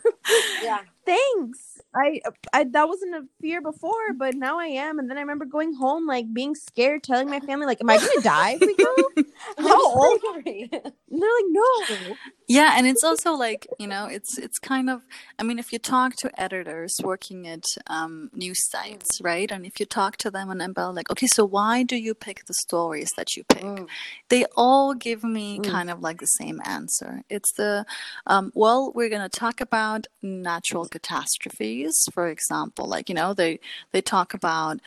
yeah. 0.64 0.82
Thanks 1.06 1.60
I, 1.96 2.20
I 2.54 2.64
that 2.66 2.88
wasn't 2.88 3.16
a 3.16 3.22
fear 3.42 3.62
before 3.62 4.14
but 4.18 4.36
now 4.36 4.60
i 4.60 4.66
am 4.66 5.00
and 5.00 5.10
then 5.10 5.18
i 5.18 5.22
remember 5.22 5.46
going 5.46 5.74
home 5.74 6.08
like 6.08 6.26
being 6.34 6.56
scared 6.56 7.04
telling 7.04 7.30
my 7.30 7.40
family 7.42 7.66
like 7.66 7.80
am 7.82 7.90
i 7.90 7.98
gonna 7.98 8.22
die 8.22 8.52
if 8.54 8.62
we 8.66 8.76
go 8.76 8.94
How 9.58 9.86
old 9.86 10.22
are 10.34 10.42
you? 10.46 10.68
and 10.72 11.22
they're 11.22 11.36
like 11.40 11.50
no 11.50 12.18
Yeah, 12.48 12.74
and 12.78 12.86
it's 12.88 13.04
also 13.04 13.34
like 13.34 13.68
you 13.80 13.88
know, 13.88 14.06
it's 14.06 14.38
it's 14.38 14.60
kind 14.60 14.90
of. 14.90 15.02
I 15.40 15.44
mean, 15.44 15.58
if 15.60 15.74
you 15.74 15.80
talk 15.80 16.16
to 16.18 16.30
editors 16.40 16.94
working 17.04 17.48
at 17.48 17.64
um, 17.88 18.30
news 18.34 18.70
sites, 18.70 19.20
right, 19.22 19.52
and 19.52 19.66
if 19.66 19.80
you 19.80 19.86
talk 19.86 20.18
to 20.18 20.30
them 20.32 20.50
and 20.52 20.62
about 20.62 20.94
like, 20.96 21.10
okay, 21.12 21.28
so 21.28 21.44
why 21.46 21.84
do 21.84 21.96
you 21.96 22.14
pick 22.14 22.46
the 22.46 22.54
stories 22.54 23.12
that 23.18 23.36
you 23.36 23.44
pick? 23.46 23.64
Mm. 23.64 23.88
They 24.30 24.46
all 24.56 24.94
give 24.94 25.24
me 25.24 25.60
Mm. 25.60 25.72
kind 25.72 25.90
of 25.90 26.02
like 26.02 26.20
the 26.20 26.28
same 26.28 26.62
answer. 26.66 27.22
It's 27.30 27.52
the, 27.54 27.86
um, 28.28 28.52
well, 28.54 28.92
we're 28.96 29.10
gonna 29.10 29.30
talk 29.30 29.60
about 29.62 30.06
natural 30.22 30.86
catastrophes, 30.96 32.08
for 32.14 32.30
example, 32.30 32.88
like 32.88 33.10
you 33.10 33.16
know, 33.16 33.34
they 33.34 33.60
they 33.92 34.02
talk 34.02 34.34
about 34.34 34.80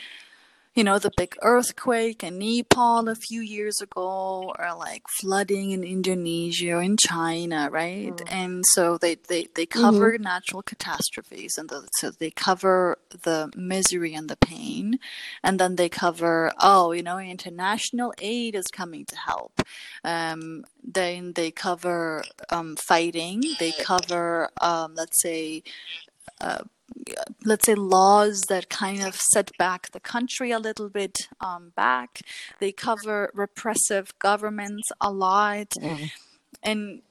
you 0.78 0.84
know, 0.84 1.00
the 1.00 1.10
big 1.16 1.34
earthquake 1.42 2.22
in 2.22 2.38
Nepal 2.38 3.08
a 3.08 3.16
few 3.16 3.40
years 3.40 3.80
ago, 3.80 4.54
or 4.56 4.74
like 4.78 5.02
flooding 5.08 5.72
in 5.72 5.82
Indonesia 5.82 6.74
or 6.74 6.82
in 6.82 6.96
China, 6.96 7.68
right? 7.68 8.14
Mm. 8.16 8.32
And 8.32 8.64
so 8.64 8.96
they, 8.96 9.16
they, 9.16 9.48
they 9.56 9.66
cover 9.66 10.16
natural 10.18 10.62
catastrophes 10.62 11.58
and 11.58 11.68
the, 11.68 11.88
so 11.96 12.12
they 12.12 12.30
cover 12.30 12.96
the 13.22 13.50
misery 13.56 14.14
and 14.14 14.30
the 14.30 14.36
pain. 14.36 15.00
And 15.42 15.58
then 15.58 15.74
they 15.74 15.88
cover, 15.88 16.52
oh, 16.60 16.92
you 16.92 17.02
know, 17.02 17.18
international 17.18 18.14
aid 18.20 18.54
is 18.54 18.68
coming 18.68 19.04
to 19.06 19.16
help. 19.16 19.60
Um, 20.04 20.64
then 20.84 21.32
they 21.32 21.50
cover 21.50 22.22
um, 22.50 22.76
fighting. 22.76 23.42
They 23.58 23.72
cover, 23.72 24.50
um, 24.60 24.94
let's 24.94 25.20
say, 25.20 25.64
uh, 26.40 26.62
let's 27.44 27.66
say 27.66 27.74
laws 27.74 28.42
that 28.48 28.68
kind 28.68 29.02
of 29.02 29.14
set 29.32 29.50
back 29.58 29.90
the 29.92 30.00
country 30.00 30.50
a 30.50 30.58
little 30.58 30.88
bit 30.88 31.28
um, 31.40 31.72
back. 31.76 32.20
They 32.60 32.72
cover 32.72 33.30
repressive 33.34 34.18
governments 34.18 34.88
a 35.00 35.10
lot, 35.10 35.70
Mm. 35.80 36.10
and 36.62 37.02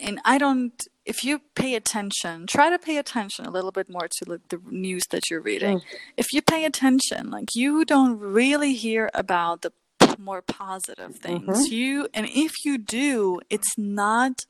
and 0.00 0.20
I 0.24 0.38
don't. 0.38 0.86
If 1.04 1.22
you 1.24 1.40
pay 1.54 1.74
attention, 1.74 2.46
try 2.46 2.68
to 2.68 2.78
pay 2.78 2.98
attention 2.98 3.46
a 3.46 3.50
little 3.50 3.70
bit 3.70 3.88
more 3.88 4.08
to 4.08 4.30
like, 4.30 4.48
the 4.48 4.60
news 4.68 5.04
that 5.10 5.30
you're 5.30 5.40
reading. 5.40 5.80
If 6.16 6.32
you 6.32 6.42
pay 6.42 6.64
attention, 6.64 7.30
like 7.30 7.54
you 7.54 7.84
don't 7.84 8.18
really 8.18 8.74
hear 8.74 9.08
about 9.14 9.62
the 9.62 9.72
more 10.18 10.42
positive 10.42 11.16
things. 11.16 11.70
You 11.70 12.08
and 12.12 12.26
if 12.28 12.52
you 12.64 12.76
do, 12.76 13.40
it's 13.48 13.78
not 13.78 14.44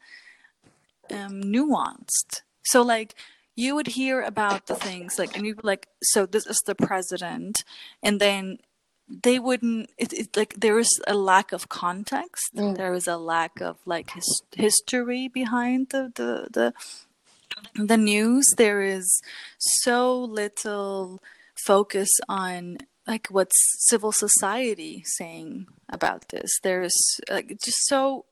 um, 1.10 1.42
nuanced. 1.42 2.42
So 2.64 2.82
like 2.82 3.14
you 3.58 3.74
would 3.74 3.88
hear 3.88 4.22
about 4.22 4.68
the 4.68 4.76
things 4.76 5.18
like 5.18 5.36
and 5.36 5.44
you 5.44 5.56
like 5.64 5.88
so 6.00 6.26
this 6.26 6.46
is 6.46 6.62
the 6.64 6.76
president 6.76 7.56
and 8.04 8.20
then 8.20 8.58
they 9.08 9.38
wouldn't 9.40 9.90
it, 9.98 10.12
it 10.12 10.36
like 10.36 10.54
there 10.54 10.78
is 10.78 11.00
a 11.06 11.14
lack 11.14 11.52
of 11.52 11.68
context. 11.68 12.54
Mm. 12.54 12.76
there 12.76 12.94
is 12.94 13.08
a 13.08 13.16
lack 13.16 13.60
of 13.60 13.78
like 13.84 14.10
his, 14.10 14.42
history 14.54 15.28
behind 15.28 15.88
the 15.90 16.12
the 16.14 16.48
the 16.52 16.72
the 17.74 17.96
news. 17.96 18.46
There 18.56 18.82
is 18.82 19.22
so 19.58 20.22
little 20.22 21.20
focus 21.66 22.10
on 22.28 22.78
like 23.06 23.26
what's 23.28 23.58
civil 23.88 24.12
society 24.12 25.02
saying 25.04 25.66
about 25.88 26.28
this. 26.28 26.50
There's 26.62 26.96
like 27.30 27.58
just 27.64 27.86
so 27.86 28.26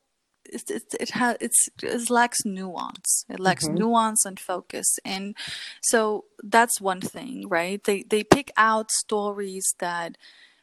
it 0.53 0.71
it, 0.71 0.95
it 1.01 1.11
has 1.11 1.37
it's 1.41 1.69
it 1.83 2.11
lacks 2.11 2.45
nuance 2.45 3.25
it 3.29 3.41
lacks 3.41 3.67
Mhm. 3.67 3.75
nuance 3.79 4.25
and 4.25 4.39
focus 4.41 4.99
and 5.05 5.35
so 5.83 6.25
that's 6.43 6.81
one 6.81 7.01
thing 7.01 7.49
right 7.49 7.83
they 7.85 8.03
they 8.03 8.23
pick 8.25 8.51
out 8.57 8.91
stories 8.91 9.75
that 9.79 10.17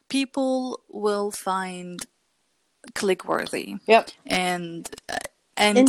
people 0.08 0.80
will 0.88 1.30
find 1.30 2.06
click 2.94 3.24
worthy 3.24 3.76
Yep. 3.86 4.10
and 4.26 4.90
uh, 5.08 5.16
and 5.56 5.88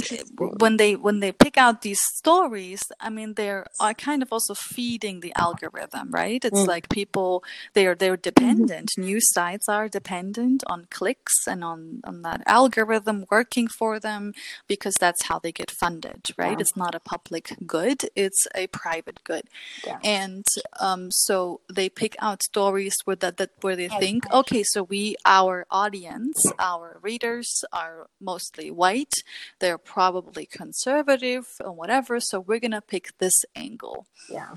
when 0.59 0.77
they 0.77 0.95
when 0.95 1.19
they 1.21 1.31
pick 1.31 1.57
out 1.57 1.81
these 1.81 1.99
stories 2.15 2.81
i 2.99 3.09
mean 3.09 3.33
they're 3.33 3.65
are 3.79 3.93
kind 3.93 4.21
of 4.21 4.29
also 4.31 4.53
feeding 4.53 5.19
the 5.21 5.33
algorithm 5.35 6.09
right? 6.11 6.43
It's 6.45 6.61
Mm. 6.61 6.67
like 6.67 6.87
people 6.89 7.43
they're 7.73 7.95
they're 7.95 8.17
dependent. 8.31 8.89
News 8.97 9.27
sites 9.33 9.67
are 9.67 9.87
dependent 9.89 10.63
on 10.67 10.85
clicks 10.89 11.47
and 11.47 11.63
on 11.63 12.01
on 12.03 12.21
that 12.21 12.41
algorithm 12.45 13.25
working 13.31 13.67
for 13.67 13.99
them 13.99 14.33
because 14.67 14.95
that's 14.99 15.23
how 15.25 15.39
they 15.39 15.51
get 15.51 15.71
funded 15.71 16.21
right? 16.37 16.51
Yeah. 16.57 16.59
it's 16.63 16.77
not 16.77 16.93
a 16.95 16.99
public 16.99 17.45
good 17.65 17.99
it's 18.15 18.47
a 18.55 18.67
private 18.67 19.19
good. 19.23 19.45
Yeah. 19.85 19.99
and 20.03 20.45
um, 20.79 21.09
so 21.11 21.61
they 21.77 21.89
pick 21.89 22.15
out 22.19 22.43
stories 22.43 22.95
where 23.05 23.15
that, 23.23 23.37
that 23.37 23.51
where 23.61 23.75
they 23.75 23.89
think 23.89 24.31
okay 24.31 24.63
so 24.63 24.83
we 24.83 25.15
our 25.25 25.65
audience 25.71 26.37
our 26.59 26.97
readers 27.01 27.49
are 27.73 28.07
mostly 28.21 28.69
white 28.71 29.15
they're 29.59 29.77
probably 29.77 30.45
conservative 30.45 31.45
or 31.63 31.71
whatever 31.71 32.19
so 32.19 32.39
we're 32.39 32.59
gonna 32.59 32.81
pick 32.81 33.17
this 33.19 33.45
angle. 33.55 34.07
Yeah. 34.29 34.53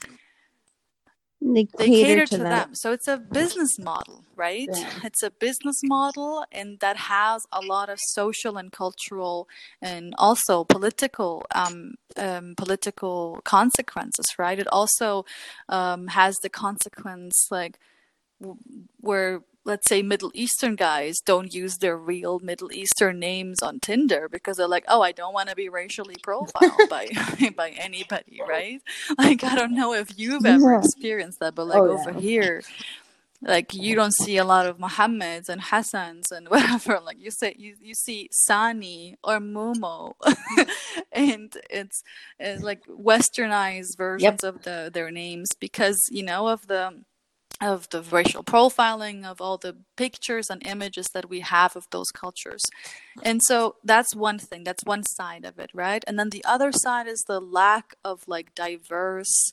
they, 1.40 1.68
they 1.78 1.86
cater, 1.86 2.05
cater, 2.05 2.26
to, 2.26 2.36
to, 2.38 2.42
that. 2.44 2.66
them. 2.66 2.74
So 2.74 2.92
it's 2.92 3.09
a 3.09 3.16
business 3.18 3.78
model 3.78 4.24
right? 4.36 4.68
Yeah. 4.72 4.90
it's 5.05 5.22
a 5.22 5.30
business 5.30 5.80
model 5.84 6.44
and 6.53 6.78
that 6.80 6.96
has 6.96 7.42
a 7.53 7.61
lot 7.61 7.88
of 7.88 7.99
social 8.01 8.57
and 8.57 8.72
cultural 8.72 9.49
and 9.82 10.14
also 10.18 10.64
political 10.64 11.44
um, 11.55 11.94
um, 12.16 12.55
political 12.57 13.40
consequences 13.44 14.26
right? 14.38 14.59
It 14.59 14.68
also 14.68 15.24
um, 15.68 16.09
has 16.09 16.36
the 16.42 16.49
consequence 16.51 17.49
like 17.51 17.78
w- 18.40 18.59
where 19.01 19.42
let's 19.68 19.88
say 19.88 20.02
middle 20.02 20.32
eastern 20.34 20.74
guys 20.74 21.14
don't 21.24 21.54
use 21.54 21.76
their 21.78 21.96
real 21.96 22.40
middle 22.40 22.72
eastern 22.72 23.18
names 23.20 23.62
on 23.62 23.78
tinder 23.78 24.28
because 24.28 24.56
they're 24.56 24.66
like 24.76 24.84
oh 24.88 25.02
i 25.02 25.12
don't 25.12 25.34
want 25.34 25.48
to 25.48 25.54
be 25.54 25.68
racially 25.68 26.16
profiled 26.22 26.88
by 26.90 27.06
by 27.56 27.70
anybody 27.70 28.40
right 28.48 28.80
like 29.18 29.44
i 29.44 29.54
don't 29.54 29.74
know 29.74 29.92
if 29.94 30.18
you've 30.18 30.44
ever 30.46 30.72
Yeah. 30.72 30.78
experienced 30.78 31.38
that 31.40 31.54
but 31.54 31.66
like 31.66 31.78
Oh, 31.78 31.84
yeah. 31.86 31.92
over 32.00 32.12
here 32.18 32.62
like 33.42 33.72
you 33.72 33.94
don't 33.94 34.14
see 34.14 34.36
a 34.38 34.44
lot 34.44 34.66
of 34.66 34.78
Mohammeds 34.78 35.48
and 35.48 35.60
Hassans 35.62 36.32
and 36.32 36.48
whatever. 36.54 36.98
Like 36.98 37.20
you 37.20 37.30
say, 37.30 37.54
you, 37.56 37.76
you 37.80 37.94
see 37.94 38.28
Sani 38.32 39.14
or 39.22 39.38
Momo, 39.38 40.14
and 41.12 41.56
it's, 41.70 42.02
it's 42.40 42.64
like 42.64 42.84
westernized 42.86 43.96
versions 43.96 44.42
of 44.42 44.64
the 44.64 44.90
their 44.92 45.12
names 45.12 45.50
because 45.60 45.98
you 46.10 46.24
know 46.24 46.48
of 46.48 46.66
the 46.66 47.04
of 47.61 47.88
the 47.90 48.02
racial 48.02 48.44
profiling 48.44 49.24
of 49.24 49.40
all 49.40 49.56
the 49.59 49.76
pictures 49.96 50.48
and 50.48 50.64
images 50.66 51.06
that 51.12 51.28
we 51.28 51.40
have 51.40 51.74
of 51.76 51.86
those 51.90 52.11
cultures. 52.12 52.62
And 53.22 53.40
so 53.42 53.76
that's 53.82 54.14
one 54.14 54.38
thing, 54.38 54.62
that's 54.64 54.84
one 54.84 55.02
side 55.04 55.44
of 55.44 55.59
it, 55.59 55.70
right? 55.74 56.04
And 56.06 56.18
then 56.18 56.30
the 56.30 56.44
other 56.44 56.70
side 56.70 57.09
is 57.09 57.24
the 57.26 57.40
lack 57.40 57.94
of 58.04 58.22
like 58.28 58.54
diverse 58.54 59.50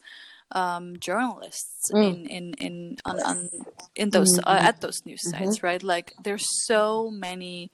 um, 0.52 0.98
journalists 1.00 1.90
Mm. 1.92 2.10
in 2.12 2.26
in 2.28 2.54
in 2.60 2.98
on, 3.06 3.20
on 3.22 3.50
in 3.96 4.10
those 4.12 4.40
uh, 4.46 4.60
at 4.62 4.82
those 4.82 5.02
news 5.06 5.22
sites, 5.30 5.64
right? 5.64 5.82
Like 5.82 6.14
there's 6.24 6.46
so 6.66 7.10
many 7.12 7.72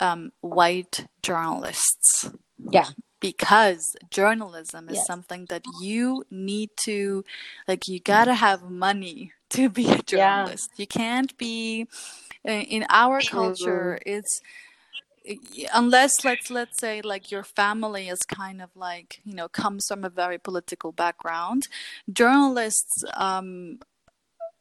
um, 0.00 0.32
white 0.40 1.06
journalists 1.22 2.30
Yeah. 2.70 2.88
because 3.20 3.96
journalism 4.10 4.88
is 4.88 4.96
Yes. 4.96 5.06
something 5.06 5.46
that 5.50 5.64
you 5.82 6.24
need 6.30 6.70
to 6.84 7.24
like 7.68 7.86
you 7.88 8.00
gotta 8.00 8.34
have 8.34 8.62
money 8.70 9.32
to 9.50 9.68
be 9.68 9.86
a 9.90 10.02
Yeah. 10.12 10.44
journalist 10.44 10.70
you 10.76 10.86
can't 10.86 11.36
be 11.38 11.86
in, 12.44 12.60
in 12.62 12.86
our 12.88 13.22
culture 13.22 13.98
it's 14.06 14.40
unless 15.74 16.24
let's 16.24 16.50
let's 16.50 16.78
say 16.80 17.02
like 17.02 17.30
your 17.30 17.42
family 17.44 18.08
is 18.08 18.20
kind 18.22 18.62
of 18.62 18.70
like 18.74 19.20
you 19.24 19.34
know 19.34 19.48
comes 19.48 19.84
from 19.86 20.04
a 20.04 20.08
very 20.08 20.38
political 20.38 20.92
background 20.92 21.68
journalists 22.12 23.04
um 23.14 23.78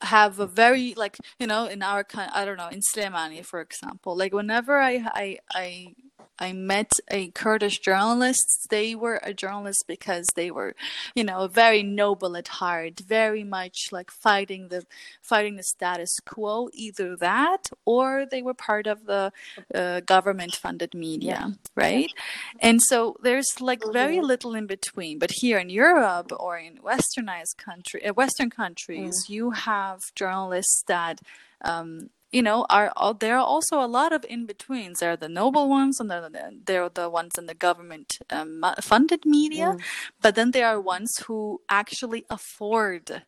have 0.02 0.40
a 0.40 0.48
very 0.48 0.94
like 0.96 1.18
you 1.40 1.48
know 1.48 1.66
in 1.66 1.82
our 1.82 2.04
kind 2.04 2.32
i 2.34 2.46
don't 2.46 2.58
know 2.58 2.70
in 2.70 2.82
Slimani 2.82 3.44
for 3.44 3.60
example 3.62 4.16
like 4.16 4.34
whenever 4.34 4.80
i 4.80 5.04
i 5.14 5.38
i 5.54 5.96
I 6.40 6.54
met 6.54 6.92
a 7.12 7.30
Kurdish 7.32 7.80
journalist. 7.80 8.68
They 8.70 8.96
were 8.96 9.20
a 9.24 9.34
journalist 9.34 9.86
because 9.88 10.26
they 10.36 10.50
were, 10.52 10.74
you 11.14 11.24
know, 11.24 11.48
very 11.48 11.84
noble 11.84 12.38
at 12.38 12.48
heart, 12.48 13.02
very 13.02 13.44
much 13.44 13.90
like 13.92 14.10
fighting 14.10 14.70
the 14.70 14.86
fighting 15.22 15.58
the 15.58 15.64
status 15.64 16.20
quo. 16.26 16.70
Either 16.74 17.18
that, 17.18 17.70
or 17.86 18.26
they 18.30 18.42
were 18.42 18.54
part 18.54 18.88
of 18.88 19.06
the 19.06 19.32
uh, 19.76 20.00
government-funded 20.02 20.94
media, 20.94 21.58
right? 21.76 22.12
And 22.60 22.82
so 22.82 23.18
there's 23.22 23.60
like 23.60 23.84
very 23.92 24.18
mm-hmm. 24.18 24.26
little 24.26 24.56
in 24.56 24.66
between. 24.66 25.20
But 25.20 25.32
here 25.32 25.58
in 25.58 25.70
Europe 25.70 26.32
or 26.40 26.58
in 26.58 26.78
Westernized 26.78 27.58
country, 27.58 28.06
uh, 28.06 28.14
Western 28.14 28.50
countries, 28.50 29.26
mm. 29.26 29.30
you 29.30 29.52
have 29.52 29.89
journalists 30.16 30.84
that. 30.88 31.22
Um, 31.64 32.10
you 32.32 32.44
know, 32.44 32.68
are 32.70 32.94
there 33.20 33.38
are 33.38 33.46
also 33.46 33.84
a 33.84 33.90
lot 33.90 34.14
of 34.14 34.24
in 34.30 34.46
betweens. 34.46 35.00
There 35.00 35.14
are 35.14 35.18
the 35.18 35.28
noble 35.28 35.68
ones, 35.68 36.00
and 36.00 36.12
they're 36.12 36.30
the, 36.30 36.60
they're 36.64 36.88
the 36.88 37.10
ones 37.10 37.40
in 37.40 37.48
the 37.48 37.56
government 37.56 38.20
um, 38.30 38.64
funded 38.82 39.26
media, 39.26 39.78
mm. 39.78 39.82
but 40.22 40.36
then 40.36 40.52
there 40.52 40.68
are 40.68 40.80
ones 40.80 41.24
who 41.26 41.62
actually 41.70 42.26
afford 42.30 43.24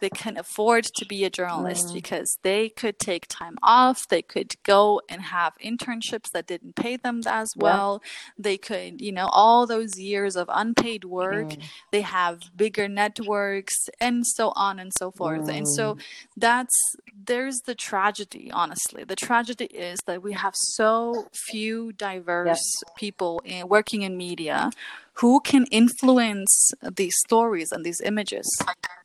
they 0.00 0.10
can 0.10 0.36
afford 0.36 0.84
to 0.84 1.04
be 1.06 1.24
a 1.24 1.30
journalist 1.30 1.88
mm. 1.88 1.94
because 1.94 2.38
they 2.42 2.68
could 2.68 2.98
take 2.98 3.26
time 3.28 3.56
off 3.62 4.08
they 4.08 4.22
could 4.22 4.54
go 4.62 5.00
and 5.08 5.20
have 5.20 5.52
internships 5.62 6.30
that 6.32 6.46
didn't 6.46 6.74
pay 6.74 6.96
them 6.96 7.20
as 7.26 7.52
well 7.56 8.00
yeah. 8.02 8.10
they 8.38 8.56
could 8.56 9.00
you 9.00 9.12
know 9.12 9.26
all 9.26 9.66
those 9.66 9.98
years 9.98 10.36
of 10.36 10.48
unpaid 10.52 11.04
work 11.04 11.48
mm. 11.48 11.62
they 11.92 12.00
have 12.00 12.40
bigger 12.56 12.88
networks 12.88 13.88
and 14.00 14.26
so 14.26 14.52
on 14.56 14.78
and 14.78 14.92
so 14.96 15.10
forth 15.10 15.42
mm. 15.42 15.58
and 15.58 15.68
so 15.68 15.94
mm. 15.94 16.00
that's 16.36 16.96
there's 17.26 17.60
the 17.60 17.74
tragedy 17.74 18.50
honestly 18.52 19.04
the 19.04 19.16
tragedy 19.16 19.66
is 19.66 19.98
that 20.06 20.22
we 20.22 20.32
have 20.32 20.54
so 20.56 21.26
few 21.32 21.92
diverse 21.92 22.82
people 22.96 23.40
in, 23.44 23.68
working 23.68 24.02
in 24.02 24.16
media 24.16 24.70
who 25.14 25.40
can 25.40 25.66
influence 25.66 26.72
these 26.96 27.16
stories 27.18 27.70
and 27.70 27.84
these 27.84 28.00
images. 28.00 28.48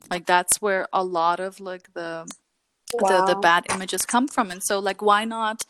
Like 0.10 0.26
that's 0.26 0.62
where 0.62 0.88
a 0.92 1.04
lot 1.04 1.40
of 1.40 1.60
like 1.60 1.94
the 1.94 2.28
wow. 2.94 3.26
the, 3.26 3.34
the 3.34 3.40
bad 3.40 3.66
images 3.70 4.06
come 4.06 4.28
from. 4.28 4.50
And 4.50 4.64
so 4.64 4.80
like 4.80 5.02
why 5.02 5.26
not 5.26 5.66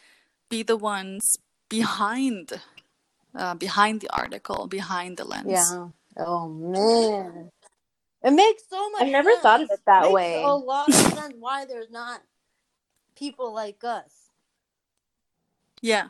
be 0.49 0.63
the 0.63 0.77
ones 0.77 1.37
behind 1.67 2.61
uh, 3.35 3.53
behind 3.55 4.01
the 4.01 4.09
article 4.15 4.67
behind 4.67 5.17
the 5.17 5.25
lens? 5.25 5.47
Yeah. 5.47 5.87
Oh 6.17 6.47
man. 6.47 7.51
It 8.21 8.31
makes 8.31 8.63
so 8.69 8.89
much 8.91 9.03
i've 9.03 9.07
never 9.09 9.31
sense. 9.31 9.41
thought 9.41 9.61
of 9.61 9.69
it 9.71 9.79
that 9.85 10.05
it 10.05 10.11
way. 10.11 10.43
a 10.43 10.47
lot 10.47 10.89
of 10.89 10.95
sense 11.15 11.33
why 11.39 11.65
there's 11.65 11.91
not 11.91 12.21
people 13.15 13.53
like 13.53 13.83
us. 13.83 14.29
Yeah 15.81 16.07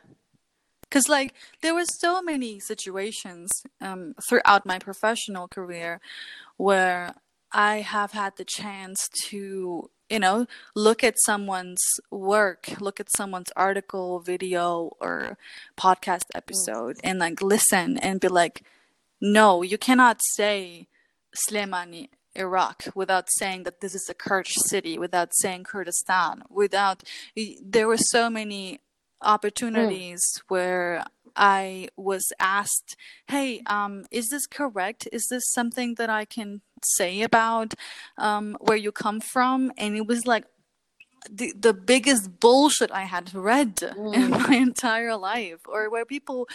because 0.90 1.08
like 1.08 1.34
there 1.62 1.74
were 1.74 1.86
so 1.86 2.22
many 2.22 2.60
situations 2.60 3.50
um, 3.82 4.16
throughout 4.28 4.66
my 4.66 4.80
professional 4.80 5.48
career 5.48 6.00
where 6.58 7.14
i 7.52 7.78
have 7.78 8.12
had 8.12 8.36
the 8.38 8.46
chance 8.46 9.08
to 9.10 9.90
you 10.10 10.20
know 10.20 10.46
look 10.76 11.04
at 11.04 11.20
someone's 11.20 11.82
work 12.12 12.70
look 12.80 13.00
at 13.00 13.12
someone's 13.16 13.52
article 13.56 14.20
video 14.20 14.92
or 15.00 15.38
podcast 15.78 16.26
episode 16.36 16.96
mm. 16.98 17.02
and 17.04 17.20
like 17.20 17.42
listen 17.42 17.98
and 18.00 18.20
be 18.20 18.28
like 18.28 18.64
no 19.22 19.62
you 19.62 19.78
cannot 19.78 20.20
say 20.36 20.88
Slemani 21.48 22.10
Iraq 22.36 22.86
without 22.96 23.28
saying 23.38 23.64
that 23.64 23.82
this 23.82 23.96
is 23.96 24.08
a 24.10 24.14
Kurdish 24.14 24.56
city, 24.56 24.98
without 24.98 25.30
saying 25.34 25.64
Kurdistan, 25.64 26.44
without 26.50 27.04
there 27.64 27.88
were 27.88 27.98
so 27.98 28.30
many 28.30 28.80
opportunities 29.22 30.22
mm. 30.36 30.42
where 30.48 31.06
I 31.36 31.90
was 31.96 32.32
asked, 32.40 32.96
"Hey, 33.28 33.62
um, 33.66 34.06
is 34.12 34.30
this 34.30 34.48
correct? 34.48 35.08
Is 35.12 35.28
this 35.30 35.44
something 35.52 35.96
that 35.96 36.10
I 36.10 36.26
can 36.26 36.62
say 36.84 37.22
about 37.22 37.74
um, 38.18 38.58
where 38.60 38.78
you 38.78 38.92
come 38.92 39.22
from?" 39.22 39.72
And 39.78 39.96
it 39.96 40.08
was 40.08 40.26
like, 40.26 40.46
the, 41.30 41.54
the 41.60 41.74
biggest 41.74 42.40
bullshit 42.40 42.92
I 42.92 43.04
had 43.04 43.34
read 43.34 43.78
mm. 43.78 44.14
in 44.14 44.30
my 44.30 44.56
entire 44.68 45.16
life, 45.16 45.60
or 45.68 45.90
where 45.90 46.06
people, 46.06 46.48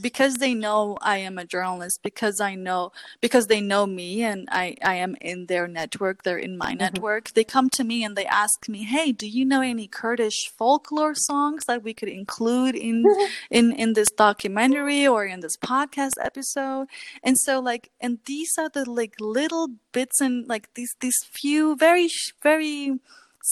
because 0.00 0.34
they 0.36 0.54
know 0.54 0.98
I 1.00 1.18
am 1.18 1.38
a 1.38 1.44
journalist, 1.44 2.00
because 2.02 2.40
I 2.40 2.54
know, 2.54 2.92
because 3.20 3.46
they 3.46 3.60
know 3.60 3.86
me 3.86 4.22
and 4.22 4.48
I, 4.50 4.76
I 4.82 4.96
am 4.96 5.16
in 5.20 5.46
their 5.46 5.66
network, 5.68 6.22
they're 6.22 6.38
in 6.38 6.56
my 6.56 6.70
mm-hmm. 6.70 6.78
network, 6.78 7.30
they 7.32 7.44
come 7.44 7.70
to 7.70 7.84
me 7.84 8.04
and 8.04 8.16
they 8.16 8.26
ask 8.26 8.68
me, 8.68 8.84
hey, 8.84 9.12
do 9.12 9.28
you 9.28 9.44
know 9.44 9.60
any 9.60 9.86
Kurdish 9.86 10.50
folklore 10.56 11.14
songs 11.14 11.64
that 11.66 11.82
we 11.82 11.94
could 11.94 12.08
include 12.08 12.74
in, 12.74 13.04
in, 13.50 13.72
in 13.72 13.92
this 13.94 14.10
documentary 14.10 15.06
or 15.06 15.24
in 15.24 15.40
this 15.40 15.56
podcast 15.56 16.12
episode? 16.20 16.88
And 17.22 17.38
so 17.38 17.60
like, 17.60 17.90
and 18.00 18.18
these 18.26 18.56
are 18.58 18.68
the 18.68 18.88
like 18.88 19.14
little 19.20 19.68
bits 19.92 20.20
and 20.20 20.48
like 20.48 20.72
these, 20.74 20.94
these 21.00 21.18
few 21.24 21.76
very, 21.76 22.08
very, 22.42 22.98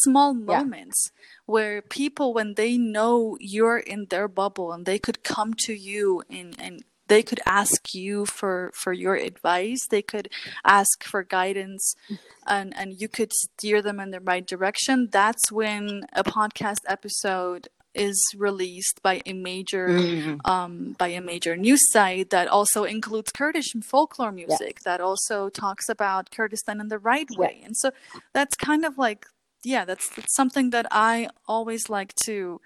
small 0.03 0.35
moments 0.35 1.11
yeah. 1.11 1.21
where 1.47 1.83
people 1.83 2.35
when 2.35 2.55
they 2.55 2.77
know 2.77 3.37
you're 3.41 3.79
in 3.79 4.07
their 4.07 4.29
bubble 4.29 4.73
and 4.73 4.87
they 4.87 4.99
could 4.99 5.23
come 5.23 5.55
to 5.55 5.75
you 5.75 6.23
and 6.31 6.55
and 6.59 6.85
they 7.09 7.23
could 7.23 7.41
ask 7.47 7.95
you 7.95 8.27
for 8.27 8.71
for 8.75 8.93
your 8.93 9.15
advice 9.15 9.87
they 9.91 10.03
could 10.03 10.29
ask 10.65 11.03
for 11.03 11.23
guidance 11.23 11.95
and 12.47 12.77
and 12.77 13.01
you 13.01 13.09
could 13.09 13.33
steer 13.33 13.83
them 13.83 13.99
in 13.99 14.11
the 14.11 14.21
right 14.21 14.47
direction 14.47 15.09
that's 15.11 15.51
when 15.51 16.05
a 16.13 16.23
podcast 16.23 16.81
episode 16.87 17.69
is 17.95 18.23
released 18.37 19.01
by 19.03 19.21
a 19.27 19.33
major 19.33 19.89
mm-hmm. 19.89 20.51
um, 20.51 20.95
by 20.99 21.09
a 21.09 21.21
major 21.21 21.57
news 21.57 21.91
site 21.91 22.31
that 22.31 22.47
also 22.47 22.85
includes 22.85 23.33
Kurdish 23.33 23.73
folklore 23.83 24.31
music 24.31 24.79
yeah. 24.79 24.85
that 24.85 25.01
also 25.01 25.49
talks 25.49 25.89
about 25.89 26.31
Kurdistan 26.31 26.81
in 26.81 26.89
the 26.89 26.99
right 26.99 27.27
yeah. 27.31 27.39
way 27.39 27.63
and 27.65 27.77
so 27.77 27.91
that's 28.33 28.55
kind 28.57 28.85
of 28.85 28.99
like 28.99 29.27
yeah, 29.65 29.85
that's, 29.85 30.09
that's 30.11 30.35
something 30.35 30.71
that 30.71 30.87
I 30.91 31.29
always 31.47 31.89
like 31.89 32.15
to 32.25 32.61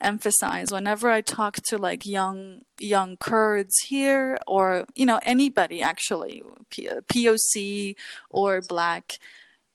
emphasize. 0.00 0.70
Whenever 0.70 1.10
I 1.10 1.20
talk 1.20 1.56
to 1.68 1.78
like 1.78 2.06
young 2.06 2.62
young 2.78 3.16
Kurds 3.16 3.74
here 3.88 4.38
or 4.46 4.86
you 4.94 5.04
know 5.04 5.20
anybody 5.22 5.82
actually 5.82 6.42
P- 6.70 6.88
POC 7.12 7.96
or 8.30 8.60
black 8.60 9.18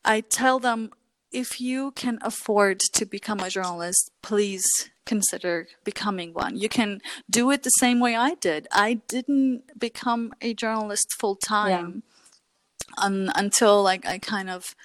I 0.06 0.22
tell 0.22 0.60
them 0.60 0.92
if 1.32 1.60
you 1.60 1.92
can 1.92 2.20
afford 2.22 2.80
to 2.94 3.06
become 3.06 3.40
a 3.40 3.50
journalist 3.50 4.12
please 4.22 4.66
consider 5.06 5.68
becoming 5.84 6.34
one. 6.34 6.58
You 6.58 6.70
can 6.70 7.02
do 7.30 7.52
it 7.52 7.64
the 7.64 7.70
same 7.72 8.00
way 8.00 8.16
I 8.16 8.36
did. 8.36 8.68
I 8.72 9.02
didn't 9.08 9.78
become 9.78 10.32
a 10.42 10.54
journalist 10.54 11.08
full 11.20 11.36
time 11.36 12.04
yeah. 12.98 13.04
un- 13.06 13.32
until 13.36 13.84
like 13.84 14.06
I 14.06 14.18
kind 14.18 14.50
of 14.50 14.76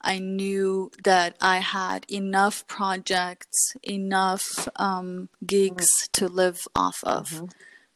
I 0.00 0.18
knew 0.18 0.90
that 1.04 1.36
I 1.40 1.58
had 1.58 2.06
enough 2.10 2.66
projects, 2.66 3.74
enough 3.82 4.68
um, 4.76 5.28
gigs 5.44 5.86
mm-hmm. 5.86 6.10
to 6.12 6.28
live 6.28 6.60
off 6.74 6.98
of. 7.04 7.28
Mm-hmm. 7.28 7.46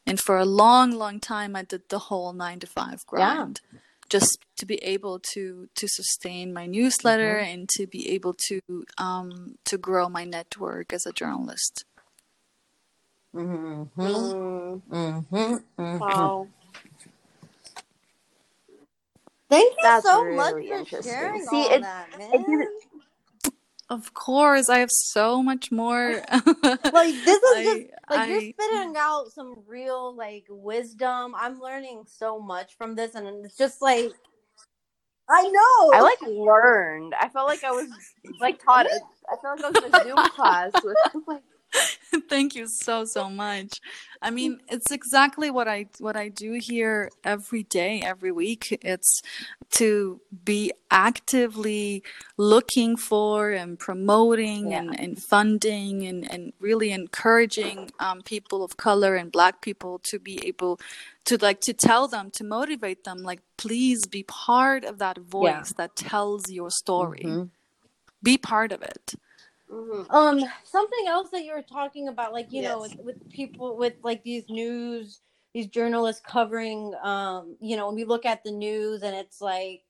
And 0.06 0.20
for 0.20 0.36
a 0.36 0.44
long, 0.44 0.92
long 0.92 1.18
time, 1.18 1.56
I 1.56 1.62
did 1.62 1.88
the 1.88 1.98
whole 1.98 2.32
nine 2.32 2.60
to 2.60 2.66
five 2.66 3.06
grind. 3.06 3.60
Yeah. 3.72 3.78
Just 4.10 4.38
to 4.58 4.66
be 4.66 4.76
able 4.84 5.18
to 5.32 5.68
to 5.74 5.88
sustain 5.88 6.52
my 6.52 6.66
newsletter 6.66 7.36
mm-hmm. 7.36 7.52
and 7.52 7.68
to 7.70 7.86
be 7.86 8.10
able 8.10 8.34
to 8.48 8.60
um, 8.98 9.56
to 9.64 9.78
grow 9.78 10.10
my 10.10 10.24
network 10.24 10.92
as 10.92 11.06
a 11.06 11.12
journalist. 11.12 11.86
Mm-hmm. 13.34 14.00
Mm-hmm. 14.00 15.34
mm-hmm. 15.34 15.98
Wow. 15.98 16.48
Thank 19.50 19.72
you 19.72 19.78
That's 19.82 20.04
so 20.04 20.22
really 20.22 20.68
much 20.70 20.90
for 20.90 21.02
sharing 21.02 21.42
See, 21.42 21.56
all 21.56 21.72
it, 21.72 21.82
that, 21.82 22.18
man. 22.18 22.66
Of 23.90 24.14
course, 24.14 24.70
I 24.70 24.78
have 24.78 24.90
so 24.90 25.42
much 25.42 25.70
more. 25.70 26.22
like 26.32 26.54
this 26.62 27.42
is 27.42 27.56
I, 27.56 27.62
just 27.64 27.80
like 28.08 28.18
I, 28.18 28.26
you're 28.26 28.40
spitting 28.40 28.94
out 28.96 29.30
some 29.32 29.62
real 29.66 30.16
like 30.16 30.46
wisdom. 30.48 31.34
I'm 31.36 31.60
learning 31.60 32.04
so 32.06 32.40
much 32.40 32.76
from 32.78 32.94
this, 32.94 33.14
and 33.14 33.44
it's 33.44 33.58
just 33.58 33.82
like 33.82 34.10
I 35.28 35.42
know. 35.42 35.98
I 35.98 36.00
like 36.00 36.22
learned. 36.22 37.14
I 37.18 37.28
felt 37.28 37.46
like 37.46 37.62
I 37.64 37.72
was 37.72 37.88
like 38.40 38.62
taught. 38.62 38.86
I 39.32 39.36
felt 39.42 39.62
like 39.62 39.64
I 39.64 39.70
was 39.70 39.84
in 39.84 39.94
a 39.94 40.04
Zoom 40.04 40.28
class 40.30 40.72
with 40.82 40.96
like 41.26 41.42
Thank 42.28 42.54
you 42.54 42.66
so 42.68 43.04
so 43.04 43.28
much. 43.28 43.80
I 44.22 44.30
mean, 44.30 44.60
it's 44.68 44.90
exactly 44.90 45.50
what 45.50 45.68
I 45.68 45.86
what 45.98 46.16
I 46.16 46.28
do 46.28 46.52
here 46.54 47.10
every 47.24 47.64
day, 47.64 48.00
every 48.04 48.32
week. 48.32 48.78
It's 48.82 49.22
to 49.72 50.20
be 50.44 50.72
actively 50.90 52.02
looking 52.36 52.96
for 52.96 53.50
and 53.50 53.78
promoting 53.78 54.70
Yeah. 54.70 54.78
and, 54.78 55.00
and 55.00 55.22
funding 55.22 56.06
and, 56.06 56.30
and 56.30 56.52
really 56.60 56.92
encouraging 56.92 57.90
um, 57.98 58.22
people 58.22 58.62
of 58.62 58.76
color 58.76 59.16
and 59.16 59.32
black 59.32 59.60
people 59.60 59.98
to 60.10 60.18
be 60.18 60.46
able 60.46 60.78
to 61.24 61.36
like 61.38 61.60
to 61.62 61.72
tell 61.72 62.06
them 62.06 62.30
to 62.32 62.44
motivate 62.44 63.02
them 63.04 63.18
like 63.22 63.40
please 63.56 64.06
be 64.06 64.22
part 64.22 64.84
of 64.84 64.98
that 64.98 65.18
voice 65.18 65.72
that 65.76 65.96
tells 65.96 66.50
your 66.50 66.70
story 66.70 67.24
Mhm. 67.24 67.50
be 68.22 68.38
part 68.38 68.72
of 68.72 68.82
it 68.82 69.14
Mhm. 69.70 70.06
Um, 70.10 70.40
something 70.64 71.06
else 71.08 71.30
that 71.30 71.44
you 71.44 71.52
were 71.54 71.62
talking 71.62 72.08
about, 72.08 72.32
like 72.32 72.52
you 72.52 72.62
know, 72.62 72.80
with, 72.80 72.96
with 72.98 73.16
people 73.30 73.76
with 73.76 73.94
like 74.02 74.22
these 74.22 74.44
news, 74.48 75.20
these 75.54 75.66
journalists 75.68 76.22
covering, 76.26 76.94
um, 77.02 77.56
you 77.60 77.76
know, 77.76 77.86
when 77.86 77.96
we 77.96 78.04
look 78.04 78.26
at 78.26 78.44
the 78.44 78.52
news 78.52 79.02
and 79.02 79.16
it's 79.16 79.40
like 79.40 79.82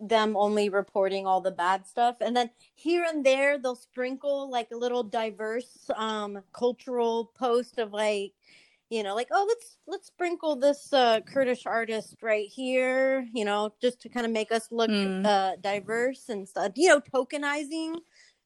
them 0.00 0.36
only 0.36 0.68
reporting 0.68 1.26
all 1.26 1.40
the 1.40 1.52
bad 1.52 1.86
stuff, 1.86 2.16
and 2.20 2.36
then 2.36 2.50
here 2.74 3.04
and 3.08 3.24
there 3.24 3.58
they'll 3.58 3.76
sprinkle 3.76 4.50
like 4.50 4.70
a 4.72 4.76
little 4.76 5.04
diverse, 5.04 5.88
um, 5.96 6.42
cultural 6.52 7.26
post 7.36 7.78
of 7.78 7.92
like, 7.92 8.32
you 8.90 9.02
know, 9.04 9.14
like 9.14 9.28
oh 9.30 9.44
let's 9.48 9.78
let's 9.86 10.08
sprinkle 10.08 10.56
this 10.56 10.92
uh, 10.92 11.20
Kurdish 11.20 11.64
artist 11.66 12.16
right 12.22 12.48
here, 12.48 13.26
you 13.32 13.44
know, 13.44 13.72
just 13.80 14.00
to 14.02 14.08
kind 14.08 14.26
of 14.26 14.32
make 14.32 14.50
us 14.52 14.68
look 14.72 14.90
Mm. 14.90 15.24
uh, 15.24 15.56
diverse 15.60 16.28
and 16.28 16.48
stuff, 16.48 16.72
you 16.76 16.88
know, 16.88 17.00
tokenizing. 17.00 17.96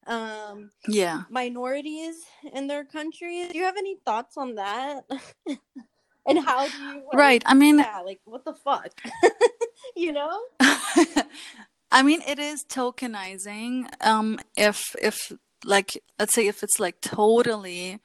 Um, 0.07 0.71
yeah 0.89 1.23
minorities 1.31 2.17
in 2.53 2.67
their 2.67 2.85
countries. 2.85 3.51
Do 3.51 3.59
you 3.59 3.65
have 3.65 3.77
any 3.77 3.97
thoughts 4.05 4.37
on 4.37 4.55
that? 4.55 5.05
and 6.27 6.39
how 6.45 6.69
do 6.69 6.79
you 6.79 6.95
like, 6.95 7.15
right 7.15 7.43
i 7.47 7.55
mean 7.55 7.79
Yeah, 7.79 8.03
like 8.05 8.21
what 8.25 8.45
the 8.45 8.55
fuck? 8.55 9.01
you 9.97 10.13
know? 10.13 10.41
I 11.93 12.03
mean, 12.03 12.21
it 12.27 12.39
is 12.39 12.65
tokenizing. 12.65 13.89
Um, 14.05 14.39
if 14.57 14.95
if 15.01 15.33
like 15.65 16.03
let's 16.19 16.35
say 16.35 16.47
if 16.47 16.63
it's 16.63 16.79
like 16.79 17.01
totally 17.01 18.01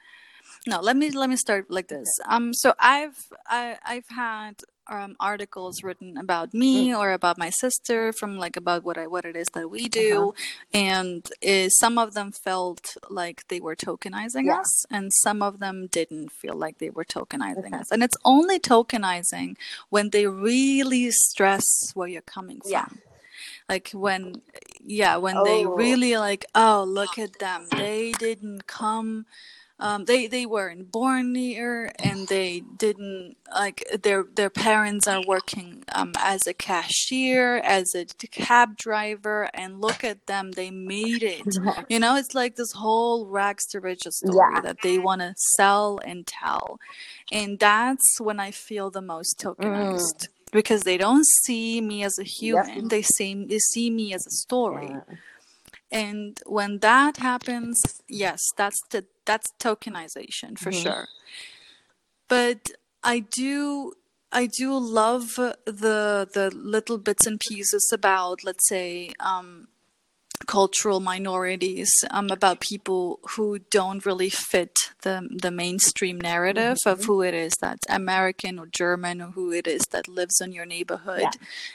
no, 0.66 0.80
let 0.80 0.96
me 0.96 1.10
let 1.10 1.28
me 1.28 1.36
start 1.36 1.66
like 1.70 1.88
this. 1.88 2.08
Um, 2.28 2.54
so 2.54 2.74
I've 2.78 3.18
I 3.46 3.78
I've 3.84 4.08
had 4.08 4.62
um 4.88 5.14
articles 5.20 5.82
written 5.82 6.16
about 6.16 6.52
me 6.52 6.94
or 6.94 7.12
about 7.12 7.38
my 7.38 7.50
sister 7.50 8.12
from 8.12 8.36
like 8.36 8.56
about 8.56 8.82
what 8.84 8.98
I 8.98 9.06
what 9.06 9.24
it 9.24 9.36
is 9.36 9.48
that 9.54 9.68
we 9.70 9.88
do, 9.88 10.34
and 10.74 11.28
is 11.40 11.78
some 11.78 11.98
of 11.98 12.14
them 12.14 12.32
felt 12.32 12.96
like 13.08 13.46
they 13.48 13.60
were 13.60 13.76
tokenizing 13.76 14.46
Yeah. 14.46 14.60
us, 14.60 14.84
and 14.90 15.12
some 15.12 15.42
of 15.42 15.58
them 15.60 15.86
didn't 15.86 16.30
feel 16.32 16.54
like 16.56 16.78
they 16.78 16.90
were 16.90 17.04
tokenizing 17.04 17.66
Okay. 17.66 17.76
us. 17.76 17.90
And 17.92 18.02
it's 18.02 18.16
only 18.24 18.58
tokenizing 18.58 19.56
when 19.90 20.10
they 20.10 20.26
really 20.26 21.10
stress 21.10 21.64
where 21.94 22.08
you're 22.08 22.22
coming 22.22 22.60
from 22.60 22.70
Yeah. 22.70 22.86
like 23.68 23.90
when 23.92 24.42
yeah 24.84 25.16
when 25.16 25.36
they 25.44 25.64
Oh. 25.66 25.76
really 25.76 26.16
like 26.16 26.44
oh 26.54 26.84
look 26.88 27.18
at 27.18 27.38
them 27.38 27.66
they 27.70 28.12
didn't 28.12 28.66
come 28.66 29.26
um, 29.86 30.04
they 30.10 30.28
they 30.28 30.46
weren't 30.46 30.84
born 30.92 31.34
here 31.34 31.90
and 32.08 32.28
they 32.28 32.50
didn't 32.84 33.36
like 33.62 33.78
their 34.06 34.22
their 34.38 34.48
parents 34.68 35.04
are 35.08 35.22
working 35.34 35.68
um, 35.98 36.12
as 36.32 36.46
a 36.46 36.54
cashier 36.54 37.56
as 37.78 37.86
a 37.94 38.04
cab 38.30 38.68
driver 38.86 39.38
and 39.60 39.80
look 39.86 40.00
at 40.04 40.18
them 40.30 40.44
they 40.52 40.70
made 40.70 41.22
it. 41.36 41.42
You 41.92 41.98
know 42.02 42.14
it's 42.20 42.34
like 42.42 42.54
this 42.56 42.72
whole 42.82 43.26
rags 43.38 43.64
to 43.70 43.80
riches 43.80 44.14
story 44.18 44.54
Yeah. 44.54 44.60
that 44.66 44.78
they 44.86 44.96
want 45.08 45.20
to 45.26 45.34
sell 45.56 45.88
and 46.10 46.20
tell. 46.26 46.78
And 47.38 47.58
that's 47.68 48.08
when 48.26 48.38
i 48.48 48.50
feel 48.68 48.88
the 48.98 49.02
most 49.14 49.32
tokenized 49.44 50.20
because 50.58 50.82
they 50.88 50.98
don't 51.06 51.26
see 51.44 51.80
me 51.80 51.96
as 52.08 52.16
a 52.18 52.28
human. 52.38 52.88
They 52.94 53.02
see 53.02 53.30
they 53.52 53.58
see 53.72 53.88
me 53.90 54.06
as 54.14 54.24
a 54.26 54.34
story. 54.46 54.90
Yeah. 54.90 55.16
and 56.04 56.38
when 56.46 56.72
that 56.88 57.14
happens 57.30 57.76
yes 58.08 58.40
that's 58.60 58.80
the 58.92 59.02
that's 59.24 59.52
tokenization 59.58 60.58
for 60.58 60.70
Mhm. 60.70 60.82
sure 60.82 61.08
but 62.28 62.70
i 63.02 63.18
do 63.18 63.92
i 64.32 64.46
do 64.46 64.76
love 64.78 65.36
the 65.36 66.28
the 66.36 66.50
little 66.54 66.98
bits 66.98 67.26
and 67.26 67.40
pieces 67.40 67.90
about 67.92 68.44
let's 68.44 68.68
say 68.68 69.12
um 69.20 69.68
cultural 70.46 70.98
minorities 71.00 71.90
um, 72.10 72.28
about 72.30 72.60
people 72.60 73.20
who 73.30 73.58
don't 73.70 74.04
really 74.04 74.28
fit 74.28 74.76
the 75.02 75.28
the 75.30 75.50
mainstream 75.50 76.20
narrative 76.20 76.78
of 76.84 77.04
who 77.04 77.22
it 77.22 77.32
is 77.32 77.52
that's 77.60 77.86
American 77.88 78.58
or 78.58 78.66
German 78.66 79.20
or 79.22 79.30
who 79.30 79.52
it 79.52 79.66
is 79.66 79.82
that 79.92 80.08
lives 80.08 80.40
in 80.40 80.52
your 80.52 80.66
neighborhood 80.66 81.28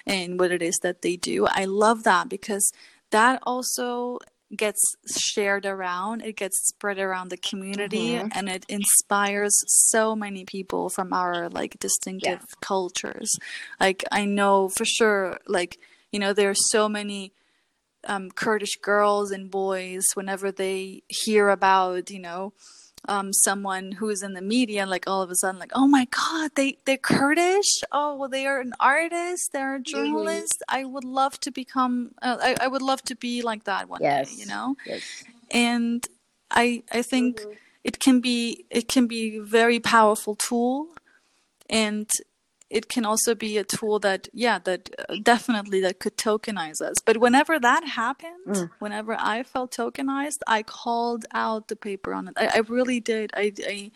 and 0.05 0.39
what 0.39 0.51
it 0.51 0.61
is 0.61 0.77
that 0.83 1.01
they 1.01 1.15
do. 1.15 1.45
I 1.49 1.63
love 1.63 2.03
that 2.03 2.27
because 2.27 2.71
that 3.11 3.39
also 3.43 4.19
gets 4.55 4.79
shared 5.17 5.65
around 5.65 6.21
it 6.21 6.37
gets 6.37 6.67
spread 6.69 6.97
around 6.97 7.29
the 7.29 7.37
community 7.37 8.13
Mhm. 8.13 8.31
and 8.33 8.47
it 8.47 8.65
inspires 8.69 9.53
so 9.89 10.15
many 10.15 10.45
people 10.45 10.89
from 10.89 11.11
our 11.11 11.49
like 11.49 11.77
distinctive 11.79 12.39
cultures 12.61 13.29
like 13.79 14.05
i 14.11 14.23
know 14.23 14.69
for 14.69 14.85
sure 14.85 15.37
like 15.47 15.77
you 16.13 16.19
know 16.19 16.31
there 16.31 16.49
are 16.49 16.55
so 16.71 16.87
many 16.87 17.33
um, 18.05 18.31
Kurdish 18.31 18.77
girls 18.81 19.31
and 19.31 19.51
boys 19.51 20.03
whenever 20.13 20.49
they 20.51 21.01
hear 21.09 21.49
about 21.49 22.09
you 22.09 22.19
know 22.19 22.53
um, 23.07 23.31
someone 23.33 23.93
who 23.93 24.09
is 24.09 24.21
in 24.23 24.33
the 24.33 24.41
media 24.41 24.85
like 24.85 25.07
all 25.07 25.21
of 25.21 25.29
a 25.29 25.35
sudden 25.35 25.59
like 25.59 25.71
oh 25.73 25.87
my 25.87 26.05
god 26.05 26.51
they 26.55 26.77
they're 26.85 26.97
Kurdish 26.97 27.83
oh 27.91 28.15
well 28.17 28.29
they 28.29 28.45
are 28.45 28.59
an 28.59 28.73
artist 28.79 29.51
they're 29.53 29.75
a 29.75 29.79
journalist 29.81 30.63
I 30.67 30.83
would 30.85 31.03
love 31.05 31.39
to 31.41 31.51
become 31.51 32.11
uh, 32.21 32.37
I, 32.41 32.55
I 32.61 32.67
would 32.67 32.81
love 32.81 33.01
to 33.03 33.15
be 33.15 33.41
like 33.41 33.63
that 33.65 33.87
one 33.89 34.01
Yes. 34.01 34.29
day 34.29 34.35
you 34.39 34.45
know 34.45 34.75
Yes. 34.85 35.23
and 35.51 36.05
I 36.51 36.83
I 36.91 37.01
think 37.01 37.41
Mhm. 37.41 37.55
it 37.83 37.99
can 37.99 38.19
be 38.19 38.65
it 38.69 38.87
can 38.87 39.07
be 39.07 39.37
a 39.37 39.43
very 39.43 39.79
powerful 39.79 40.35
tool 40.35 40.87
and 41.69 42.09
it 42.69 42.89
can 42.89 43.05
also 43.05 43.35
be 43.35 43.57
a 43.57 43.63
tool 43.63 43.99
that 43.99 44.27
yeah 44.33 44.59
that 44.59 44.89
uh, 45.09 45.15
definitely 45.23 45.81
that 45.81 45.99
could 45.99 46.17
tokenize 46.17 46.81
us. 46.81 46.97
But 47.05 47.17
whenever 47.17 47.59
that 47.59 47.83
happened 47.85 48.33
Mm. 48.47 48.71
whenever 48.79 49.15
i 49.19 49.43
felt 49.43 49.71
tokenized 49.71 50.39
i 50.47 50.63
called 50.63 51.25
out 51.33 51.67
the 51.69 51.75
paper 51.75 52.13
on 52.13 52.27
it. 52.29 52.35
I, 52.37 52.47
I 52.55 52.59
really 52.59 52.99
did. 52.99 53.31
I, 53.35 53.53
I 53.67 53.91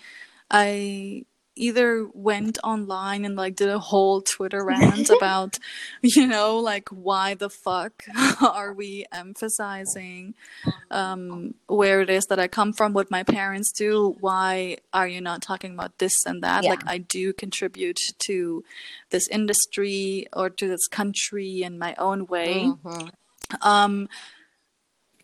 i 0.51 1.26
either 1.62 2.07
went 2.14 2.57
online 2.64 3.24
and 3.24 3.36
like 3.36 3.55
did 3.55 3.70
a 3.70 3.80
whole 3.80 4.22
twitter 4.22 4.66
rant 4.66 5.09
about 5.18 5.57
you 6.01 6.26
know 6.28 6.57
like 6.57 6.89
why 6.89 7.34
the 7.36 7.49
fuck 7.49 8.03
are 8.41 8.74
we 8.74 9.05
emphasizing 9.12 10.34
um, 10.91 11.55
where 11.68 12.01
it 12.01 12.09
is 12.09 12.26
that 12.26 12.39
I 12.39 12.47
come 12.47 12.74
from, 12.74 12.93
what 12.93 13.09
my 13.09 13.24
parents 13.24 13.72
do. 13.72 14.16
Why 14.20 14.78
are 14.93 15.07
you 15.07 15.22
not 15.22 15.41
talking 15.41 15.74
about 15.74 15.97
this 15.99 16.14
and 16.26 16.43
that? 16.43 16.64
Yeah. 16.64 16.72
Like, 16.72 16.84
I 16.86 16.97
do 16.97 17.34
contribute 17.34 17.99
to 18.26 18.64
this 19.09 19.28
industry 19.30 20.28
or 20.34 20.49
to 20.49 20.68
this 20.68 20.88
country 20.88 21.64
in 21.64 21.80
my 21.80 21.95
own 21.97 22.28
way. 22.28 22.66
Mhm. 22.66 23.12
Um, 23.62 24.09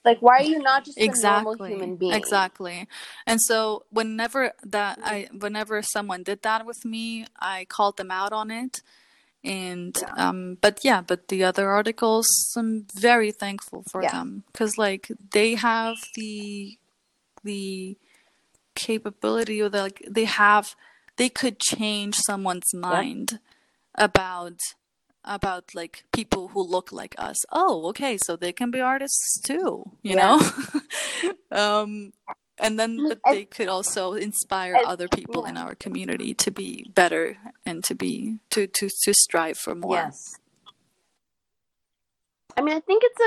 Like, 0.08 0.22
why 0.22 0.36
are 0.40 0.50
you 0.54 0.60
not 0.60 0.86
just 0.86 0.98
a 0.98 1.06
normal 1.06 1.52
exactly. 1.54 1.70
human 1.72 1.96
being? 1.98 2.14
exactly. 2.14 2.88
And 3.30 3.40
so 3.42 3.84
whenever 3.90 4.54
that 4.64 4.94
i 5.04 5.28
whenever 5.46 5.82
someone 5.82 6.24
did 6.24 6.40
that 6.44 6.66
with 6.66 6.82
me 6.94 7.26
i 7.56 7.66
called 7.76 7.98
them 7.98 8.12
out 8.22 8.34
on 8.42 8.50
it. 8.64 8.74
And 9.44 9.94
um 10.16 10.58
but 10.62 10.76
yeah 10.90 11.02
but 11.10 11.28
the 11.28 11.44
other 11.50 11.68
articles 11.80 12.28
i'm 12.60 12.88
very 13.10 13.32
thankful 13.44 13.84
for 13.92 14.02
Yeah. 14.02 14.12
them. 14.16 14.30
Because 14.52 14.78
like 14.78 15.12
they 15.38 15.56
have 15.56 15.98
the 16.16 16.78
the 17.44 17.98
capability 18.76 19.62
or 19.62 19.70
the, 19.70 19.82
like 19.88 20.02
they 20.18 20.26
have 20.26 20.66
they 21.18 21.30
could 21.30 21.60
change 21.60 22.16
someone's 22.30 22.74
mind 22.74 23.40
about 23.96 24.60
about 25.28 25.76
like 25.76 26.06
people 26.14 26.50
who 26.50 26.62
look 26.64 26.92
like 26.92 27.16
us. 27.18 27.38
Oh, 27.52 27.88
okay, 27.90 28.18
so 28.18 28.36
they 28.36 28.54
can 28.54 28.72
be 28.72 28.82
artists 28.82 29.40
too, 29.42 29.92
you 30.02 30.16
Yeah. 30.16 30.38
know? 30.38 30.40
um 31.52 32.14
and 32.60 32.80
then 32.80 32.98
but 33.08 33.20
they 33.26 33.46
could 33.46 33.68
also 33.68 34.14
inspire 34.14 34.76
other 34.86 35.08
people 35.08 35.46
in 35.46 35.58
our 35.58 35.76
community 35.76 36.34
to 36.34 36.50
be 36.52 36.90
better 36.96 37.38
and 37.66 37.84
to 37.84 37.94
be 37.94 38.40
to 38.50 38.68
to 38.68 38.90
to 38.90 39.14
strive 39.14 39.58
for 39.58 39.76
more. 39.76 39.96
Yes. 39.96 40.36
I 42.58 42.62
mean, 42.62 42.76
I 42.76 42.80
think 42.80 43.04
it's 43.06 43.22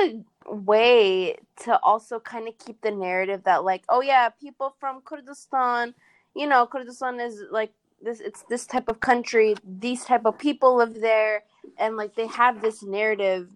a 0.48 0.52
way 0.52 1.36
to 1.64 1.78
also 1.82 2.18
kind 2.18 2.48
of 2.48 2.58
keep 2.58 2.80
the 2.80 2.90
narrative 2.90 3.44
that, 3.44 3.62
like, 3.62 3.84
oh 3.88 4.00
yeah, 4.00 4.28
people 4.30 4.74
from 4.80 5.02
Kurdistan, 5.02 5.94
you 6.34 6.48
know, 6.48 6.66
Kurdistan 6.66 7.20
is 7.20 7.44
like 7.50 7.72
this. 8.00 8.20
It's 8.20 8.44
this 8.48 8.66
type 8.66 8.88
of 8.88 9.00
country. 9.00 9.54
These 9.64 10.04
type 10.04 10.24
of 10.24 10.38
people 10.38 10.76
live 10.76 11.00
there, 11.00 11.44
and 11.78 11.96
like 11.96 12.14
they 12.14 12.26
have 12.26 12.60
this 12.60 12.82
narrative 12.82 13.48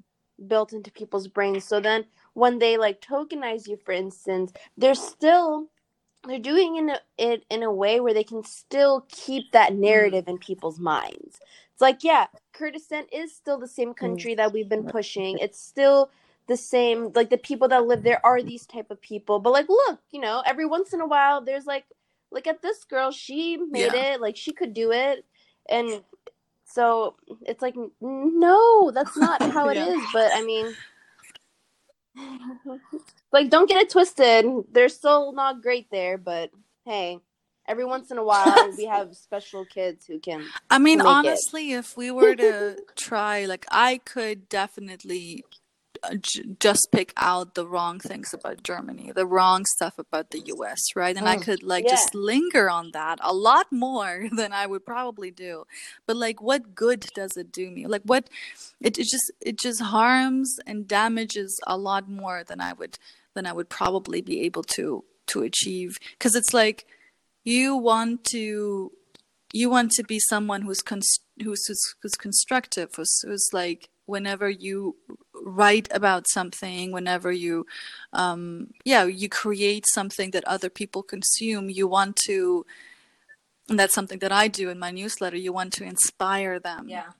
built 0.46 0.72
into 0.72 0.90
people's 0.90 1.28
brains. 1.28 1.64
So 1.64 1.80
then, 1.80 2.04
when 2.34 2.58
they 2.58 2.76
like 2.76 3.00
tokenize 3.00 3.66
you, 3.66 3.78
for 3.84 3.92
instance, 3.92 4.52
they're 4.76 4.94
still 4.94 5.68
they're 6.26 6.38
doing 6.38 6.76
in 6.76 6.90
a, 6.90 6.98
it 7.18 7.44
in 7.50 7.62
a 7.62 7.72
way 7.72 8.00
where 8.00 8.14
they 8.14 8.24
can 8.24 8.44
still 8.44 9.06
keep 9.08 9.52
that 9.52 9.72
mm. 9.72 9.78
narrative 9.78 10.28
in 10.28 10.38
people's 10.38 10.78
minds. 10.78 11.38
It's 11.72 11.80
like, 11.80 12.04
yeah, 12.04 12.26
Kurdistan 12.52 13.04
is 13.12 13.34
still 13.34 13.58
the 13.58 13.68
same 13.68 13.90
mm. 13.90 13.96
country 13.96 14.34
that 14.34 14.52
we've 14.52 14.68
been 14.68 14.86
pushing. 14.86 15.38
It's 15.38 15.60
still 15.60 16.10
the 16.46 16.56
same 16.56 17.10
like 17.14 17.30
the 17.30 17.38
people 17.38 17.68
that 17.68 17.86
live 17.86 18.02
there 18.02 18.24
are 18.24 18.42
these 18.42 18.66
type 18.66 18.90
of 18.90 19.00
people. 19.00 19.38
But 19.38 19.52
like 19.52 19.68
look, 19.68 20.00
you 20.10 20.20
know, 20.20 20.42
every 20.46 20.66
once 20.66 20.92
in 20.92 21.00
a 21.00 21.06
while 21.06 21.40
there's 21.40 21.66
like 21.66 21.84
look 22.34 22.46
at 22.46 22.62
this 22.62 22.84
girl, 22.84 23.10
she 23.12 23.56
made 23.56 23.94
Yeah. 23.94 24.14
it, 24.14 24.20
like 24.20 24.36
she 24.36 24.52
could 24.52 24.74
do 24.74 24.92
it. 24.92 25.24
And 25.68 26.02
so 26.66 27.16
it's 27.46 27.62
like 27.62 27.76
no, 28.00 28.90
that's 28.90 29.16
not 29.16 29.42
how 29.52 29.68
it 29.68 29.76
Yeah. 29.76 29.88
is, 29.94 30.06
but 30.12 30.32
I 30.34 30.42
mean 30.42 30.76
like 33.32 33.50
don't 33.50 33.68
get 33.68 33.82
it 33.82 33.90
twisted. 33.90 34.46
They're 34.72 34.88
still 34.88 35.32
not 35.32 35.62
great 35.62 35.90
there, 35.90 36.18
but 36.18 36.50
hey, 36.84 37.20
every 37.68 37.84
once 37.84 38.10
in 38.10 38.18
a 38.18 38.24
while 38.24 38.70
we 38.76 38.84
have 38.86 39.16
special 39.16 39.64
kids 39.64 40.06
who 40.06 40.18
can 40.18 40.44
I 40.70 40.78
mean, 40.78 41.00
make 41.00 41.06
it. 41.06 41.08
honestly, 41.08 41.72
if 41.72 41.96
we 41.96 42.10
were 42.10 42.36
to 42.36 42.76
try, 42.96 43.44
like, 43.46 43.66
I 43.70 44.00
could 44.04 44.48
definitely 44.48 45.44
just 46.58 46.88
pick 46.92 47.12
out 47.16 47.54
the 47.54 47.66
wrong 47.66 47.98
things 47.98 48.32
about 48.34 48.62
Germany, 48.62 49.12
the 49.14 49.26
wrong 49.26 49.64
stuff 49.76 49.98
about 49.98 50.30
the 50.30 50.40
US, 50.46 50.80
right? 50.96 51.16
And 51.16 51.28
I 51.28 51.36
Mm. 51.36 51.42
could, 51.42 51.62
like, 51.62 51.84
Yeah. 51.84 51.90
just 51.96 52.14
linger 52.14 52.68
on 52.70 52.90
that 52.92 53.18
a 53.22 53.32
lot 53.34 53.70
more 53.72 54.28
than 54.32 54.52
I 54.52 54.66
would 54.66 54.84
probably 54.84 55.30
do. 55.30 55.64
But, 56.06 56.16
like, 56.16 56.40
what 56.40 56.74
good 56.74 57.00
does 57.14 57.36
it 57.36 57.52
do 57.52 57.70
me? 57.70 57.86
Like, 57.86 58.02
what, 58.04 58.28
it, 58.80 58.98
it 58.98 59.06
just, 59.08 59.30
it 59.40 59.58
just 59.58 59.80
harms 59.80 60.58
and 60.66 60.86
damages 60.88 61.58
a 61.66 61.76
lot 61.76 62.08
more 62.08 62.44
than 62.44 62.60
I 62.60 62.72
would, 62.72 62.98
than 63.34 63.46
I 63.46 63.52
would 63.52 63.68
probably 63.68 64.20
be 64.20 64.40
able 64.42 64.62
to, 64.76 65.04
to 65.28 65.42
achieve. 65.42 65.98
Because 66.18 66.34
it's 66.34 66.52
like, 66.54 66.86
you 67.44 67.76
want 67.76 68.24
to 68.24 68.92
you 69.52 69.70
want 69.70 69.92
to 69.92 70.02
be 70.02 70.18
someone 70.18 70.62
who's 70.62 70.80
cons- 70.80 71.20
who's, 71.40 71.64
who's 71.68 71.94
who's 72.02 72.14
constructive 72.16 72.88
who's, 72.96 73.20
who's 73.22 73.48
like 73.52 73.88
whenever 74.06 74.48
you 74.48 74.96
write 75.42 75.88
about 75.90 76.28
something 76.28 76.92
whenever 76.92 77.30
you 77.32 77.66
um 78.12 78.68
yeah 78.84 79.04
you 79.04 79.28
create 79.28 79.84
something 79.94 80.30
that 80.32 80.44
other 80.44 80.70
people 80.70 81.02
consume 81.02 81.68
you 81.70 81.86
want 81.88 82.14
to 82.16 82.64
and 83.68 83.78
that's 83.78 83.94
something 83.94 84.18
that 84.18 84.30
I 84.32 84.48
do 84.48 84.68
in 84.70 84.78
my 84.78 84.90
newsletter 84.90 85.36
you 85.36 85.52
want 85.52 85.72
to 85.74 85.84
inspire 85.84 86.58
them 86.58 86.88
Yeah. 86.88 87.10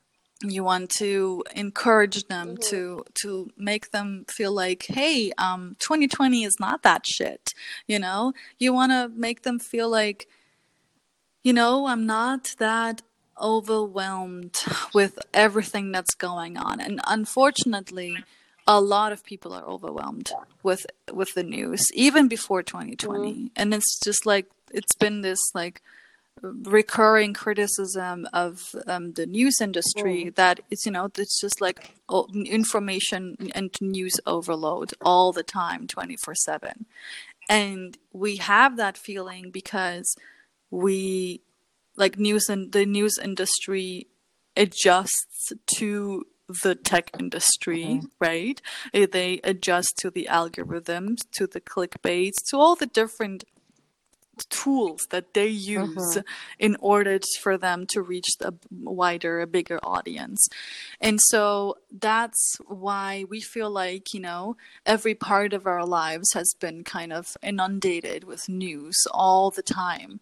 you 0.43 0.63
want 0.65 0.91
to 1.03 1.43
encourage 1.55 2.25
them 2.33 2.49
Mhm. 2.57 2.61
to 2.71 3.05
to 3.23 3.51
make 3.57 3.91
them 3.93 4.25
feel 4.37 4.53
like 4.53 4.83
hey 4.99 5.33
um 5.39 5.77
2020 5.79 6.45
is 6.45 6.57
not 6.61 6.83
that 6.83 7.07
shit 7.07 7.55
you 7.87 7.99
know 7.99 8.33
you 8.59 8.73
want 8.79 8.93
to 8.93 9.09
make 9.27 9.41
them 9.43 9.59
feel 9.59 9.89
like 9.89 10.29
you 11.43 11.53
know 11.53 11.87
i'm 11.87 12.05
not 12.07 12.55
that 12.59 13.03
overwhelmed 13.41 14.59
with 14.95 15.19
everything 15.33 15.93
that's 15.93 16.15
going 16.15 16.57
on. 16.57 16.81
And 16.81 17.01
unfortunately 17.07 18.17
a 18.67 18.81
lot 18.81 19.13
of 19.13 19.25
people 19.25 19.53
are 19.53 19.65
overwhelmed 19.65 20.33
with 20.63 20.87
with 21.13 21.35
the 21.35 21.43
news 21.43 21.85
even 21.93 22.29
before 22.29 22.63
2020 22.63 23.51
and 23.57 23.75
it's 23.75 24.01
just 24.03 24.25
like 24.25 24.47
it's 24.73 24.95
been 24.95 25.21
this 25.21 25.39
like 25.55 25.83
recurring 26.43 27.33
criticism 27.33 28.27
of 28.33 28.75
um, 28.87 29.13
the 29.13 29.27
news 29.27 29.61
industry 29.61 30.31
that 30.31 30.61
it's 30.71 30.85
you 30.85 30.93
know 30.93 31.09
it's 31.17 31.41
just 31.41 31.61
like 31.61 31.95
oh, 32.09 32.27
information 32.35 33.37
and 33.55 33.71
news 33.81 34.15
overload 34.27 34.93
all 35.03 35.33
the 35.33 35.43
time 35.43 35.87
24 35.87 36.35
7 36.35 36.87
and 37.49 37.99
we 38.13 38.37
have 38.37 38.77
that 38.77 38.97
feeling 38.97 39.51
because 39.51 40.17
we 40.71 41.41
like 41.97 42.19
news 42.19 42.49
and 42.49 42.73
the 42.73 42.87
news 42.87 43.19
industry 43.19 44.07
adjusts 44.57 45.53
to 45.77 46.27
the 46.63 46.75
tech 46.75 47.11
industry 47.19 48.03
right 48.21 48.61
Eh, 48.93 49.07
they 49.11 49.41
adjust 49.45 49.97
to 49.97 50.11
the 50.11 50.29
algorithms 50.31 51.19
to 51.33 51.47
the 51.47 51.61
clickbaits 51.61 52.37
to 52.51 52.59
all 52.59 52.75
the 52.75 52.87
different 52.87 53.45
tools 54.51 55.07
that 55.11 55.35
they 55.35 55.47
use 55.47 56.19
in 56.59 56.77
order 56.81 57.19
for 57.41 57.57
them 57.57 57.87
to 57.87 58.03
reach 58.03 58.27
a 58.41 58.53
wider, 58.71 59.41
a 59.41 59.47
bigger 59.47 59.79
audience. 59.83 60.49
And 61.01 61.21
so 61.21 61.77
that's 61.91 62.57
why 62.67 63.25
we 63.29 63.41
feel 63.41 63.71
like, 63.71 64.13
you 64.13 64.21
know, 64.21 64.57
every 64.85 65.15
part 65.15 65.53
of 65.53 65.67
our 65.67 65.87
lives 65.87 66.33
has 66.35 66.53
been 66.59 66.85
kind 66.85 67.13
of 67.13 67.37
inundated 67.43 68.25
with 68.25 68.49
news 68.49 68.97
all 69.11 69.51
the 69.51 69.63
time. 69.63 70.21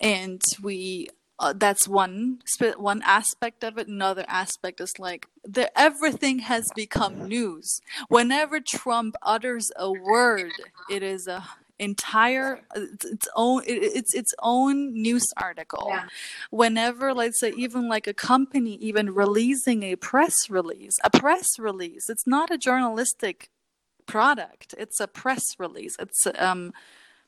And 0.00 0.42
we 0.62 1.08
uh, 1.38 1.52
that's 1.56 1.88
one 1.88 2.38
one 2.76 3.02
aspect 3.02 3.64
of 3.64 3.78
it. 3.78 3.88
Another 3.88 4.24
aspect 4.28 4.80
is 4.80 4.98
like 4.98 5.26
the 5.42 5.76
everything 5.78 6.40
has 6.40 6.64
become 6.74 7.28
news. 7.28 7.80
Whenever 8.08 8.60
Trump 8.60 9.16
utters 9.22 9.70
a 9.76 9.90
word, 9.90 10.52
it 10.90 11.02
is 11.02 11.26
a 11.26 11.44
entire 11.80 12.60
it's 12.76 13.04
its 13.04 13.28
own 13.34 13.62
it, 13.66 13.72
it's 13.72 14.14
its 14.14 14.32
own 14.42 14.92
news 14.94 15.26
article 15.36 15.88
Yeah. 15.88 16.04
whenever 16.50 17.12
let's 17.12 17.40
say 17.40 17.52
even 17.56 17.88
like 17.88 18.06
a 18.06 18.14
company 18.14 18.76
even 18.76 19.12
releasing 19.12 19.82
a 19.82 19.96
press 19.96 20.48
release 20.48 20.92
a 21.02 21.10
press 21.10 21.58
release 21.58 22.08
it's 22.08 22.28
not 22.28 22.52
a 22.52 22.58
journalistic 22.58 23.48
product 24.06 24.74
it's 24.78 25.00
a 25.00 25.08
press 25.08 25.42
release 25.58 25.96
it's 25.98 26.26
um 26.38 26.72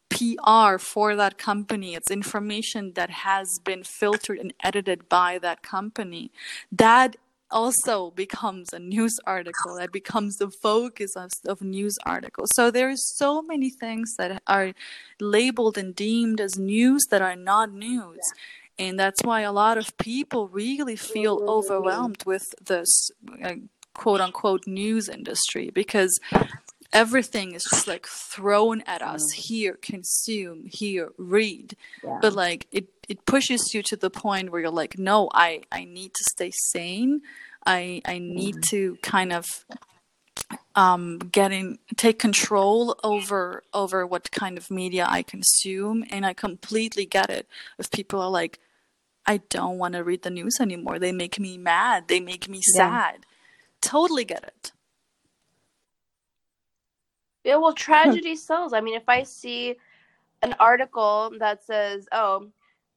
PR 0.08 0.78
for 0.78 1.16
that 1.16 1.38
company. 1.38 1.94
It's 1.94 2.10
information 2.10 2.92
that 2.94 3.10
has 3.10 3.58
been 3.64 3.82
filtered 3.82 4.38
and 4.38 4.52
edited 4.62 5.08
by 5.08 5.38
that 5.38 5.62
company. 5.62 6.30
That 6.70 7.16
also 7.50 8.10
becomes 8.10 8.72
a 8.72 8.78
news 8.78 9.16
article. 9.24 9.76
That 9.76 9.92
becomes 9.92 10.36
the 10.36 10.50
focus 10.50 11.14
of, 11.16 11.30
of 11.46 11.62
news 11.62 11.96
articles. 12.04 12.50
So 12.54 12.70
there's 12.70 13.16
so 13.16 13.42
many 13.42 13.70
things 13.70 14.14
that 14.18 14.42
are 14.46 14.72
labeled 15.20 15.78
and 15.78 15.94
deemed 15.94 16.40
as 16.40 16.58
news 16.58 17.04
that 17.10 17.22
are 17.22 17.36
not 17.36 17.72
news. 17.72 18.20
And 18.78 18.98
that's 18.98 19.22
why 19.22 19.40
a 19.40 19.52
lot 19.52 19.78
of 19.78 19.96
people 19.96 20.48
really 20.48 20.96
feel 20.96 21.42
overwhelmed 21.46 22.24
with 22.26 22.54
this 22.62 23.10
uh, 23.42 23.54
quote 23.94 24.20
unquote 24.20 24.66
news 24.66 25.08
industry 25.08 25.70
because 25.72 26.20
everything 26.96 27.52
is 27.52 27.64
just 27.64 27.86
like 27.86 28.06
thrown 28.06 28.80
at 28.86 29.02
us. 29.02 29.24
Here 29.32 29.74
consume. 29.90 30.64
Here 30.66 31.08
read. 31.18 31.76
Yeah. 32.02 32.18
but 32.22 32.32
like 32.32 32.66
it 32.72 32.86
it 33.08 33.18
pushes 33.26 33.62
you 33.74 33.82
to 33.90 33.96
the 33.96 34.10
point 34.10 34.50
where 34.50 34.60
you're 34.62 34.70
like 34.82 34.98
no 34.98 35.28
i 35.32 35.62
i 35.70 35.84
need 35.84 36.12
to 36.14 36.24
stay 36.34 36.50
sane. 36.72 37.20
I 37.64 38.00
i 38.04 38.18
need 38.18 38.56
to 38.72 38.96
kind 39.02 39.32
of 39.32 39.44
um 40.74 41.18
get 41.18 41.50
in 41.52 41.78
take 41.96 42.18
control 42.18 42.96
over 43.02 43.62
over 43.72 44.06
what 44.06 44.30
kind 44.30 44.56
of 44.58 44.70
media 44.70 45.04
i 45.08 45.22
consume. 45.22 46.04
And 46.10 46.24
i 46.26 46.32
completely 46.32 47.06
get 47.06 47.28
it. 47.30 47.46
If 47.78 47.90
people 47.90 48.20
are 48.20 48.30
like 48.30 48.58
i 49.26 49.36
don't 49.56 49.78
want 49.78 49.94
to 49.94 50.04
read 50.04 50.22
the 50.22 50.30
news 50.30 50.56
anymore. 50.60 50.98
They 50.98 51.12
make 51.12 51.38
me 51.46 51.58
mad. 51.58 52.08
They 52.08 52.20
make 52.20 52.48
me 52.48 52.60
Yeah. 52.66 52.74
sad. 52.82 53.26
Totally 53.80 54.24
get 54.24 54.42
it 54.44 54.72
Yeah, 57.46 57.56
well, 57.56 57.72
tragedy 57.86 58.34
sells. 58.36 58.72
I 58.72 58.80
mean, 58.80 58.96
if 58.96 59.08
I 59.08 59.22
see 59.22 59.76
an 60.42 60.54
article 60.58 61.32
that 61.38 61.64
says, 61.64 62.08
"Oh, 62.10 62.48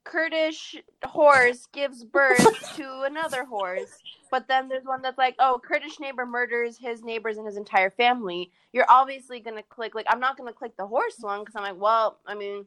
Kurdish 0.04 0.76
horse 1.04 1.68
gives 1.72 2.04
birth 2.04 2.74
to 2.76 3.04
another 3.04 3.45
horse," 3.45 4.02
but 4.32 4.47
then 4.47 4.68
there's 4.68 4.86
one 4.86 5.04
that's 5.04 5.20
like, 5.20 5.36
"Oh, 5.38 5.62
Kurdish 5.64 6.00
neighbor 6.00 6.26
murders 6.26 6.78
his 6.78 7.04
neighbors 7.04 7.38
and 7.38 7.45
his 7.45 7.58
entire 7.58 7.91
family," 7.91 8.52
you're 8.74 8.89
obviously 8.89 9.39
gonna 9.39 9.64
click. 9.64 9.93
Like, 9.93 10.08
I'm 10.10 10.20
not 10.20 10.36
gonna 10.36 10.52
click 10.52 10.76
the 10.78 10.88
horse 10.88 11.20
one 11.20 11.41
because 11.41 11.56
I'm 11.56 11.64
like, 11.64 11.80
well, 11.80 12.18
I 12.26 12.34
mean, 12.34 12.66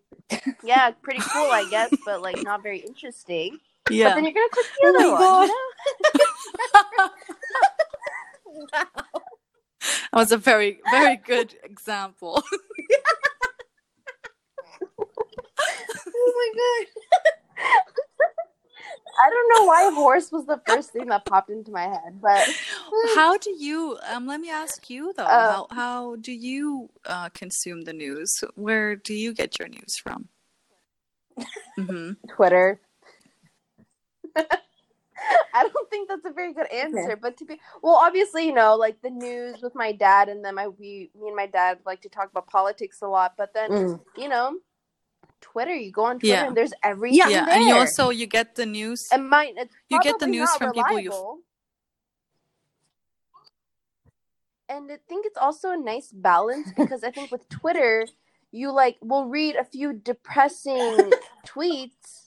yeah, 0.62 0.93
pretty 1.03 1.20
cool, 1.20 1.51
I 1.51 1.68
guess, 1.68 1.91
but 2.05 2.22
like 2.22 2.41
not 2.45 2.62
very 2.62 2.78
interesting. 2.78 3.59
Yeah. 3.91 4.11
But 4.11 4.14
then 4.14 4.24
you're 4.24 4.35
gonna 4.35 4.49
click 4.51 4.66
the 4.80 4.87
Oh 4.87 4.91
other 4.91 5.11
my 5.11 5.20
one. 5.20 5.49
You 5.49 5.55
know? 8.68 9.20
That 10.12 10.18
was 10.18 10.33
a 10.33 10.37
very, 10.37 10.80
very 10.91 11.16
good 11.16 11.55
example. 11.62 12.43
oh 14.99 16.33
my 16.37 16.51
god. 16.57 16.87
I 19.24 19.30
don't 19.30 19.49
know 19.55 19.66
why 19.66 19.91
horse 19.95 20.33
was 20.33 20.47
the 20.47 20.61
first 20.66 20.91
thing 20.91 21.07
that 21.07 21.24
popped 21.24 21.51
into 21.51 21.70
my 21.70 21.83
head, 21.83 22.20
but 22.20 22.49
how 23.14 23.37
do 23.37 23.51
you? 23.51 23.99
Um, 24.11 24.26
let 24.26 24.41
me 24.41 24.51
ask 24.51 24.89
you 24.89 25.12
though. 25.16 25.24
Uh, 25.24 25.53
how 25.53 25.66
how 25.70 26.16
do 26.16 26.33
you 26.33 26.89
uh, 27.05 27.28
consume 27.30 27.83
the 27.83 27.93
news? 27.93 28.43
Where 28.55 28.97
do 28.97 29.14
you 29.14 29.35
get 29.35 29.59
your 29.59 29.68
news 29.68 29.97
from? 29.97 30.28
hmm 31.76 32.12
Twitter. 32.28 32.80
I 35.55 35.68
don't 35.68 35.91
think 35.91 36.09
that's 36.09 36.25
a 36.25 36.33
very 36.33 36.53
good 36.53 36.70
answer, 36.73 37.16
but 37.16 37.37
to 37.39 37.45
be 37.45 37.61
well, 37.83 37.97
obviously, 37.97 38.47
you 38.47 38.55
know, 38.55 38.77
like 38.77 39.01
the 39.03 39.11
news 39.11 39.61
with 39.62 39.75
my 39.75 39.93
dad, 39.93 40.29
and 40.29 40.45
then 40.45 40.55
my 40.55 40.68
we, 40.68 41.11
me 41.18 41.29
and 41.29 41.37
my 41.37 41.47
dad 41.47 41.79
like 41.85 42.01
to 42.03 42.09
talk 42.09 42.31
about 42.31 42.47
politics 42.47 43.03
a 43.03 43.09
lot. 43.09 43.35
But 43.37 43.55
then, 43.55 43.70
Mm. 43.70 44.01
you 44.16 44.29
know, 44.29 44.59
Twitter. 45.41 45.75
You 45.75 45.93
go 45.93 46.05
on 46.05 46.18
Twitter 46.18 46.35
Yeah. 46.35 46.47
and 46.47 46.57
there's 46.57 46.73
everything 46.83 47.18
yeah, 47.18 47.45
there. 47.45 47.55
and 47.55 47.64
you 47.64 47.75
also 47.77 48.11
you 48.11 48.27
get 48.27 48.55
the 48.55 48.66
news. 48.66 49.07
it 49.12 49.18
might 49.18 49.55
you 49.89 50.01
get 50.01 50.18
the 50.18 50.27
news 50.27 50.49
not 50.49 50.59
from 50.59 50.73
people 50.73 50.99
you 50.99 51.43
and 54.68 54.91
I 54.91 54.99
think 55.09 55.27
it's 55.27 55.37
also 55.37 55.70
a 55.70 55.77
nice 55.77 56.11
balance 56.12 56.73
because 56.77 57.05
I 57.05 57.11
think 57.11 57.31
with 57.31 57.49
Twitter, 57.49 58.07
you 58.51 58.73
like 58.73 58.97
will 59.03 59.27
read 59.27 59.57
a 59.57 59.64
few 59.64 59.93
depressing 59.93 61.12
tweets 61.47 62.22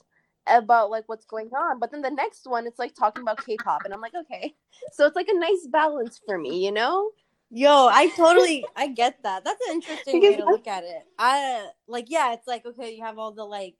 about 0.46 0.90
like 0.90 1.04
what's 1.06 1.24
going 1.24 1.50
on, 1.54 1.78
but 1.78 1.90
then 1.90 2.02
the 2.02 2.10
next 2.10 2.46
one 2.46 2.66
it's 2.66 2.78
like 2.78 2.94
talking 2.94 3.22
about 3.22 3.44
K-pop, 3.44 3.84
and 3.84 3.92
I'm 3.94 4.00
like, 4.00 4.14
okay, 4.14 4.54
so 4.92 5.06
it's 5.06 5.16
like 5.16 5.28
a 5.28 5.38
nice 5.38 5.66
balance 5.70 6.20
for 6.24 6.38
me, 6.38 6.64
you 6.64 6.72
know? 6.72 7.10
Yo, 7.50 7.88
I 7.88 8.08
totally 8.08 8.66
I 8.74 8.88
get 8.88 9.22
that. 9.22 9.44
That's 9.44 9.60
an 9.68 9.74
interesting 9.74 10.20
way 10.20 10.36
to 10.36 10.44
look 10.44 10.66
at 10.66 10.82
it. 10.82 11.02
I 11.18 11.68
like 11.86 12.06
yeah, 12.08 12.32
it's 12.32 12.48
like 12.48 12.66
okay, 12.66 12.92
you 12.94 13.04
have 13.04 13.18
all 13.18 13.32
the 13.32 13.44
like 13.44 13.76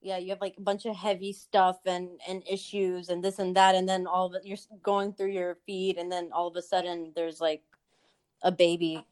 yeah, 0.00 0.16
you 0.16 0.30
have 0.30 0.40
like 0.40 0.54
a 0.58 0.62
bunch 0.62 0.86
of 0.86 0.94
heavy 0.94 1.32
stuff 1.32 1.78
and 1.86 2.08
and 2.28 2.42
issues 2.48 3.08
and 3.08 3.22
this 3.22 3.38
and 3.40 3.56
that 3.56 3.74
and 3.74 3.88
then 3.88 4.06
all 4.06 4.26
of 4.26 4.34
it 4.34 4.46
you're 4.46 4.58
going 4.82 5.12
through 5.12 5.32
your 5.32 5.58
feed 5.66 5.98
and 5.98 6.10
then 6.10 6.30
all 6.32 6.46
of 6.48 6.56
a 6.56 6.62
sudden 6.62 7.12
there's 7.16 7.40
like 7.40 7.62
a 8.42 8.52
baby 8.52 9.04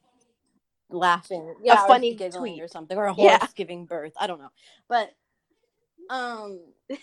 laughing. 0.89 1.53
Yeah, 1.63 1.83
or 1.83 1.87
funny 1.87 2.15
giggling 2.15 2.53
tweet. 2.53 2.63
or 2.63 2.67
something 2.67 2.97
or 2.97 3.05
a 3.05 3.13
horse 3.13 3.31
Yeah. 3.31 3.47
giving 3.55 3.85
birth. 3.85 4.13
I 4.17 4.27
don't 4.27 4.39
know. 4.39 4.51
But 4.87 5.11
um 6.09 6.59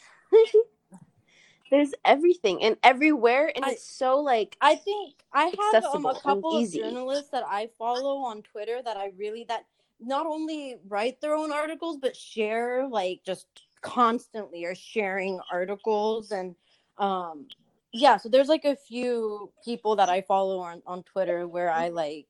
There's 1.71 1.95
everything 2.05 2.63
and 2.63 2.77
everywhere, 2.83 3.53
and 3.55 3.65
I- 3.65 3.73
it's 3.73 3.85
so 3.89 4.21
like 4.21 4.57
I 4.61 4.77
think 4.77 5.17
I 5.33 5.47
have 5.47 5.85
um, 5.85 6.07
a 6.07 6.15
couple 6.15 6.57
of 6.57 6.71
journalists 6.73 7.31
that 7.31 7.45
I 7.47 7.71
follow 7.79 8.19
on 8.19 8.43
Twitter 8.43 8.81
that 8.85 8.97
I 8.97 9.13
really 9.19 9.45
that 9.49 9.67
not 10.01 10.27
only 10.27 10.77
write 10.89 11.21
their 11.21 11.35
own 11.35 11.51
articles 11.53 11.97
but 12.01 12.15
share 12.15 12.87
like 12.87 13.21
just 13.25 13.47
constantly 13.81 14.65
are 14.65 14.75
sharing 14.75 15.41
articles 15.51 16.33
and 16.33 16.55
um 16.99 17.47
yeah 17.93 18.17
so 18.19 18.29
there's 18.29 18.49
like 18.49 18.65
a 18.67 18.77
few 18.77 19.51
people 19.65 19.97
that 19.97 20.09
I 20.11 20.21
follow 20.23 20.59
on 20.59 20.83
on 20.87 21.03
Twitter 21.03 21.49
where 21.49 21.71
I 21.71 21.89
like 21.89 22.27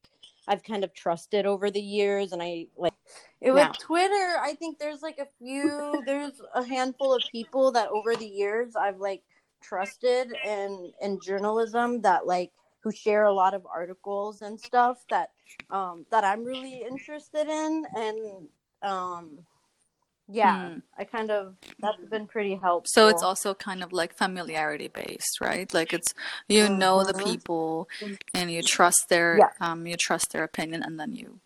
I've 0.47 0.63
kind 0.63 0.85
of 0.85 0.95
trusted 0.95 1.47
over 1.47 1.71
the 1.71 1.81
years 1.81 2.33
and 2.33 2.43
I 2.43 2.67
like 2.77 2.95
it, 3.41 3.53
with 3.53 3.69
Yeah. 3.69 3.77
Twitter 3.79 4.39
I 4.41 4.55
think 4.59 4.79
there's 4.79 5.03
like 5.03 5.19
a 5.19 5.27
few 5.39 6.03
there's 6.07 6.41
a 6.55 6.65
handful 6.65 7.15
of 7.15 7.27
people 7.29 7.73
that 7.73 7.89
over 7.91 8.17
the 8.17 8.27
years 8.27 8.77
I've 8.77 8.99
like 8.99 9.23
trusted 9.61 10.33
in 10.45 10.93
in 11.01 11.21
journalism 11.21 12.03
that 12.03 12.27
like 12.27 12.53
who 12.81 12.93
share 12.93 13.25
a 13.25 13.33
lot 13.33 13.55
of 13.55 13.67
articles 13.67 14.43
and 14.43 14.61
stuff 14.61 15.05
that 15.11 15.31
um 15.71 16.07
that 16.11 16.25
I'm 16.25 16.45
really 16.45 16.83
interested 16.83 17.49
in 17.49 17.87
and 17.95 18.49
um 18.83 19.39
yeah 20.29 20.71
Hmm. 20.71 20.79
I 20.99 21.05
kind 21.05 21.31
of 21.31 21.55
that's 21.81 22.05
been 22.11 22.27
pretty 22.27 22.55
helpful 22.57 22.91
So 22.93 23.09
it's 23.09 23.23
also 23.23 23.55
kind 23.55 23.83
of 23.83 23.93
like 23.93 24.15
familiarity 24.17 24.89
based, 24.89 25.41
right? 25.41 25.73
Like 25.73 25.93
it's 25.93 26.15
you 26.49 26.69
know 26.69 27.05
the 27.05 27.15
Mhm. 27.15 27.25
people 27.25 27.89
and 28.35 28.51
you 28.51 28.63
trust 28.63 29.07
their 29.09 29.39
Yeah. 29.39 29.51
um 29.61 29.87
you 29.87 29.97
trust 29.97 30.33
their 30.33 30.45
opinion 30.45 30.83
and 30.83 30.99
then 30.99 31.15
you 31.15 31.39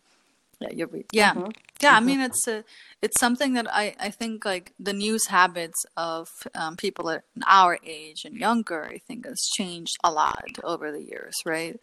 yeah 0.61 0.71
you 0.73 0.87
read 0.87 1.07
yeah 1.13 1.33
Mhm. 1.35 1.55
yeah 1.83 1.95
I 1.97 2.01
Mhm. 2.01 2.07
mean 2.07 2.21
it's 2.21 2.47
a 2.49 2.65
it's 3.03 3.19
something 3.21 3.55
that 3.55 3.67
I 3.73 3.95
I 4.01 4.11
think 4.11 4.45
like 4.45 4.73
the 4.79 4.93
news 4.93 5.27
habits 5.29 5.85
of 5.97 6.29
um, 6.55 6.77
people 6.77 7.09
at 7.11 7.25
our 7.47 7.79
age 7.85 8.25
and 8.25 8.37
younger 8.37 8.85
I 8.85 8.99
think 8.99 9.27
has 9.27 9.41
changed 9.57 9.97
a 10.05 10.11
lot 10.13 10.45
over 10.65 10.93
the 10.93 11.03
years, 11.03 11.35
right? 11.47 11.81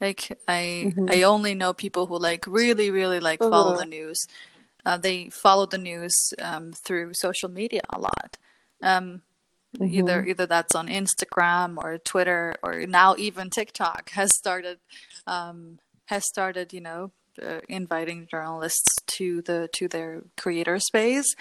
Like 0.00 0.38
I 0.48 0.92
Mhm. 0.96 1.10
I 1.10 1.22
only 1.22 1.54
know 1.54 1.72
people 1.72 2.06
who 2.06 2.18
like 2.18 2.44
really 2.46 2.90
really 2.90 3.20
like 3.20 3.40
follow 3.40 3.76
the 3.76 3.86
news. 3.86 4.18
Uh, 4.84 4.96
they 4.96 5.28
follow 5.28 5.66
the 5.66 5.78
news 5.78 6.34
um, 6.40 6.72
through 6.72 7.12
social 7.14 7.48
media 7.48 7.82
a 7.90 7.98
lot. 8.00 8.36
Um, 8.82 9.22
either 9.80 10.24
either 10.24 10.46
that's 10.46 10.74
on 10.74 10.88
Instagram 10.88 11.76
or 11.78 11.98
Twitter 11.98 12.56
or 12.62 12.86
now 12.86 13.14
even 13.16 13.48
TikTok 13.48 14.10
has 14.14 14.34
started 14.34 14.78
um, 15.26 15.78
has 16.06 16.26
started 16.26 16.72
you 16.72 16.80
know 16.80 17.12
uh, 17.40 17.60
inviting 17.68 18.26
journalists 18.30 18.94
to 19.06 19.42
the 19.42 19.68
to 19.72 19.88
their 19.88 20.22
creator 20.36 20.78
space 20.78 21.34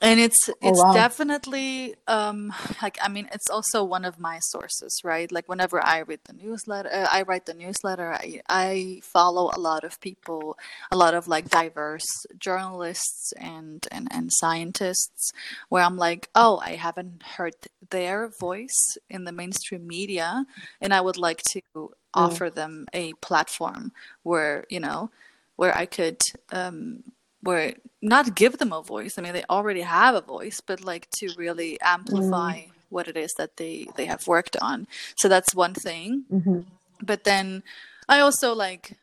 and 0.00 0.20
it's 0.20 0.48
it's 0.62 0.82
wow. 0.82 0.92
definitely 0.92 1.94
um 2.06 2.52
like 2.80 2.96
i 3.02 3.08
mean 3.08 3.28
it's 3.32 3.50
also 3.50 3.82
one 3.82 4.04
of 4.04 4.18
my 4.20 4.38
sources 4.38 5.00
right 5.02 5.32
like 5.32 5.48
whenever 5.48 5.84
i 5.84 6.00
read 6.00 6.20
the 6.24 6.32
newsletter 6.32 6.88
uh, 6.92 7.08
i 7.10 7.22
write 7.22 7.46
the 7.46 7.54
newsletter 7.54 8.12
I, 8.12 8.40
I 8.48 9.00
follow 9.02 9.50
a 9.52 9.58
lot 9.58 9.82
of 9.82 10.00
people 10.00 10.56
a 10.92 10.96
lot 10.96 11.14
of 11.14 11.26
like 11.26 11.50
diverse 11.50 12.06
journalists 12.38 13.32
and 13.36 13.86
and 13.90 14.08
and 14.12 14.30
scientists 14.32 15.32
where 15.68 15.82
i'm 15.82 15.96
like 15.96 16.28
oh 16.34 16.60
i 16.64 16.76
haven't 16.76 17.22
heard 17.22 17.54
their 17.90 18.28
voice 18.28 18.96
in 19.08 19.24
the 19.24 19.32
mainstream 19.32 19.86
media 19.86 20.44
and 20.80 20.94
i 20.94 21.00
would 21.00 21.16
like 21.16 21.42
to 21.50 21.90
offer 22.14 22.50
them 22.50 22.86
a 22.92 23.12
platform 23.14 23.92
where 24.22 24.64
you 24.68 24.80
know 24.80 25.10
where 25.56 25.76
i 25.76 25.86
could 25.86 26.18
um 26.52 27.02
where 27.42 27.74
not 28.02 28.34
give 28.34 28.58
them 28.58 28.72
a 28.72 28.82
voice 28.82 29.16
i 29.16 29.22
mean 29.22 29.32
they 29.32 29.44
already 29.48 29.82
have 29.82 30.14
a 30.14 30.20
voice 30.20 30.60
but 30.60 30.84
like 30.84 31.08
to 31.10 31.32
really 31.36 31.80
amplify 31.80 32.62
what 32.90 33.08
it 33.08 33.16
is 33.16 33.32
that 33.38 33.56
they 33.56 33.86
they 33.96 34.04
have 34.06 34.26
worked 34.26 34.56
on. 34.60 34.86
So 35.16 35.28
that's 35.28 35.54
one 35.54 35.74
thing. 35.74 36.24
Mhm. 36.30 36.64
but 37.02 37.24
then 37.24 37.62
i 38.08 38.20
also 38.20 38.52
like 38.54 38.98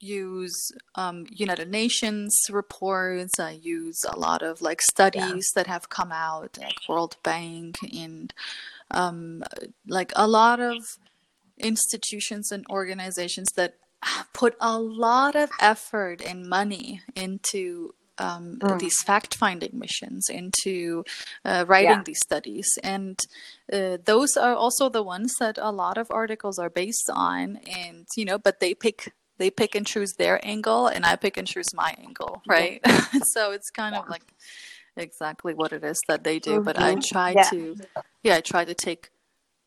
use 0.00 0.70
um, 0.96 1.26
united 1.30 1.70
nations 1.70 2.32
reports. 2.50 3.40
I 3.40 3.52
use 3.52 4.04
a 4.04 4.18
lot 4.18 4.42
of 4.42 4.60
like 4.60 4.82
studies 4.82 5.46
that 5.54 5.66
have 5.66 5.88
come 5.88 6.12
out 6.12 6.58
like 6.58 6.78
world 6.88 7.16
bank 7.22 7.76
and 8.04 8.32
um, 8.90 9.42
like 9.88 10.12
a 10.14 10.26
lot 10.28 10.60
of 10.60 10.76
institutions 11.58 12.50
and 12.52 12.64
organizations 12.70 13.48
that 13.56 13.74
put 14.32 14.54
a 14.60 14.78
lot 14.78 15.34
of 15.34 15.50
effort 15.60 16.20
and 16.22 16.46
money 16.46 17.00
into 17.14 17.94
um, 18.18 18.58
Mm. 18.60 18.78
these 18.78 19.02
fact 19.02 19.34
finding 19.34 19.76
missions, 19.76 20.28
into 20.28 21.02
uh, 21.44 21.64
writing 21.66 21.90
Yeah. 21.98 22.02
these 22.04 22.20
studies. 22.20 22.68
And 22.84 23.18
uh, 23.72 23.98
those 24.04 24.36
are 24.36 24.54
also 24.54 24.88
the 24.88 25.02
ones 25.02 25.34
that 25.40 25.58
a 25.58 25.72
lot 25.72 25.98
of 25.98 26.06
articles 26.12 26.56
are 26.60 26.70
based 26.70 27.10
on. 27.12 27.56
And, 27.76 28.06
you 28.16 28.24
know, 28.24 28.38
but 28.38 28.60
they 28.60 28.74
pick. 28.74 29.12
They 29.36 29.50
pick 29.50 29.74
and 29.74 29.84
choose 29.84 30.12
their 30.12 30.38
angle, 30.46 30.86
and 30.86 31.04
I 31.04 31.16
pick 31.16 31.36
and 31.36 31.44
choose 31.44 31.74
my 31.74 31.92
angle, 31.98 32.40
right? 32.46 32.80
so 33.34 33.50
it's 33.50 33.68
kind 33.68 33.96
of 33.96 34.08
like 34.08 34.22
exactly 34.96 35.54
what 35.54 35.72
it 35.72 35.82
is 35.82 36.00
that 36.06 36.22
they 36.22 36.38
do. 36.38 36.60
But 36.60 36.78
I 36.78 36.94
try 36.94 37.32
Yeah. 37.32 37.50
to, 37.50 37.76
yeah, 38.22 38.36
I 38.36 38.40
try 38.42 38.64
to 38.64 38.74
take 38.74 39.10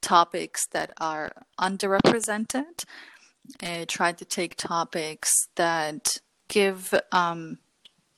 topics 0.02 0.68
that 0.72 0.92
are 1.00 1.32
underrepresented 1.60 2.84
I 3.62 3.86
try 3.88 4.12
to 4.12 4.26
take 4.26 4.56
topics 4.56 5.32
that 5.56 6.18
give 6.48 6.94
um, 7.12 7.60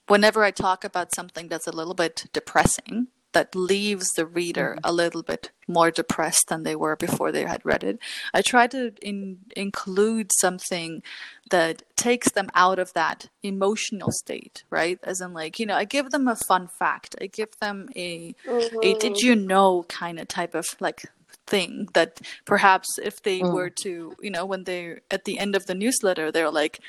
whenever 0.08 0.44
I 0.44 0.52
talk 0.52 0.84
about 0.84 1.14
something 1.14 1.48
that's 1.48 1.68
a 1.68 1.76
little 1.76 1.94
bit 1.94 2.26
depressing 2.34 3.08
that 3.32 3.56
leaves 3.56 4.08
the 4.16 4.26
reader 4.26 4.76
a 4.84 4.92
little 4.92 5.22
bit 5.22 5.52
more 5.68 5.92
depressed 5.92 6.48
than 6.48 6.64
they 6.64 6.76
were 6.76 6.96
before 6.96 7.32
they 7.32 7.44
had 7.44 7.64
read 7.64 7.84
it. 7.84 8.00
I 8.34 8.42
try 8.42 8.66
to 8.68 8.92
in, 9.04 9.38
include 9.56 10.32
something 10.34 11.04
that 11.52 11.84
takes 11.96 12.32
them 12.32 12.50
out 12.56 12.80
of 12.80 12.94
that 12.94 13.30
emotional 13.44 14.10
state, 14.12 14.64
right? 14.72 14.98
As 15.04 15.22
in, 15.22 15.34
like, 15.34 15.60
you 15.60 15.68
know, 15.68 15.76
I 15.76 15.86
give 15.86 16.10
them 16.10 16.28
a 16.28 16.36
fun 16.36 16.68
fact. 16.68 17.16
I 17.22 17.28
give 17.28 17.56
them 17.60 17.88
a, 17.96 18.34
a 18.82 18.96
did 18.96 19.18
you 19.18 19.36
know 19.36 19.86
kind 19.88 20.20
of 20.20 20.28
type 20.28 20.56
of 20.56 20.76
like 20.80 21.06
thing 21.50 21.88
that 21.94 22.22
perhaps 22.46 22.88
if 23.10 23.22
they 23.24 23.40
Mm. 23.42 23.54
were 23.54 23.72
to, 23.84 24.16
you 24.22 24.32
know, 24.32 24.46
when 24.46 24.64
they're 24.64 25.02
at 25.10 25.26
the 25.26 25.40
end 25.40 25.56
of 25.56 25.66
the 25.66 25.76
newsletter, 25.76 26.32
they're 26.32 26.52
like, 26.64 26.80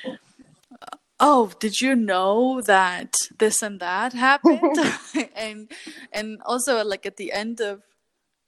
oh 1.19 1.51
did 1.59 1.79
you 1.81 1.95
know 1.95 2.61
that 2.61 3.13
this 3.37 3.61
and 3.61 3.79
that 3.79 4.13
happened? 4.13 4.59
And 5.35 5.69
and 6.11 6.41
also 6.45 6.83
like 6.83 7.05
at 7.05 7.17
the 7.17 7.31
end 7.31 7.61
of 7.61 7.81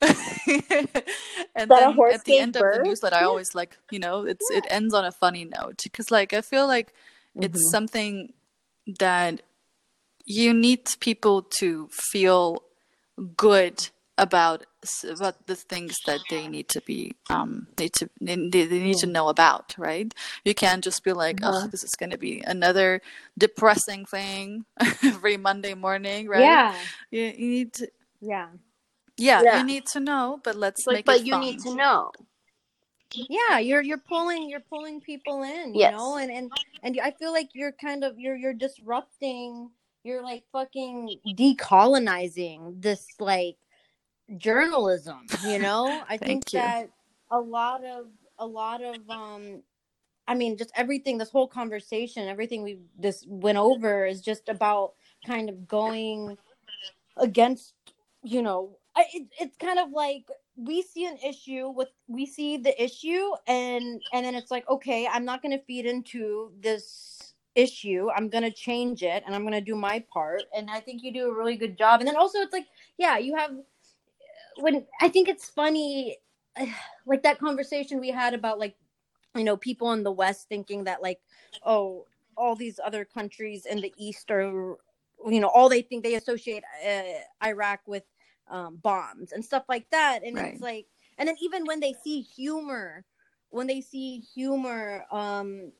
and 1.56 1.70
then 1.70 1.96
at 2.12 2.24
the 2.24 2.38
end 2.38 2.56
of 2.56 2.62
the 2.72 2.80
newsletter 2.82 3.16
i 3.16 3.24
always 3.24 3.54
like 3.54 3.78
you 3.90 3.98
know 3.98 4.26
it's 4.26 4.50
it 4.50 4.66
ends 4.68 4.92
on 4.92 5.04
a 5.04 5.12
funny 5.12 5.44
note 5.46 5.80
because 5.82 6.10
like 6.10 6.34
i 6.34 6.42
feel 6.42 6.66
like 6.66 6.92
it's 7.40 7.70
something 7.70 8.32
that 9.00 9.40
you 10.26 10.52
need 10.52 10.82
people 11.00 11.42
to 11.58 11.88
feel 12.12 12.62
good 13.36 13.88
about 14.18 14.64
s- 14.84 15.04
about 15.04 15.46
the 15.46 15.56
things 15.56 15.96
that 16.06 16.20
they 16.30 16.46
need 16.46 16.68
to 16.68 16.80
be 16.82 17.12
um 17.30 17.66
need 17.78 17.92
to 17.92 18.08
they, 18.20 18.36
they 18.36 18.64
they 18.66 18.78
need 18.80 18.96
to 18.96 19.06
know 19.06 19.28
about 19.28 19.74
right 19.78 20.14
you 20.44 20.54
can't 20.54 20.84
just 20.84 21.02
be 21.02 21.12
like 21.12 21.40
oh 21.42 21.66
this 21.68 21.82
is 21.82 21.94
going 21.96 22.10
to 22.10 22.18
be 22.18 22.40
another 22.46 23.00
depressing 23.36 24.04
thing 24.04 24.64
every 25.02 25.36
monday 25.36 25.74
morning 25.74 26.28
right 26.28 26.42
Yeah. 26.42 26.74
you, 27.10 27.22
you 27.22 27.48
need 27.48 27.72
to 27.74 27.88
Yeah. 28.20 28.48
yeah, 29.16 29.42
Yeah. 29.42 29.58
you 29.58 29.64
need 29.64 29.86
to 29.86 30.00
know 30.00 30.40
but 30.44 30.54
let's 30.56 30.86
like, 30.86 30.96
make 30.96 31.06
but 31.06 31.20
it 31.20 31.26
you 31.26 31.32
fun. 31.32 31.40
need 31.40 31.60
to 31.60 31.74
know. 31.74 32.10
yeah 33.14 33.58
you're 33.58 33.82
you're 33.82 33.98
pulling 33.98 34.48
you're 34.48 34.60
pulling 34.68 35.00
people 35.00 35.42
in 35.42 35.74
you 35.74 35.80
Yes. 35.80 35.92
know 35.92 36.16
and 36.16 36.30
and 36.30 36.50
and 36.82 36.98
i 37.02 37.10
feel 37.12 37.32
like 37.32 37.48
you're 37.54 37.72
kind 37.72 38.02
of 38.04 38.18
you're 38.18 38.36
you're 38.36 38.54
disrupting 38.54 39.70
you're 40.04 40.22
like 40.22 40.42
fucking 40.52 41.18
decolonizing 41.26 42.80
this 42.82 43.06
like 43.20 43.56
journalism, 44.38 45.26
you 45.44 45.58
know? 45.58 46.02
I 46.08 46.16
think 46.16 46.52
you. 46.52 46.58
that 46.58 46.90
a 47.30 47.40
lot 47.40 47.84
of 47.84 48.06
a 48.38 48.46
lot 48.46 48.82
of 48.82 48.96
um 49.08 49.62
I 50.26 50.34
mean 50.34 50.56
just 50.56 50.72
everything 50.76 51.18
this 51.18 51.30
whole 51.30 51.48
conversation, 51.48 52.28
everything 52.28 52.62
we 52.62 52.80
this 52.98 53.24
went 53.28 53.58
over 53.58 54.06
is 54.06 54.20
just 54.20 54.48
about 54.48 54.94
kind 55.26 55.48
of 55.48 55.66
going 55.66 56.36
against, 57.16 57.74
you 58.22 58.42
know, 58.42 58.76
I, 58.96 59.04
it, 59.12 59.26
it's 59.40 59.56
kind 59.56 59.78
of 59.78 59.90
like 59.90 60.24
we 60.56 60.82
see 60.82 61.06
an 61.06 61.18
issue 61.18 61.68
with 61.68 61.88
we 62.06 62.26
see 62.26 62.56
the 62.56 62.82
issue 62.82 63.30
and 63.46 64.00
and 64.12 64.24
then 64.24 64.34
it's 64.34 64.50
like 64.50 64.68
okay 64.68 65.08
i'm 65.10 65.24
not 65.24 65.42
going 65.42 65.56
to 65.56 65.64
feed 65.64 65.84
into 65.86 66.52
this 66.60 67.34
issue 67.54 68.08
i'm 68.16 68.28
going 68.28 68.44
to 68.44 68.52
change 68.52 69.02
it 69.02 69.22
and 69.26 69.34
i'm 69.34 69.42
going 69.42 69.52
to 69.52 69.60
do 69.60 69.74
my 69.74 70.04
part 70.12 70.42
and 70.56 70.70
i 70.70 70.78
think 70.78 71.02
you 71.02 71.12
do 71.12 71.28
a 71.28 71.34
really 71.34 71.56
good 71.56 71.76
job 71.76 72.00
and 72.00 72.08
then 72.08 72.16
also 72.16 72.38
it's 72.38 72.52
like 72.52 72.66
yeah 72.98 73.18
you 73.18 73.34
have 73.34 73.52
when 74.58 74.86
i 75.00 75.08
think 75.08 75.28
it's 75.28 75.48
funny 75.48 76.18
like 77.06 77.22
that 77.22 77.38
conversation 77.38 78.00
we 78.00 78.10
had 78.10 78.34
about 78.34 78.58
like 78.58 78.76
you 79.36 79.44
know 79.44 79.56
people 79.56 79.92
in 79.92 80.02
the 80.02 80.12
west 80.12 80.48
thinking 80.48 80.84
that 80.84 81.02
like 81.02 81.20
oh 81.64 82.06
all 82.36 82.56
these 82.56 82.80
other 82.84 83.04
countries 83.04 83.66
in 83.66 83.80
the 83.80 83.92
east 83.98 84.30
are 84.30 84.76
you 85.28 85.40
know 85.40 85.48
all 85.48 85.68
they 85.68 85.82
think 85.82 86.02
they 86.04 86.14
associate 86.14 86.64
uh, 86.86 87.02
iraq 87.46 87.80
with 87.86 88.04
um, 88.48 88.76
bombs 88.76 89.32
and 89.32 89.44
stuff 89.44 89.64
like 89.68 89.88
that. 89.90 90.22
And 90.24 90.36
Right. 90.36 90.54
it's 90.54 90.60
like, 90.60 90.86
and 91.18 91.28
then 91.28 91.36
even 91.40 91.64
when 91.66 91.80
they 91.80 91.94
see 91.94 92.20
humor, 92.20 93.04
when 93.50 93.66
they 93.66 93.80
see 93.80 94.20
humor 94.20 95.04
um, 95.10 95.72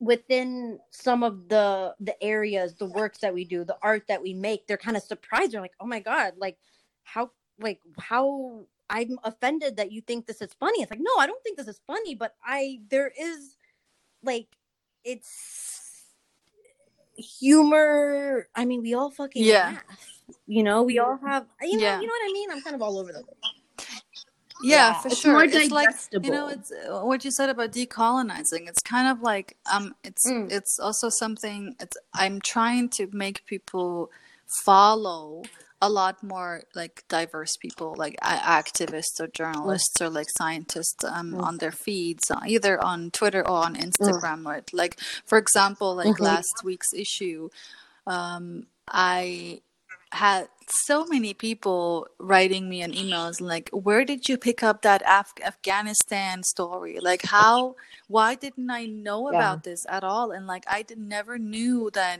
within 0.00 0.80
some 0.90 1.22
of 1.22 1.48
the 1.48 1.94
the 2.00 2.22
areas, 2.22 2.74
the 2.76 2.86
works 2.86 3.18
that 3.18 3.34
we 3.34 3.44
do, 3.44 3.64
the 3.64 3.78
art 3.82 4.04
that 4.08 4.22
we 4.22 4.34
make, 4.34 4.66
they're 4.66 4.76
kind 4.76 4.96
of 4.96 5.02
surprised. 5.02 5.52
They're 5.52 5.60
like, 5.60 5.76
oh 5.80 5.86
my 5.86 6.00
god, 6.00 6.34
like 6.38 6.58
how, 7.04 7.30
like 7.60 7.80
how. 7.98 8.66
I'm 8.88 9.18
offended 9.24 9.78
that 9.78 9.90
you 9.90 10.00
think 10.00 10.26
this 10.26 10.40
is 10.40 10.50
funny. 10.60 10.80
It's 10.80 10.92
like, 10.92 11.00
no, 11.02 11.10
I 11.18 11.26
don't 11.26 11.42
think 11.42 11.56
this 11.58 11.66
is 11.66 11.80
funny, 11.88 12.14
but 12.14 12.36
I 12.44 12.78
there 12.88 13.10
is 13.18 13.56
like 14.22 14.46
it's 15.02 16.12
humor. 17.16 18.48
I 18.54 18.64
mean, 18.64 18.82
we 18.82 18.94
all 18.94 19.10
fucking 19.10 19.42
Yeah. 19.42 19.72
laugh. 19.88 20.20
You 20.46 20.62
know, 20.62 20.82
we 20.84 20.98
all 21.00 21.18
have 21.18 21.46
you 21.62 21.78
know, 21.78 21.82
Yeah. 21.84 22.00
you 22.00 22.06
know 22.06 22.12
what 22.12 22.30
I 22.30 22.32
mean? 22.32 22.50
I'm 22.52 22.62
kind 22.62 22.76
of 22.76 22.82
all 22.82 22.96
over 22.98 23.12
the 23.12 23.22
place. 23.24 23.34
Yeah, 24.62 24.76
Yeah, 24.76 24.94
for 25.00 25.08
it's 25.08 25.20
sure. 25.20 25.32
more 25.32 25.44
It's 25.44 25.70
like 25.70 25.88
you 26.12 26.30
know, 26.30 26.48
it's 26.48 26.70
uh, 26.72 27.00
what 27.00 27.24
you 27.24 27.30
said 27.30 27.50
about 27.50 27.72
decolonizing. 27.72 28.68
It's 28.68 28.82
kind 28.82 29.08
of 29.08 29.20
like 29.20 29.56
um, 29.72 29.94
it's 30.02 30.26
Mm. 30.28 30.50
it's 30.50 30.78
also 30.78 31.08
something. 31.08 31.76
It's 31.80 31.96
I'm 32.14 32.40
trying 32.40 32.88
to 32.90 33.08
make 33.12 33.44
people 33.46 34.10
follow 34.64 35.42
a 35.86 35.88
lot 36.02 36.16
more 36.22 36.52
like 36.74 36.94
diverse 37.08 37.54
people, 37.64 37.94
like 38.04 38.16
activists 38.22 39.16
or 39.20 39.28
journalists 39.40 39.96
or 40.02 40.08
like 40.18 40.30
scientists, 40.40 41.02
um, 41.04 41.28
Mm. 41.32 41.42
on 41.48 41.54
their 41.62 41.76
feeds, 41.84 42.24
uh, 42.30 42.40
either 42.54 42.74
on 42.92 43.10
Twitter 43.18 43.42
or 43.50 43.58
on 43.68 43.74
Instagram. 43.88 44.40
Right? 44.52 44.68
Like 44.82 44.94
for 45.30 45.38
example, 45.44 45.90
like 46.02 46.16
Mhm. 46.16 46.30
last 46.32 46.56
week's 46.68 46.92
issue, 47.04 47.48
um, 48.06 48.66
I 48.88 49.60
had 50.12 50.48
so 50.88 51.04
many 51.14 51.32
people 51.34 52.06
writing 52.18 52.68
me 52.68 52.78
an 52.82 52.92
emails 52.92 53.40
like 53.40 53.68
where 53.86 54.04
did 54.04 54.28
you 54.28 54.36
pick 54.38 54.62
up 54.62 54.82
that 54.82 55.02
Af- 55.06 55.34
afghanistan 55.52 56.42
story 56.42 56.98
like 57.00 57.22
how 57.36 57.74
why 58.08 58.34
didn't 58.34 58.70
i 58.70 58.84
know 58.86 59.20
Yeah. 59.30 59.38
about 59.38 59.58
this 59.64 59.82
at 59.88 60.02
all 60.04 60.30
and 60.30 60.46
like 60.46 60.64
i 60.68 60.82
did, 60.82 60.98
never 60.98 61.38
knew 61.38 61.90
that 62.00 62.18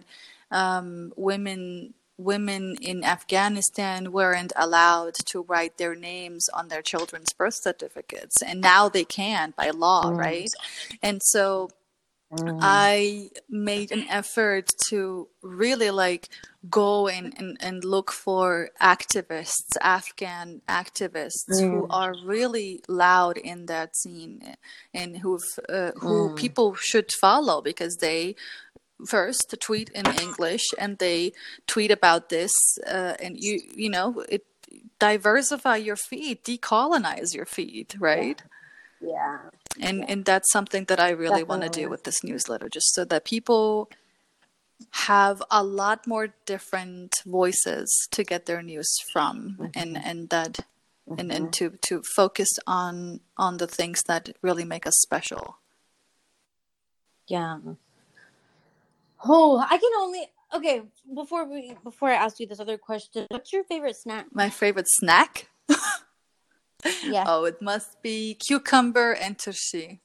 um, 0.50 1.12
women 1.16 1.94
women 2.18 2.76
in 2.80 3.04
afghanistan 3.04 4.10
weren't 4.12 4.52
allowed 4.56 5.14
to 5.14 5.42
write 5.42 5.76
their 5.78 5.94
names 5.94 6.48
on 6.54 6.68
their 6.68 6.82
children's 6.82 7.32
birth 7.32 7.54
certificates 7.54 8.40
and 8.42 8.60
now 8.60 8.88
they 8.88 9.04
can 9.04 9.52
by 9.56 9.70
law 9.70 10.10
Mm. 10.10 10.18
right 10.18 10.48
and 11.02 11.20
so 11.22 11.68
I 12.60 13.30
made 13.48 13.92
an 13.92 14.04
effort 14.08 14.70
to 14.88 15.28
really 15.42 15.90
like 15.90 16.28
go 16.68 17.06
and, 17.06 17.32
and, 17.38 17.56
and 17.60 17.84
look 17.84 18.10
for 18.10 18.70
activists, 18.82 19.76
Afghan 19.80 20.60
activists 20.68 21.60
who 21.60 21.82
Mm. 21.82 21.86
are 21.90 22.14
really 22.24 22.82
loud 22.88 23.38
in 23.38 23.66
that 23.66 23.96
scene 23.96 24.56
and 24.92 25.18
who've, 25.18 25.58
uh, 25.68 25.92
who 26.00 26.30
Mm. 26.30 26.36
people 26.36 26.74
should 26.74 27.12
follow 27.12 27.60
because 27.62 27.96
they 27.98 28.34
first 29.06 29.54
tweet 29.60 29.90
in 29.90 30.06
English 30.20 30.64
and 30.78 30.98
they 30.98 31.32
tweet 31.66 31.90
about 31.90 32.28
this 32.30 32.52
uh, 32.86 33.14
and 33.20 33.38
you 33.38 33.60
you 33.74 33.90
know 33.90 34.24
it 34.28 34.44
diversify 34.98 35.76
your 35.76 35.96
feed, 35.96 36.42
decolonize 36.44 37.34
your 37.34 37.46
feed, 37.46 37.94
right? 37.98 38.42
Yeah. 39.00 39.38
and 39.80 40.08
and 40.08 40.24
that's 40.24 40.50
something 40.50 40.84
that 40.84 40.98
I 40.98 41.10
really 41.10 41.42
want 41.42 41.62
to 41.62 41.68
do 41.68 41.88
with 41.88 42.04
this 42.04 42.24
newsletter, 42.24 42.68
just 42.68 42.94
so 42.94 43.04
that 43.04 43.24
people 43.24 43.90
have 44.90 45.42
a 45.50 45.62
lot 45.62 46.06
more 46.06 46.34
different 46.44 47.14
voices 47.26 48.08
to 48.10 48.24
get 48.24 48.46
their 48.46 48.62
news 48.62 48.88
from, 49.12 49.70
and 49.74 49.98
and 49.98 50.30
that 50.30 50.60
and 51.18 51.30
and 51.30 51.52
to 51.54 51.78
to 51.82 52.02
focus 52.14 52.48
on 52.66 53.20
on 53.36 53.58
the 53.58 53.66
things 53.66 54.02
that 54.06 54.30
really 54.42 54.64
make 54.64 54.86
us 54.86 54.94
special. 55.00 55.58
Yeah. 57.28 57.58
Oh, 59.28 59.58
I 59.58 59.76
can 59.78 59.90
only 59.98 60.26
okay. 60.54 60.82
Before 61.14 61.44
we 61.44 61.74
before 61.82 62.10
I 62.10 62.14
ask 62.14 62.38
you 62.40 62.46
this 62.46 62.60
other 62.60 62.78
question, 62.78 63.26
what's 63.30 63.52
your 63.52 63.64
favorite 63.64 63.96
snack? 63.96 64.26
My 64.32 64.50
favorite 64.50 64.88
snack. 64.88 65.48
Yeah. 67.02 67.24
Oh, 67.26 67.44
it 67.46 67.60
must 67.60 68.00
be 68.00 68.34
cucumber 68.34 69.12
and 69.12 69.36
turshi. 69.36 69.98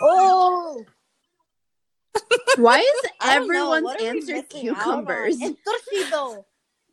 Oh, 0.00 0.84
Why 2.56 2.78
is 2.78 3.10
everyone's 3.20 3.82
What 3.84 4.00
are 4.00 4.02
we 4.02 4.08
answer 4.18 4.34
missing 4.34 4.68
out 4.68 4.76
on? 4.76 5.06
cucumbers? 5.06 5.40
And. 5.40 5.56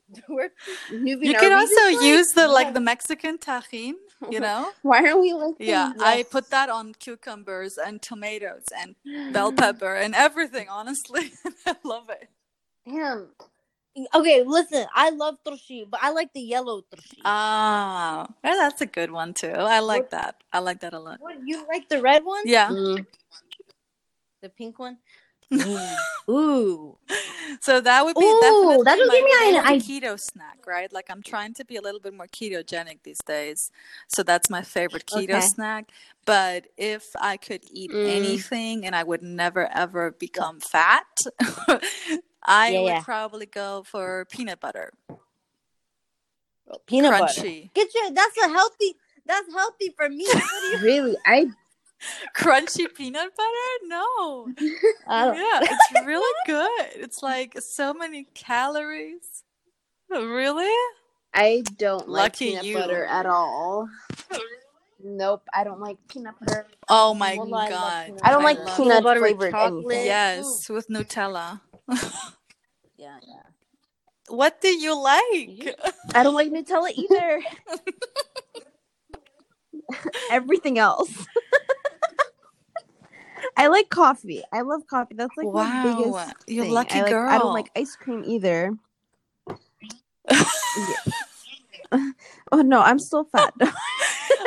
We're- 0.29 0.49
You 0.91 1.33
can 1.35 1.53
also 1.53 1.85
like- 1.97 2.01
use 2.05 2.27
the 2.35 2.47
like 2.47 2.67
yeah. 2.67 2.71
the 2.73 2.79
Mexican 2.81 3.37
tajin, 3.37 3.93
you 4.29 4.39
know. 4.39 4.71
Why 4.81 5.03
are 5.09 5.19
we 5.19 5.33
like? 5.33 5.55
Yeah, 5.59 5.93
I 5.99 6.23
put 6.29 6.49
that 6.49 6.69
on 6.69 6.93
cucumbers 6.93 7.77
and 7.77 8.01
tomatoes 8.01 8.63
and 8.79 8.95
bell 9.33 9.51
pepper 9.61 9.95
and 9.95 10.15
everything, 10.15 10.67
honestly. 10.69 11.31
I 11.67 11.75
love 11.83 12.09
it. 12.09 12.29
Damn. 12.87 13.27
Okay, 14.15 14.43
listen. 14.45 14.85
I 14.95 15.09
love 15.09 15.35
turshi, 15.45 15.83
but 15.89 15.99
I 16.01 16.11
like 16.11 16.31
the 16.33 16.41
yellow 16.41 16.81
turshi. 16.81 17.19
Ah, 17.25 18.27
well, 18.43 18.57
that's 18.57 18.81
a 18.81 18.85
good 18.85 19.11
one 19.11 19.33
too. 19.33 19.51
I 19.51 19.79
like 19.79 20.03
What- 20.03 20.11
that. 20.11 20.35
I 20.53 20.59
like 20.59 20.79
that 20.81 20.93
a 20.93 20.99
lot. 20.99 21.19
what 21.19 21.37
you 21.45 21.65
like 21.67 21.89
the 21.89 22.01
red 22.01 22.23
one? 22.23 22.43
Yeah. 22.45 22.69
Mm. 22.69 23.05
The 24.41 24.49
pink 24.49 24.79
one. 24.79 24.97
Ooh. 26.29 26.97
So 27.61 27.81
that 27.81 28.05
would 28.05 28.17
be 28.17 28.23
Ooh, 28.23 28.39
definitely 28.39 28.77
that'll 28.83 29.07
my 29.07 29.19
give 29.19 29.23
me 29.25 29.31
an 29.55 29.55
favorite 29.55 29.65
idea. 29.65 29.79
keto 29.79 30.19
snack, 30.19 30.59
right? 30.67 30.91
Like 30.93 31.07
I'm 31.09 31.21
trying 31.23 31.53
to 31.55 31.65
be 31.65 31.75
a 31.77 31.81
little 31.81 31.99
bit 31.99 32.13
more 32.13 32.27
ketogenic 32.27 32.99
these 33.03 33.19
days. 33.19 33.71
So 34.07 34.23
that's 34.23 34.49
my 34.49 34.61
favorite 34.61 35.05
keto 35.07 35.29
Okay. 35.35 35.41
snack. 35.41 35.89
But 36.25 36.67
if 36.77 37.07
I 37.19 37.37
could 37.37 37.63
eat 37.71 37.91
Mm. 37.91 38.05
anything 38.05 38.85
and 38.85 38.95
I 38.95 39.03
would 39.03 39.23
never 39.23 39.67
ever 39.75 40.11
become 40.11 40.59
fat, 40.59 41.05
I 42.43 42.73
Yeah, 42.73 42.79
would 42.79 42.85
yeah. 42.85 43.01
probably 43.01 43.45
go 43.47 43.83
for 43.85 44.25
peanut 44.31 44.59
butter. 44.59 44.93
Peanut 46.85 47.17
butter. 47.17 47.41
Crunchy. 47.41 47.73
Get 47.73 47.93
your. 47.95 48.11
That's 48.11 48.37
a 48.37 48.49
healthy. 48.49 48.95
That's 49.25 49.51
healthy 49.53 49.89
for 49.95 50.09
me. 50.09 50.25
What 50.27 50.63
you? 50.63 50.79
Really, 50.83 51.17
I 51.25 51.47
Crunchy 52.35 52.93
peanut 52.93 53.31
butter? 53.35 53.85
No. 53.85 54.47
I 55.07 55.25
don't- 55.25 55.37
Yeah, 55.37 55.59
it's 55.61 56.05
really 56.05 56.33
good. 56.45 57.03
It's 57.03 57.21
like 57.23 57.59
so 57.61 57.93
many 57.93 58.27
calories. 58.33 59.43
Really? 60.09 60.71
I 61.33 61.63
don't 61.77 62.09
like 62.09 62.37
peanut 62.37 62.63
you. 62.63 62.75
butter 62.77 63.05
at 63.05 63.25
all. 63.25 63.87
Nope, 65.03 65.43
I 65.53 65.63
don't 65.63 65.79
like 65.79 65.97
peanut 66.07 66.33
butter. 66.39 66.67
Oh 66.89 67.13
my 67.13 67.35
Well, 67.37 67.53
I 67.55 67.69
god. 67.69 68.05
peanut 68.07 68.21
I 68.23 68.31
don't 68.31 68.43
like 68.43 68.59
love 68.59 68.77
peanut 68.77 69.03
butter 69.03 69.19
flavored 69.21 69.51
chocolate. 69.51 69.85
anything. 69.85 70.05
Yes, 70.07 70.67
Mm. 70.67 70.73
with 70.73 70.87
Nutella. 70.89 71.61
Yeah, 72.97 73.17
yeah. 73.25 73.43
What 74.27 74.59
do 74.59 74.67
you 74.67 74.93
like? 75.01 75.73
I 76.13 76.21
don't 76.21 76.33
like 76.33 76.51
Nutella 76.51 76.91
either. 76.93 77.41
Everything 80.29 80.77
else. 80.79 81.25
I 83.57 83.67
like 83.67 83.89
coffee. 83.89 84.43
I 84.51 84.61
love 84.61 84.87
coffee. 84.87 85.15
That's 85.15 85.35
like 85.37 85.45
my 85.45 85.63
wow, 85.63 85.83
biggest 85.83 86.33
you 86.47 86.63
thing. 86.63 86.73
lucky 86.73 86.99
I 86.99 87.03
like, 87.03 87.11
girl. 87.11 87.29
I 87.29 87.37
don't 87.37 87.53
like 87.53 87.71
ice 87.75 87.95
cream 87.95 88.23
either. 88.25 88.77
Yeah. 89.49 89.55
oh 92.51 92.61
no, 92.61 92.81
I'm 92.81 92.99
still 92.99 93.23
fat. 93.23 93.53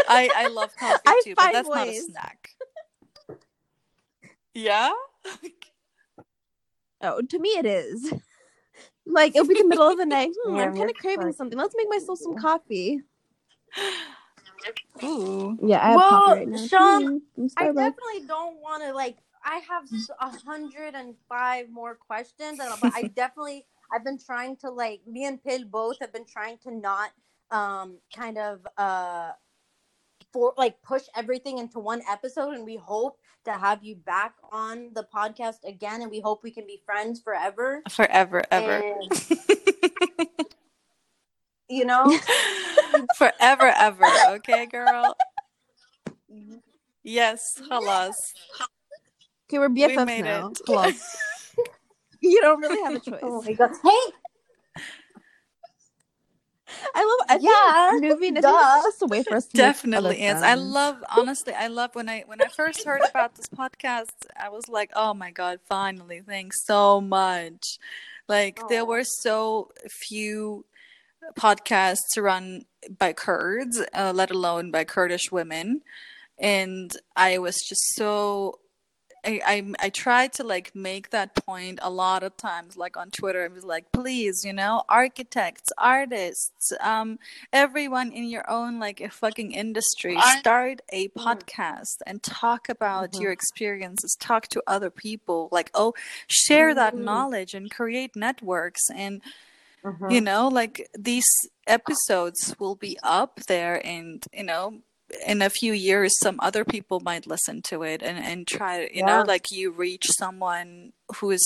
I 0.08 0.30
I 0.34 0.46
love 0.48 0.74
coffee 0.76 1.00
I 1.06 1.20
too, 1.24 1.34
but 1.34 1.52
that's 1.52 1.68
not 1.68 1.88
a 1.88 1.94
snack. 2.00 2.50
Yeah. 4.54 4.92
Oh, 7.00 7.20
to 7.20 7.38
me 7.38 7.48
it 7.50 7.66
is. 7.66 8.12
Like 9.06 9.34
it'll 9.34 9.48
be 9.48 9.54
the 9.54 9.66
middle 9.66 9.88
of 9.88 9.98
the 9.98 10.06
night. 10.06 10.30
Hmm, 10.44 10.56
Yeah, 10.56 10.62
I'm 10.64 10.76
kind 10.76 10.88
of 10.90 10.96
craving 10.96 11.32
something. 11.32 11.58
Let's 11.58 11.74
make 11.76 11.88
myself 11.88 12.18
some 12.20 12.36
coffee. 12.36 13.00
Ooh. 15.04 15.58
Yeah, 15.62 15.78
I 15.82 15.86
have 15.90 15.96
Well, 15.96 16.08
coffee 16.10 16.38
right 16.38 16.48
now. 16.48 16.66
Sean, 16.66 17.22
I 17.56 17.66
definitely 17.66 18.26
don't 18.26 18.60
want 18.60 18.82
to 18.84 18.92
like. 18.92 19.16
I 19.44 19.56
have 19.68 19.84
s- 19.92 20.10
a 20.20 20.30
hundred 20.30 20.94
and 20.94 21.14
five 21.28 21.68
more 21.68 21.94
questions, 21.96 22.60
and 22.60 22.70
but 22.80 22.92
I 22.94 23.02
definitely 23.16 23.66
I've 23.92 24.04
been 24.04 24.18
trying 24.18 24.56
to 24.58 24.70
like 24.70 25.00
me 25.06 25.24
and 25.24 25.42
Pil 25.42 25.64
both 25.64 25.98
have 26.00 26.12
been 26.12 26.24
trying 26.26 26.58
to 26.58 26.70
not 26.70 27.10
um 27.50 27.98
kind 28.14 28.38
of 28.38 28.66
uh 28.78 29.32
for 30.32 30.54
like 30.56 30.80
push 30.82 31.02
everything 31.16 31.58
into 31.58 31.78
one 31.78 32.02
episode, 32.08 32.54
and 32.54 32.64
we 32.64 32.76
hope 32.76 33.18
to 33.44 33.52
have 33.52 33.82
you 33.82 33.96
back 33.96 34.34
on 34.52 34.90
the 34.94 35.06
podcast 35.14 35.64
again, 35.66 36.02
and 36.02 36.10
we 36.10 36.20
hope 36.20 36.42
we 36.42 36.50
can 36.50 36.66
be 36.66 36.80
friends 36.86 37.20
forever. 37.20 37.82
Forever, 37.90 38.42
ever. 38.50 38.82
And, 39.10 39.12
you 41.72 41.84
know, 41.86 42.04
Forever, 43.16 43.72
ever. 43.76 44.06
Okay, 44.36 44.66
girl. 44.66 45.16
Yes, 47.02 47.60
halas. 47.70 48.14
Okay, 49.48 49.58
we're 49.58 49.68
We 49.68 49.82
BFFs 49.82 50.06
made 50.06 50.24
now. 50.24 50.52
it. 50.68 50.96
You 52.24 52.40
don't 52.40 52.60
really 52.60 52.80
have 52.84 52.94
a 52.94 53.00
choice. 53.00 53.18
oh 53.24 53.42
my 53.42 53.52
god, 53.52 53.70
hey, 53.82 54.12
I 56.94 57.04
love. 57.04 57.26
I 57.28 57.38
Yeah, 57.40 57.90
think 57.90 58.02
moving. 58.12 58.38
I 58.38 58.40
think 58.40 58.54
duh. 58.54 58.74
it's 58.76 58.84
just 58.86 59.02
a 59.02 59.06
way 59.06 59.22
for 59.24 59.34
us 59.36 59.46
to 59.46 59.56
Definitely 59.56 60.22
is. 60.22 60.40
I 60.40 60.54
love 60.54 61.02
honestly, 61.16 61.52
I 61.52 61.66
love 61.66 61.94
when 61.94 62.08
I 62.08 62.22
when 62.26 62.40
I 62.40 62.46
first 62.46 62.84
heard 62.84 63.00
about 63.10 63.34
this 63.34 63.46
podcast, 63.48 64.12
I 64.36 64.50
was 64.50 64.68
like, 64.68 64.92
"Oh 64.94 65.14
my 65.14 65.32
god, 65.32 65.58
finally. 65.68 66.22
Thanks 66.24 66.64
so 66.64 67.00
much." 67.00 67.78
Like 68.28 68.60
there 68.68 68.82
oh. 68.82 68.86
were 68.86 69.04
so 69.04 69.72
few 69.90 70.64
podcasts 71.38 72.16
run 72.18 72.64
by 72.98 73.12
Kurds, 73.12 73.80
uh, 73.94 74.12
let 74.14 74.30
alone 74.30 74.70
by 74.70 74.84
Kurdish 74.84 75.30
women, 75.30 75.82
and 76.38 76.96
I 77.16 77.38
was 77.38 77.56
just 77.68 77.94
so 77.94 78.58
I, 79.24 79.40
I 79.46 79.72
I 79.86 79.88
tried 79.90 80.32
to 80.34 80.44
like 80.44 80.74
make 80.74 81.10
that 81.10 81.34
point 81.34 81.78
a 81.82 81.90
lot 81.90 82.22
of 82.22 82.36
times, 82.36 82.76
like 82.76 82.96
on 82.96 83.10
Twitter. 83.10 83.44
I 83.44 83.48
was 83.48 83.64
like, 83.64 83.92
please, 83.92 84.44
you 84.44 84.52
know, 84.52 84.82
architects, 84.88 85.70
artists, 85.78 86.72
um, 86.80 87.18
everyone 87.52 88.10
in 88.10 88.24
your 88.24 88.48
own 88.50 88.80
like 88.80 89.00
a 89.00 89.10
fucking 89.10 89.52
industry, 89.52 90.18
start 90.38 90.80
a 90.90 91.08
podcast 91.08 91.98
and 92.06 92.22
talk 92.22 92.68
about 92.68 93.18
your 93.20 93.30
experiences. 93.30 94.16
Talk 94.18 94.48
to 94.48 94.62
other 94.66 94.90
people. 94.90 95.48
Like, 95.52 95.70
oh, 95.74 95.94
share 96.26 96.74
that 96.74 96.96
knowledge 96.96 97.54
and 97.54 97.70
create 97.70 98.16
networks. 98.16 98.90
And 98.90 99.22
Mhm. 99.84 100.12
you 100.12 100.20
know, 100.20 100.48
like 100.48 100.88
these 100.98 101.26
episodes 101.66 102.54
will 102.58 102.76
be 102.76 102.98
up 103.02 103.40
there, 103.48 103.84
and 103.86 104.24
you 104.32 104.44
know 104.44 104.80
in 105.26 105.42
a 105.42 105.50
few 105.50 105.72
years 105.74 106.18
some 106.20 106.38
other 106.40 106.64
people 106.64 106.98
might 107.00 107.26
listen 107.26 107.60
to 107.60 107.82
it 107.82 108.02
and 108.02 108.18
and 108.18 108.46
try 108.46 108.88
you 108.94 109.02
know 109.02 109.22
like 109.26 109.50
you 109.50 109.70
reach 109.70 110.06
someone 110.18 110.92
who's 111.16 111.44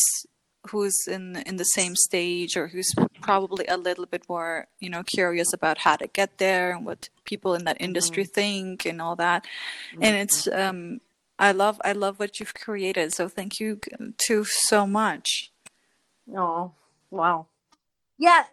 who's 0.70 0.96
in 1.08 1.36
in 1.46 1.56
the 1.56 1.64
same 1.64 1.96
stage 1.96 2.56
or 2.56 2.68
who's 2.68 2.92
probably 3.22 3.66
a 3.66 3.76
little 3.76 4.06
bit 4.06 4.22
more 4.28 4.66
you 4.78 4.88
know 4.88 5.02
curious 5.02 5.52
about 5.52 5.78
how 5.78 5.96
to 5.96 6.06
get 6.06 6.38
there 6.38 6.70
and 6.76 6.86
what 6.86 7.08
people 7.24 7.54
in 7.54 7.64
that 7.64 7.76
industry 7.80 8.24
think 8.24 8.84
and 8.86 9.00
all 9.02 9.16
that. 9.16 9.44
And 10.00 10.14
it's 10.16 10.46
um 10.48 11.00
i 11.38 11.52
love 11.52 11.80
i 11.84 11.92
love 11.92 12.18
what 12.20 12.38
you've 12.40 12.54
created 12.54 13.12
so 13.12 13.28
thank 13.28 13.58
you 13.60 13.80
to 14.28 14.44
so 14.44 14.86
much. 14.86 15.50
Oh, 16.34 16.72
wow. 17.10 17.46
Yeah, 18.18 18.44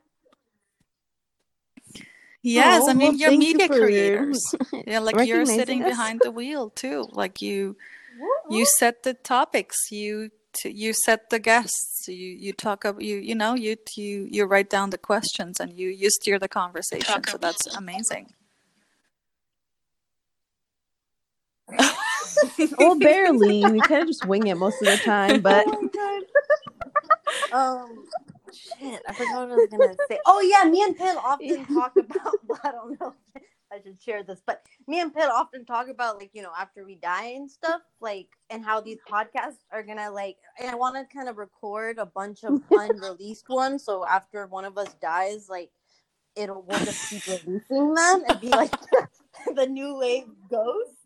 yes 2.43 2.83
Oh, 2.85 2.89
i 2.89 2.93
mean 2.93 3.11
well, 3.11 3.13
you're 3.15 3.29
thank 3.29 3.43
you 3.43 3.53
media 3.53 3.69
creators 3.69 4.55
yeah 4.87 4.99
like 4.99 5.25
you're 5.25 5.45
sitting 5.45 5.81
us. 5.81 5.89
behind 5.89 6.21
the 6.21 6.31
wheel 6.31 6.69
too. 6.69 7.07
Like 7.11 7.41
you 7.41 7.77
you 8.49 8.65
set 8.65 9.03
the 9.03 9.13
topics. 9.13 9.91
You 9.91 10.29
t- 10.53 10.69
you 10.69 10.93
set 10.93 11.29
the 11.29 11.39
guests. 11.39 12.07
You 12.07 12.15
you 12.45 12.53
talk 12.53 12.85
about 12.85 13.01
you 13.01 13.17
you 13.17 13.35
know 13.35 13.55
you 13.55 13.77
you 13.95 14.27
you 14.29 14.45
write 14.45 14.69
down 14.69 14.89
the 14.89 14.97
questions 14.97 15.59
and 15.59 15.73
you 15.73 15.87
you 15.89 16.09
steer 16.09 16.37
the 16.37 16.49
conversation. 16.49 17.23
So 17.27 17.37
that's 17.37 17.65
amazing. 17.75 18.33
Well, 22.77 22.99
barely. 22.99 23.69
We 23.71 23.79
kind 23.81 24.01
of 24.01 24.07
just 24.07 24.25
wing 24.25 24.47
it 24.47 24.57
most 24.57 24.81
of 24.81 24.87
the 24.87 24.97
time, 24.97 25.41
but 25.41 25.65
Um, 27.51 28.05
shit, 28.53 29.01
I 29.07 29.13
forgot 29.13 29.49
what 29.49 29.51
I 29.51 29.55
was 29.55 29.67
gonna 29.69 29.95
say. 30.09 30.19
Oh 30.25 30.41
yeah, 30.41 30.69
me 30.69 30.81
and 30.83 30.97
Pil 30.97 31.17
often 31.17 31.65
talk 31.73 31.93
about. 31.97 32.33
I 32.63 32.71
don't 32.71 32.99
know. 32.99 33.13
if 33.35 33.43
I 33.71 33.81
should 33.81 34.01
share 34.01 34.23
this, 34.23 34.41
but 34.45 34.63
me 34.87 34.99
and 34.99 35.13
Pil 35.13 35.29
often 35.29 35.65
talk 35.65 35.87
about 35.89 36.17
like 36.17 36.31
you 36.33 36.41
know 36.41 36.51
after 36.57 36.85
we 36.85 36.95
die 36.95 37.33
and 37.35 37.49
stuff, 37.49 37.81
like 37.99 38.27
and 38.49 38.63
how 38.63 38.81
these 38.81 38.99
podcasts 39.09 39.63
are 39.71 39.83
gonna 39.83 40.11
like. 40.11 40.37
And 40.59 40.69
I 40.69 40.75
want 40.75 40.95
to 40.95 41.15
kind 41.15 41.29
of 41.29 41.37
record 41.37 41.97
a 41.97 42.05
bunch 42.05 42.43
of 42.43 42.61
unreleased 42.71 43.49
ones, 43.49 43.83
so 43.83 44.05
after 44.05 44.47
one 44.47 44.65
of 44.65 44.77
us 44.77 44.93
dies, 45.01 45.49
like 45.49 45.71
it'll 46.35 46.63
we'll 46.63 46.79
just 46.79 47.09
keep 47.09 47.25
releasing 47.27 47.93
them 47.93 48.23
and 48.27 48.41
be 48.41 48.49
like 48.49 48.73
the 49.55 49.67
new 49.67 49.97
wave 49.97 50.27
goes. 50.49 51.02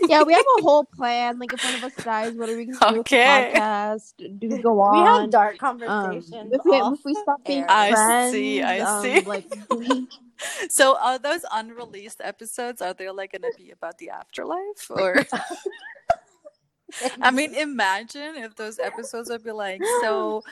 Yeah, 0.00 0.22
we 0.22 0.32
have 0.32 0.44
a 0.58 0.62
whole 0.62 0.84
plan. 0.84 1.38
Like, 1.38 1.52
if 1.52 1.62
one 1.62 1.74
of 1.74 1.82
us 1.84 1.92
dies, 2.02 2.34
what 2.36 2.48
are 2.48 2.56
we 2.56 2.66
going 2.66 2.78
to 2.78 2.86
do 2.88 2.96
with 2.98 3.08
the 3.08 3.16
Okay. 3.16 3.52
podcast? 3.54 4.38
Do 4.38 4.48
we 4.48 4.58
go 4.58 4.80
on? 4.80 4.92
We 4.98 4.98
have 5.00 5.22
on? 5.22 5.30
dark 5.30 5.54
Um, 5.54 5.58
conversations. 5.58 6.52
if, 6.52 6.60
we, 6.64 6.76
if 6.76 7.04
we 7.04 7.14
stop 7.14 7.40
being 7.46 7.60
air. 7.60 7.66
I 7.70 7.90
friends, 7.90 8.32
see, 8.32 8.62
I 8.62 8.80
um, 8.80 9.02
see. 9.02 9.20
like 9.20 9.46
we- 9.70 10.08
so 10.70 10.96
are 10.98 11.18
those 11.18 11.44
unreleased 11.52 12.20
episodes 12.22 12.82
are 12.82 12.92
they 12.94 13.08
like 13.10 13.30
gonna 13.32 13.52
be 13.56 13.70
about 13.70 13.96
the 13.98 14.10
afterlife 14.10 14.90
or 14.90 15.24
i 17.22 17.30
mean 17.30 17.54
imagine 17.54 18.34
if 18.34 18.56
those 18.56 18.80
episodes 18.80 19.30
would 19.30 19.44
be 19.44 19.52
like 19.52 19.80
so 20.00 20.42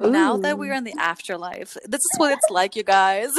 now 0.00 0.38
that 0.38 0.58
we're 0.58 0.72
in 0.72 0.82
the 0.84 0.94
afterlife 0.98 1.76
this 1.84 2.00
is 2.00 2.14
what 2.16 2.32
it's 2.32 2.48
like 2.50 2.74
you 2.74 2.82
guys 2.82 3.32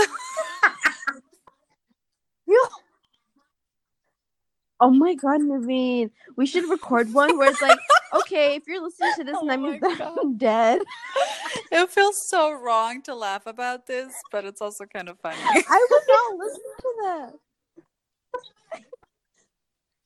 Oh 4.82 4.89
my 4.89 5.15
god, 5.15 5.41
Naveen. 5.41 6.11
We 6.36 6.45
should 6.45 6.69
record 6.69 7.13
one 7.13 7.38
where 7.38 7.49
it's 7.49 7.61
like, 7.61 7.80
okay, 8.13 8.55
if 8.55 8.63
you're 8.67 8.82
listening 8.82 9.13
to 9.15 9.23
this 9.23 9.38
Oh 9.39 9.49
and 9.49 9.63
means. 9.63 9.84
I'm 9.84 10.38
dead. 10.38 10.82
it 11.71 11.89
feels 11.89 12.28
so 12.28 12.51
wrong 12.51 13.01
to 13.03 13.15
laugh 13.15 13.45
about 13.47 13.88
this 13.88 14.13
but 14.32 14.45
it's 14.45 14.61
also 14.61 14.86
kind 14.86 15.09
of 15.09 15.19
funny 15.19 15.38
I 15.43 15.88
would 15.91 16.01
not 16.07 16.38
listen 16.38 16.61
to 16.80 16.93
that. 17.03 17.34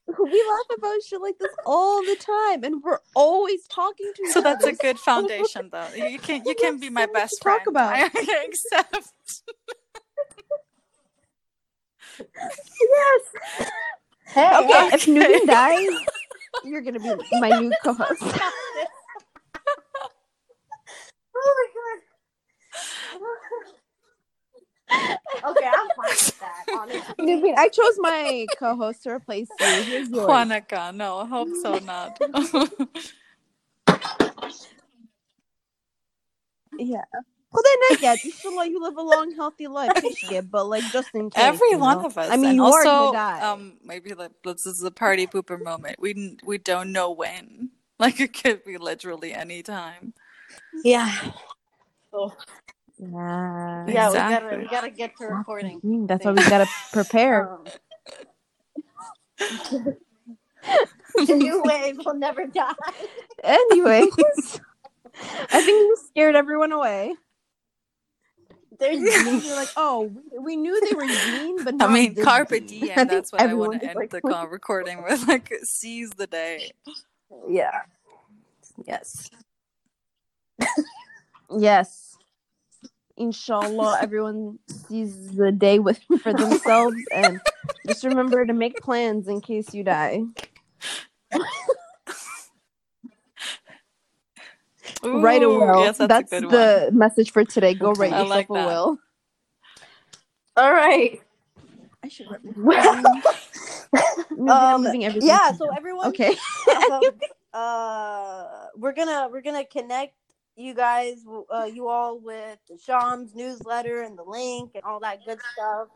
We 0.07 0.43
laugh 0.49 0.78
about 0.78 1.03
shit 1.05 1.22
like 1.22 1.38
this 1.38 1.51
all 1.67 2.01
the 2.01 2.15
time, 2.15 2.64
and 2.64 2.81
we're 2.84 2.98
always 3.15 3.68
talking 3.68 4.11
to 4.15 4.23
each 4.23 4.31
So 4.31 4.41
that's 4.41 4.65
a 4.65 4.73
good 4.73 4.98
foundation, 4.98 5.69
though. 5.72 5.85
You 5.95 6.18
can 6.18 6.44
you 6.45 6.56
can 6.56 6.80
be 6.80 6.89
my 6.89 7.06
best 7.06 7.38
to 7.38 7.44
talk 7.44 7.64
friend. 7.64 7.68
about. 7.68 7.94
I 7.94 8.45
accept. 8.48 9.14
Yes. 12.19 13.69
Hey, 14.34 14.51
Okay, 14.56 14.89
if 14.93 15.07
Newton 15.07 15.47
dies, 15.47 15.89
you're 16.64 16.81
gonna 16.81 16.99
be 16.99 17.11
my 17.31 17.51
new 17.51 17.73
co-host. 17.84 18.23
Oh 21.35 21.56
my 21.57 21.68
god. 25.41 25.51
okay, 25.51 25.65
I'm 25.68 25.91
fine 25.95 26.18
with 26.26 26.39
that, 26.39 26.65
honestly. 26.73 27.15
Newton, 27.19 27.56
I 27.57 27.69
chose 27.69 27.97
my 27.99 28.49
co-host 28.57 29.03
to 29.03 29.11
replace 29.11 29.49
you. 29.60 29.84
Here's 29.84 30.10
yours. 30.10 30.27
Juanaca, 30.27 30.95
no, 30.95 31.19
I 31.19 31.26
hope 31.27 31.56
so 31.56 31.80
not. 31.80 32.19
Yeah. 36.80 37.03
Well, 37.51 37.63
then 37.63 37.97
I 37.97 38.01
get 38.01 38.23
you 38.23 38.31
still 38.31 38.55
like 38.55 38.69
you 38.69 38.80
live 38.81 38.95
a 38.95 39.01
long, 39.01 39.34
healthy 39.35 39.67
life, 39.67 39.91
Ishka, 39.95 40.49
but 40.51 40.65
like 40.65 40.84
just 40.91 41.09
in 41.15 41.31
case. 41.31 41.43
Every 41.43 41.71
you 41.71 41.80
one 41.80 41.99
know? 41.99 42.05
of 42.05 42.17
us. 42.17 42.30
I 42.30 42.38
mean, 42.38 42.55
you 42.55 42.63
also, 42.63 42.77
are 42.77 42.84
gonna 42.84 43.11
die. 43.13 43.41
um, 43.41 43.77
maybe 43.84 44.13
like, 44.13 44.31
this 44.43 44.67
is 44.67 44.84
a 44.84 44.91
party 44.91 45.26
pooper 45.26 45.61
moment. 45.61 45.95
We 45.99 46.38
we 46.43 46.57
don't 46.59 46.91
know 46.91 47.11
when. 47.11 47.69
Like 47.99 48.21
it 48.21 48.31
could 48.41 48.63
be 48.63 48.77
literally 48.77 49.34
any 49.34 49.61
time. 49.61 50.13
Yeah. 50.85 51.13
Oh. 52.13 52.34
yeah. 52.97 53.85
Yeah, 53.89 54.09
we 54.09 54.15
gotta 54.15 54.57
we 54.57 54.67
gotta 54.67 54.89
get 54.89 55.17
to 55.17 55.26
recording. 55.26 56.07
That's 56.07 56.23
why 56.23 56.31
we 56.31 56.38
gotta 56.47 56.67
prepare. 56.93 57.59
Um, 59.49 59.95
the 61.26 61.35
new 61.35 61.61
wave 61.63 61.99
will 62.05 62.15
never 62.15 62.45
die. 62.45 62.73
Anyways, 63.43 64.61
I 65.51 65.61
think 65.61 65.67
you 65.67 65.97
scared 66.07 66.35
everyone 66.35 66.71
away. 66.71 67.15
There's 68.80 69.45
You're 69.45 69.56
like, 69.56 69.69
oh, 69.76 70.11
we- 70.31 70.39
we 70.39 70.56
knew 70.56 70.80
they 70.88 70.95
were 70.95 71.06
mean, 71.06 71.64
but 71.64 71.76
I 71.81 71.91
mean, 71.91 72.15
carpe 72.15 72.51
mean." 72.51 72.65
diem. 72.65 72.95
That's 73.07 73.31
what 73.31 73.41
I 73.41 73.53
want 73.53 73.81
to 73.81 73.88
end 73.88 73.95
like, 73.95 74.10
the 74.10 74.22
call 74.22 74.47
recording 74.47 75.03
with. 75.03 75.27
Like, 75.27 75.51
seize 75.64 76.11
the 76.11 76.27
day. 76.27 76.72
yeah. 77.49 77.81
Yes. 78.85 79.30
yes. 81.57 82.15
Inshallah, 83.18 83.99
everyone 84.01 84.60
sees 84.88 85.35
the 85.35 85.51
day 85.51 85.80
with 85.80 85.99
for 86.22 86.31
themselves, 86.31 86.95
and 87.14 87.41
just 87.85 88.06
remember 88.06 88.45
to 88.45 88.53
make 88.53 88.77
plans 88.77 89.27
in 89.27 89.41
case 89.41 89.73
you 89.73 89.84
die. 89.84 90.22
Write 95.03 95.43
a 95.43 95.49
will. 95.49 95.81
Yes, 95.81 95.97
that's, 95.97 96.07
That's, 96.07 96.34
a 96.34 96.41
good 96.41 96.51
the 96.51 96.85
one. 96.89 96.97
message 96.97 97.31
for 97.31 97.45
today. 97.45 97.73
Go 97.73 97.91
write 97.93 98.11
yourself 98.11 98.30
like 98.30 98.49
a 98.49 98.53
that. 98.53 98.67
will. 98.67 98.99
All 100.57 100.71
right. 100.73 101.21
I 102.03 102.07
should 102.07 102.27
write. 102.55 103.05
Um, 104.39 104.85
I'm 104.85 105.01
yeah. 105.01 105.51
So 105.51 105.69
everyone, 105.76 106.09
okay. 106.09 106.35
um, 106.91 107.01
uh, 107.53 108.45
we're 108.77 108.93
gonna 108.93 109.27
we're 109.31 109.41
gonna 109.41 109.65
connect 109.65 110.13
you 110.59 110.73
guys, 110.73 111.26
uh, 111.53 111.63
you 111.63 111.88
all 111.88 112.19
with 112.19 112.59
Sham's 112.84 113.34
newsletter 113.34 114.03
and 114.03 114.17
the 114.17 114.23
link 114.23 114.71
and 114.76 114.84
all 114.84 114.99
that 114.99 115.26
good 115.26 115.39
stuff. 115.53 115.88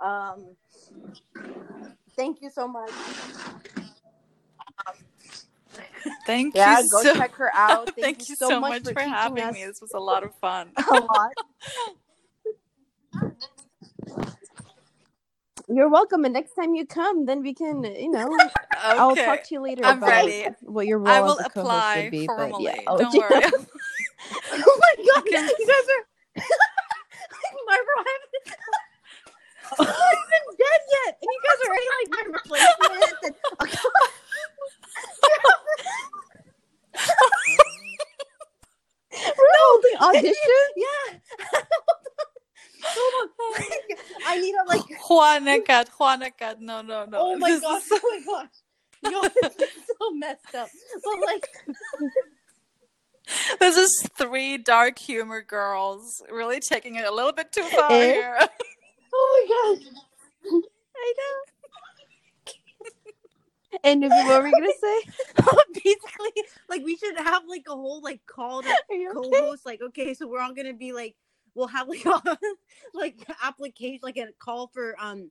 Um, 0.00 0.56
thank 2.16 2.40
you 2.40 2.50
so 2.50 2.66
much. 2.66 2.90
Thank 6.26 6.54
Yeah, 6.54 6.80
you 6.80 6.88
go 6.90 7.02
so 7.02 7.14
check 7.14 7.32
her 7.34 7.50
out. 7.54 7.86
Thank, 7.96 8.18
Thank 8.18 8.28
you 8.28 8.36
so 8.36 8.60
much 8.60 8.82
for, 8.84 8.94
teaching 8.94 9.08
having 9.08 9.42
us 9.42 9.54
me. 9.54 9.64
This 9.64 9.80
was 9.80 9.92
a 9.94 9.98
lot 9.98 10.24
of 10.24 10.34
fun. 10.36 10.70
A 10.76 10.94
lot. 10.94 11.32
You're 15.68 15.88
welcome. 15.88 16.24
And 16.24 16.32
next 16.32 16.54
time 16.54 16.74
you 16.74 16.86
come, 16.86 17.26
then 17.26 17.42
we 17.42 17.52
can, 17.52 17.82
you 17.82 18.10
know, 18.10 18.36
I'll 18.78 19.16
talk 19.16 19.42
to 19.44 19.54
you 19.54 19.60
later 19.60 19.84
I'm 19.84 19.98
about 19.98 20.10
ready. 20.10 20.46
what 20.62 20.86
your 20.86 20.98
role 20.98 21.08
I 21.08 21.20
will 21.20 21.40
as 21.40 21.46
a 21.46 21.60
apply 21.60 22.02
should 22.02 22.10
be. 22.12 22.26
formally. 22.26 22.66
But 22.66 22.76
yeah, 22.76 22.80
I'll 22.86 22.98
Don't 22.98 23.14
worry. 23.14 23.30
oh 24.52 24.80
my 24.80 25.04
god, 25.04 25.24
you 25.26 25.66
guys 25.66 25.88
are. 25.90 26.04
Marvel, 27.66 27.94
I. 27.98 28.18
I'm 29.78 29.86
not 29.86 29.88
even 29.88 30.42
dead 30.56 30.80
yet, 30.94 31.18
and 31.20 31.28
you 31.32 31.40
guys 31.42 31.58
are 31.64 31.68
already 31.68 31.88
like 31.98 32.08
my 32.10 32.22
replacement. 32.32 33.14
And... 33.24 33.34
We're 39.38 39.56
holding 39.58 39.85
audition. 40.00 40.34
yeah. 40.76 41.18
I 44.26 44.40
need 44.40 44.54
a 44.54 44.64
like. 44.68 44.82
Juanacat, 45.08 45.88
Juanacat. 45.98 46.60
No, 46.60 46.82
no, 46.82 47.04
no. 47.04 47.18
Oh 47.18 47.36
my 47.36 47.50
This 47.50 47.60
gosh! 47.60 47.82
is- 47.82 47.92
Oh 47.92 48.00
my 48.10 48.20
gosh! 48.24 49.12
Yo, 49.12 49.20
this 49.42 49.56
is 49.56 49.72
so 49.98 50.10
messed 50.12 50.54
up. 50.54 50.68
But 51.04 51.26
like, 51.26 51.48
This 53.60 53.76
is 53.76 54.08
three 54.16 54.56
dark 54.58 54.98
humor 54.98 55.42
girls 55.42 56.22
really 56.30 56.60
taking 56.60 56.94
it 56.96 57.04
a 57.06 57.10
little 57.12 57.32
bit 57.32 57.50
too 57.52 57.64
far 57.64 57.90
Eh? 57.92 58.12
here. 58.12 58.38
oh 59.14 59.46
my 59.48 59.74
gosh! 59.84 59.92
I 60.96 61.12
know. 61.18 61.36
And 63.84 64.02
Nubi, 64.02 64.10
what 64.10 64.42
were 64.42 64.44
we 64.44 64.52
gonna 64.52 64.68
say? 64.80 65.00
Basically, 65.74 66.44
like 66.68 66.84
we 66.84 66.96
should 66.96 67.18
have 67.18 67.42
like 67.48 67.64
a 67.68 67.72
whole 67.74 68.00
like 68.02 68.20
call 68.26 68.62
to 68.62 68.76
you 68.90 69.12
okay? 69.16 69.30
co-host. 69.30 69.66
Like, 69.66 69.80
okay, 69.82 70.14
so 70.14 70.28
we're 70.28 70.40
all 70.40 70.54
gonna 70.54 70.74
be 70.74 70.92
like, 70.92 71.16
we'll 71.54 71.68
have 71.68 71.88
like 71.88 72.04
a, 72.06 72.38
like 72.94 73.26
application, 73.42 74.00
like 74.02 74.16
a 74.16 74.28
call 74.38 74.68
for 74.72 74.96
um 75.00 75.30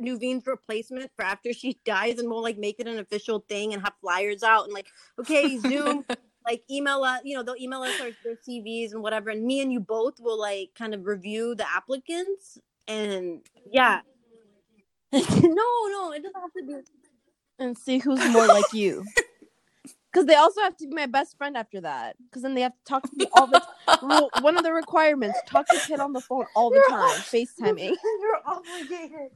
Nuveen's 0.00 0.46
replacement 0.46 1.10
for 1.16 1.24
after 1.24 1.52
she 1.52 1.78
dies, 1.84 2.18
and 2.18 2.28
we'll 2.28 2.42
like 2.42 2.58
make 2.58 2.80
it 2.80 2.86
an 2.88 2.98
official 2.98 3.44
thing 3.48 3.72
and 3.74 3.82
have 3.82 3.94
flyers 4.00 4.42
out 4.42 4.64
and 4.64 4.72
like, 4.72 4.88
okay, 5.20 5.58
Zoom. 5.58 6.04
Like 6.44 6.64
email 6.68 7.04
us, 7.04 7.20
you 7.24 7.36
know, 7.36 7.44
they'll 7.44 7.54
email 7.54 7.82
us 7.82 7.96
their, 7.98 8.10
their 8.24 8.34
CVs 8.34 8.90
and 8.94 9.00
whatever, 9.00 9.30
and 9.30 9.44
me 9.44 9.60
and 9.60 9.72
you 9.72 9.78
both 9.78 10.14
will 10.18 10.40
like 10.40 10.70
kind 10.76 10.92
of 10.92 11.06
review 11.06 11.54
the 11.54 11.64
applicants, 11.70 12.58
and 12.88 13.42
yeah, 13.70 14.00
no, 15.12 15.20
no, 15.22 16.12
it 16.12 16.22
doesn't 16.22 16.40
have 16.40 16.52
to 16.56 16.64
be. 16.66 16.74
And 17.62 17.78
see 17.78 17.98
who's 17.98 18.18
more 18.30 18.46
like 18.46 18.72
you. 18.72 19.04
Because 20.12 20.26
they 20.26 20.34
also 20.34 20.60
have 20.60 20.76
to 20.76 20.86
be 20.86 20.94
my 20.94 21.06
best 21.06 21.38
friend 21.38 21.56
after 21.56 21.80
that. 21.80 22.16
Because 22.22 22.42
then 22.42 22.54
they 22.54 22.60
have 22.60 22.72
to 22.72 22.84
talk 22.84 23.02
to 23.04 23.10
me 23.16 23.26
all 23.32 23.46
the 23.46 23.62
Well, 24.02 24.28
one 24.42 24.58
of 24.58 24.62
the 24.62 24.70
requirements: 24.74 25.38
talk 25.46 25.66
to 25.68 25.80
kid 25.86 26.00
on 26.00 26.12
the 26.12 26.20
phone 26.20 26.44
all 26.54 26.68
the 26.68 26.76
You're 26.76 26.90
time, 26.90 27.18
FaceTiming. 27.20 27.96
You're 28.20 28.42
obligated. 28.44 29.30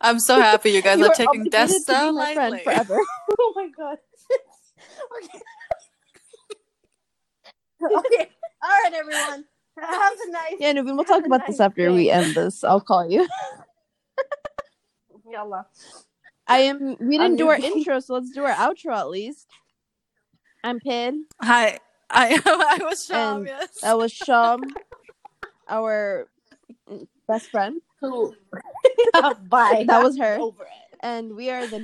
I'm 0.00 0.18
so 0.18 0.40
happy 0.40 0.70
you 0.70 0.80
guys 0.80 0.98
You 1.00 1.04
are 1.04 1.10
are 1.10 1.14
taking 1.14 1.42
obligated 1.42 1.68
this 1.68 1.84
to 1.84 1.92
be 1.92 1.98
so 1.98 2.12
my 2.12 2.34
lightly. 2.34 2.60
forever. 2.64 2.98
Oh 3.38 3.52
my 3.54 3.68
god. 3.76 3.98
okay. 5.18 5.38
okay. 7.84 8.30
All 8.62 8.70
right, 8.84 8.92
everyone. 8.94 9.44
Have 9.78 10.12
a 10.12 10.30
nice. 10.30 10.54
Yeah, 10.58 10.72
Nuveen, 10.72 10.96
we'll 10.96 11.04
talk 11.04 11.26
about 11.26 11.46
this 11.46 11.60
after 11.60 11.92
we 11.92 12.10
end 12.10 12.34
this. 12.34 12.64
I'll 12.64 12.80
call 12.80 13.06
you. 13.10 13.28
Yalla. 15.32 15.66
I 16.46 16.58
am. 16.58 16.96
We 17.00 17.16
I'm 17.18 17.22
didn't 17.22 17.36
do 17.38 17.48
our 17.48 17.56
intro, 17.56 17.98
so 18.00 18.14
let's 18.14 18.30
do 18.30 18.44
our 18.44 18.52
outro 18.52 18.94
at 18.94 19.08
least. 19.08 19.48
I'm 20.62 20.78
Pin. 20.78 21.24
Hi, 21.40 21.78
I 22.10 22.38
I 22.44 22.84
was 22.84 23.06
Sham. 23.06 23.38
And 23.38 23.46
Yes. 23.46 23.80
That 23.80 23.96
was 23.96 24.12
Sham, 24.12 24.60
our 25.68 26.28
best 27.26 27.50
friend. 27.50 27.80
Who? 28.00 28.34
Bye. 29.48 29.84
That 29.88 30.02
was 30.02 30.18
her. 30.18 30.36
Over 30.38 30.64
it. 30.64 30.98
And 31.00 31.34
we 31.34 31.48
are 31.50 31.66
the. 31.66 31.80